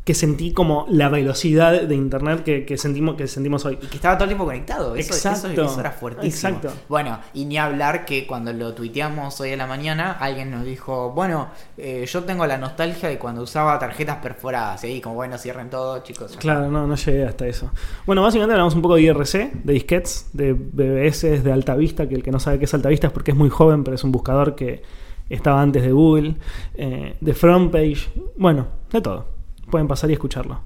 que 0.08 0.14
sentí 0.14 0.54
como 0.54 0.86
la 0.90 1.10
velocidad 1.10 1.82
de 1.82 1.94
internet 1.94 2.42
que, 2.46 2.66
que 2.66 2.78
sentimos, 2.78 3.16
que 3.18 3.28
sentimos 3.28 3.66
hoy. 3.66 3.78
Y 3.82 3.88
que 3.88 3.98
estaba 3.98 4.16
todo 4.18 4.24
el 4.24 4.30
tiempo 4.30 4.46
conectado. 4.46 4.96
Eso, 4.96 5.14
eso- 5.14 5.30
Exacto. 5.30 5.66
eso 5.66 5.80
era 5.82 5.92
fuertísimo. 5.92 6.56
Exacto. 6.56 6.72
Bueno, 6.88 7.20
y 7.34 7.44
ni 7.44 7.58
hablar 7.58 8.06
que 8.06 8.26
cuando 8.26 8.54
lo 8.54 8.74
tuiteamos 8.74 9.38
hoy 9.42 9.52
a 9.52 9.58
la 9.58 9.68
mañana, 9.68 10.14
alguien 10.14 10.50
nos 10.50 10.64
dijo, 10.64 11.12
bueno, 11.12 11.50
eh, 11.78 12.06
yo 12.10 12.24
tengo 12.24 12.48
la 12.48 12.58
nostalgia 12.58 13.10
de 13.10 13.18
cuando 13.20 13.42
usaba 13.42 13.78
tarjetas 13.80 14.16
perforadas. 14.20 14.82
Y 14.86 14.88
ahí, 14.88 15.02
como 15.02 15.16
bueno, 15.16 15.38
cierren 15.38 15.70
todo, 15.70 16.00
chicos. 16.04 16.38
Claro, 16.40 16.72
no, 16.72 16.88
no 16.88 16.96
llegué 16.96 17.26
hasta 17.26 17.46
eso. 17.46 17.70
Bueno, 18.06 18.22
básicamente 18.24 18.54
hablamos 18.54 18.76
un 18.76 18.82
poco 18.82 18.96
de 18.96 19.02
IRC, 19.02 19.52
de 19.66 19.74
disquets, 19.74 20.30
de 20.32 20.54
BBS, 20.54 21.44
de 21.44 21.52
Alta 21.52 21.76
Vista, 21.76 22.08
que 22.08 22.16
el 22.16 22.24
que 22.24 22.32
no 22.32 22.40
sabe 22.40 22.60
qué 22.60 22.64
es 22.66 22.74
Alta 22.74 22.88
Vista 22.88 23.08
es 23.08 23.14
porque 23.14 23.32
es 23.32 23.38
muy 23.38 23.50
joven, 23.50 23.84
pero 23.84 23.96
es 23.96 24.06
un 24.06 24.14
buscador 24.14 24.56
que 24.56 24.84
estaba 25.30 25.62
antes 25.62 25.84
de 25.84 25.92
Google, 25.92 26.38
eh, 26.76 27.18
de 27.20 27.34
Frontpage, 27.34 28.10
bueno, 28.38 28.68
de 28.90 29.02
todo. 29.02 29.37
Pueden 29.70 29.88
pasar 29.88 30.10
y 30.10 30.14
escucharlo. 30.14 30.62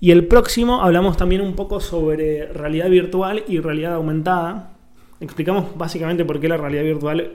Y 0.00 0.10
el 0.10 0.26
próximo 0.26 0.82
hablamos 0.82 1.16
también 1.16 1.40
un 1.40 1.54
poco 1.54 1.80
sobre 1.80 2.46
realidad 2.52 2.88
virtual 2.90 3.44
y 3.48 3.60
realidad 3.60 3.94
aumentada. 3.94 4.72
Explicamos 5.20 5.76
básicamente 5.76 6.24
por 6.24 6.38
qué 6.38 6.48
la 6.48 6.58
realidad 6.58 6.82
virtual 6.82 7.32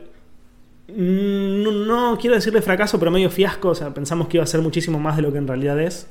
mm, 0.87 1.63
no, 1.63 1.71
no 1.71 2.17
quiero 2.19 2.35
decirle 2.35 2.61
fracaso, 2.61 2.99
pero 2.99 3.09
medio 3.09 3.29
fiasco. 3.29 3.69
O 3.69 3.75
sea, 3.75 3.93
pensamos 3.93 4.27
que 4.27 4.37
iba 4.37 4.43
a 4.43 4.47
ser 4.47 4.61
muchísimo 4.61 4.99
más 4.99 5.15
de 5.15 5.23
lo 5.23 5.31
que 5.31 5.39
en 5.39 5.47
realidad 5.47 5.79
es. 5.79 6.07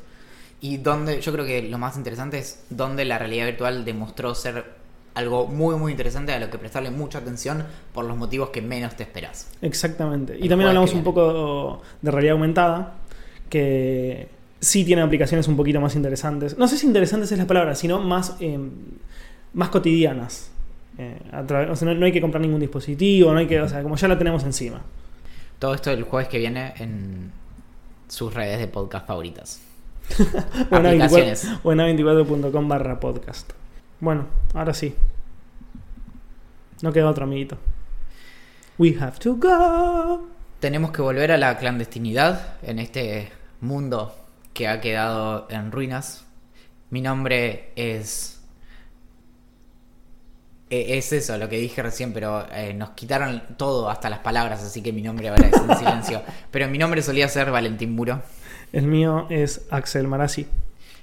Y 0.60 0.78
donde, 0.78 1.20
yo 1.20 1.32
creo 1.32 1.46
que 1.46 1.62
lo 1.62 1.78
más 1.78 1.96
interesante 1.96 2.38
es 2.38 2.64
donde 2.68 3.04
la 3.04 3.18
realidad 3.18 3.46
virtual 3.46 3.84
demostró 3.84 4.34
ser 4.34 4.80
algo 5.14 5.46
muy, 5.46 5.76
muy 5.76 5.92
interesante 5.92 6.32
a 6.32 6.38
lo 6.38 6.50
que 6.50 6.58
prestarle 6.58 6.90
mucha 6.90 7.18
atención 7.18 7.64
por 7.92 8.04
los 8.04 8.16
motivos 8.16 8.50
que 8.50 8.60
menos 8.60 8.96
te 8.96 9.04
esperas. 9.04 9.50
Exactamente. 9.62 10.36
Y 10.38 10.48
también 10.48 10.68
hablamos 10.68 10.92
un 10.92 11.02
poco 11.02 11.82
de 12.02 12.10
realidad 12.10 12.34
aumentada, 12.34 12.94
que 13.48 14.28
sí 14.60 14.84
tiene 14.84 15.02
aplicaciones 15.02 15.48
un 15.48 15.56
poquito 15.56 15.80
más 15.80 15.96
interesantes. 15.96 16.56
No 16.58 16.68
sé 16.68 16.76
si 16.76 16.86
interesantes 16.86 17.32
es 17.32 17.38
la 17.38 17.46
palabra, 17.46 17.74
sino 17.74 18.00
más, 18.00 18.36
eh, 18.40 18.58
más 19.54 19.70
cotidianas. 19.70 20.50
Eh, 20.98 21.18
o 21.32 21.76
sea, 21.76 21.86
no, 21.86 21.94
no 21.94 22.06
hay 22.06 22.12
que 22.12 22.20
comprar 22.20 22.42
ningún 22.42 22.60
dispositivo, 22.60 23.32
no 23.32 23.38
hay 23.38 23.46
que, 23.46 23.60
o 23.60 23.68
sea, 23.68 23.82
como 23.82 23.96
ya 23.96 24.08
la 24.08 24.18
tenemos 24.18 24.44
encima. 24.44 24.82
Todo 25.58 25.74
esto 25.74 25.90
el 25.90 26.04
jueves 26.04 26.28
que 26.28 26.38
viene 26.38 26.74
en 26.78 27.32
sus 28.08 28.32
redes 28.34 28.58
de 28.58 28.68
podcast 28.68 29.06
favoritas. 29.06 29.60
O 30.70 30.76
en 30.76 30.86
Aplicaciones. 30.86 31.46
A24 31.46 31.60
o 31.62 31.72
en 31.72 31.78
a24.com 31.78 32.68
barra 32.68 33.00
podcast. 33.00 33.52
Bueno, 34.00 34.26
ahora 34.54 34.74
sí. 34.74 34.94
No 36.82 36.92
queda 36.92 37.08
otro 37.08 37.24
amiguito. 37.24 37.58
We 38.78 38.96
have 38.98 39.18
to 39.18 39.36
go. 39.36 40.26
Tenemos 40.58 40.90
que 40.90 41.02
volver 41.02 41.32
a 41.32 41.36
la 41.36 41.56
clandestinidad 41.58 42.54
en 42.62 42.78
este 42.78 43.30
mundo 43.60 44.19
que 44.52 44.68
ha 44.68 44.80
quedado 44.80 45.46
en 45.50 45.72
ruinas. 45.72 46.24
Mi 46.90 47.00
nombre 47.00 47.72
es... 47.76 48.40
e- 50.70 50.98
Es 50.98 51.12
eso, 51.12 51.36
lo 51.38 51.48
que 51.48 51.58
dije 51.58 51.82
recién, 51.82 52.12
pero 52.12 52.46
eh, 52.52 52.74
nos 52.74 52.90
quitaron 52.90 53.42
todo, 53.56 53.90
hasta 53.90 54.10
las 54.10 54.20
palabras, 54.20 54.62
así 54.62 54.82
que 54.82 54.92
mi 54.92 55.02
nombre 55.02 55.28
ahora 55.28 55.48
es 55.48 55.54
en 55.56 55.76
silencio. 55.78 56.22
Pero 56.50 56.68
mi 56.68 56.78
nombre 56.78 57.02
solía 57.02 57.28
ser 57.28 57.50
Valentín 57.50 57.94
Muro. 57.94 58.22
El 58.72 58.86
mío 58.86 59.26
es 59.30 59.66
Axel 59.70 60.06
Marazzi. 60.08 60.46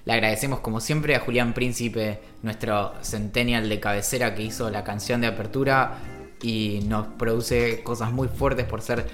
Le 0.06 0.14
agradecemos 0.14 0.62
como 0.62 0.80
siempre 0.80 1.16
a 1.16 1.20
Julián 1.20 1.54
Príncipe, 1.54 2.22
nuestro 2.42 2.94
centennial 3.02 3.68
de 3.68 3.80
cabecera 3.82 4.36
que 4.36 4.44
hizo 4.44 4.70
la 4.70 4.86
canción 4.86 5.20
de 5.20 5.28
apertura 5.28 5.98
y 6.42 6.80
nos 6.88 7.08
produce 7.08 7.84
cosas 7.84 8.12
muy 8.14 8.30
fuertes 8.30 8.66
por 8.66 8.82
ser 8.82 9.08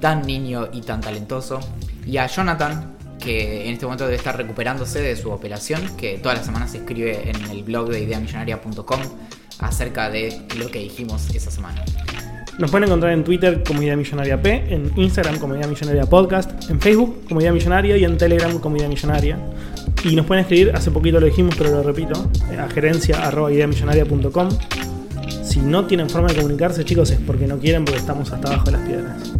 tan 0.00 0.22
niño 0.26 0.70
y 0.72 0.80
tan 0.82 1.00
talentoso. 1.00 1.60
Y 2.04 2.16
a 2.16 2.26
Jonathan, 2.26 2.93
que 3.18 3.66
en 3.66 3.74
este 3.74 3.86
momento 3.86 4.04
debe 4.04 4.16
estar 4.16 4.36
recuperándose 4.36 5.00
de 5.00 5.16
su 5.16 5.30
operación, 5.30 5.82
que 5.96 6.18
todas 6.18 6.38
las 6.38 6.46
semanas 6.46 6.72
se 6.72 6.78
escribe 6.78 7.30
en 7.30 7.50
el 7.50 7.62
blog 7.62 7.88
de 7.90 8.00
ideamillonaria.com 8.00 9.00
acerca 9.58 10.10
de 10.10 10.42
lo 10.58 10.70
que 10.70 10.80
dijimos 10.80 11.34
esa 11.34 11.50
semana. 11.50 11.84
Nos 12.58 12.70
pueden 12.70 12.88
encontrar 12.88 13.12
en 13.12 13.24
Twitter 13.24 13.64
como 13.66 13.82
Idea 13.82 13.96
Millonaria 13.96 14.40
P, 14.40 14.72
en 14.72 14.92
Instagram 14.96 15.38
como 15.38 15.56
Idea 15.56 15.66
Millonaria 15.66 16.06
Podcast, 16.06 16.70
en 16.70 16.80
Facebook 16.80 17.24
como 17.28 17.40
Idea 17.40 17.52
Millonaria 17.52 17.96
y 17.96 18.04
en 18.04 18.16
Telegram 18.16 18.58
como 18.60 18.76
Idea 18.76 18.88
Millonaria. 18.88 19.38
Y 20.04 20.14
nos 20.14 20.26
pueden 20.26 20.42
escribir, 20.42 20.70
hace 20.74 20.90
poquito 20.90 21.18
lo 21.18 21.26
dijimos, 21.26 21.56
pero 21.56 21.70
lo 21.70 21.82
repito, 21.82 22.30
eh, 22.52 22.58
a 22.58 22.68
gerencia 22.68 23.26
arroba 23.26 23.50
ideamillonaria.com. 23.52 24.48
Si 25.42 25.60
no 25.60 25.86
tienen 25.86 26.08
forma 26.08 26.28
de 26.28 26.36
comunicarse, 26.36 26.84
chicos, 26.84 27.10
es 27.10 27.18
porque 27.18 27.46
no 27.46 27.58
quieren, 27.58 27.84
porque 27.84 27.98
estamos 27.98 28.30
hasta 28.30 28.48
abajo 28.48 28.66
de 28.66 28.72
las 28.72 28.86
piedras. 28.86 29.32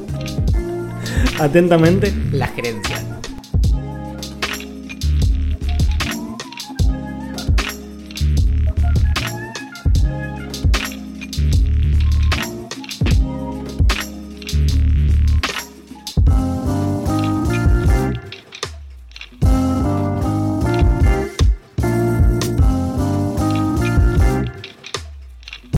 Atentamente, 1.38 2.12
La 2.32 2.46
gerencia. 2.48 3.09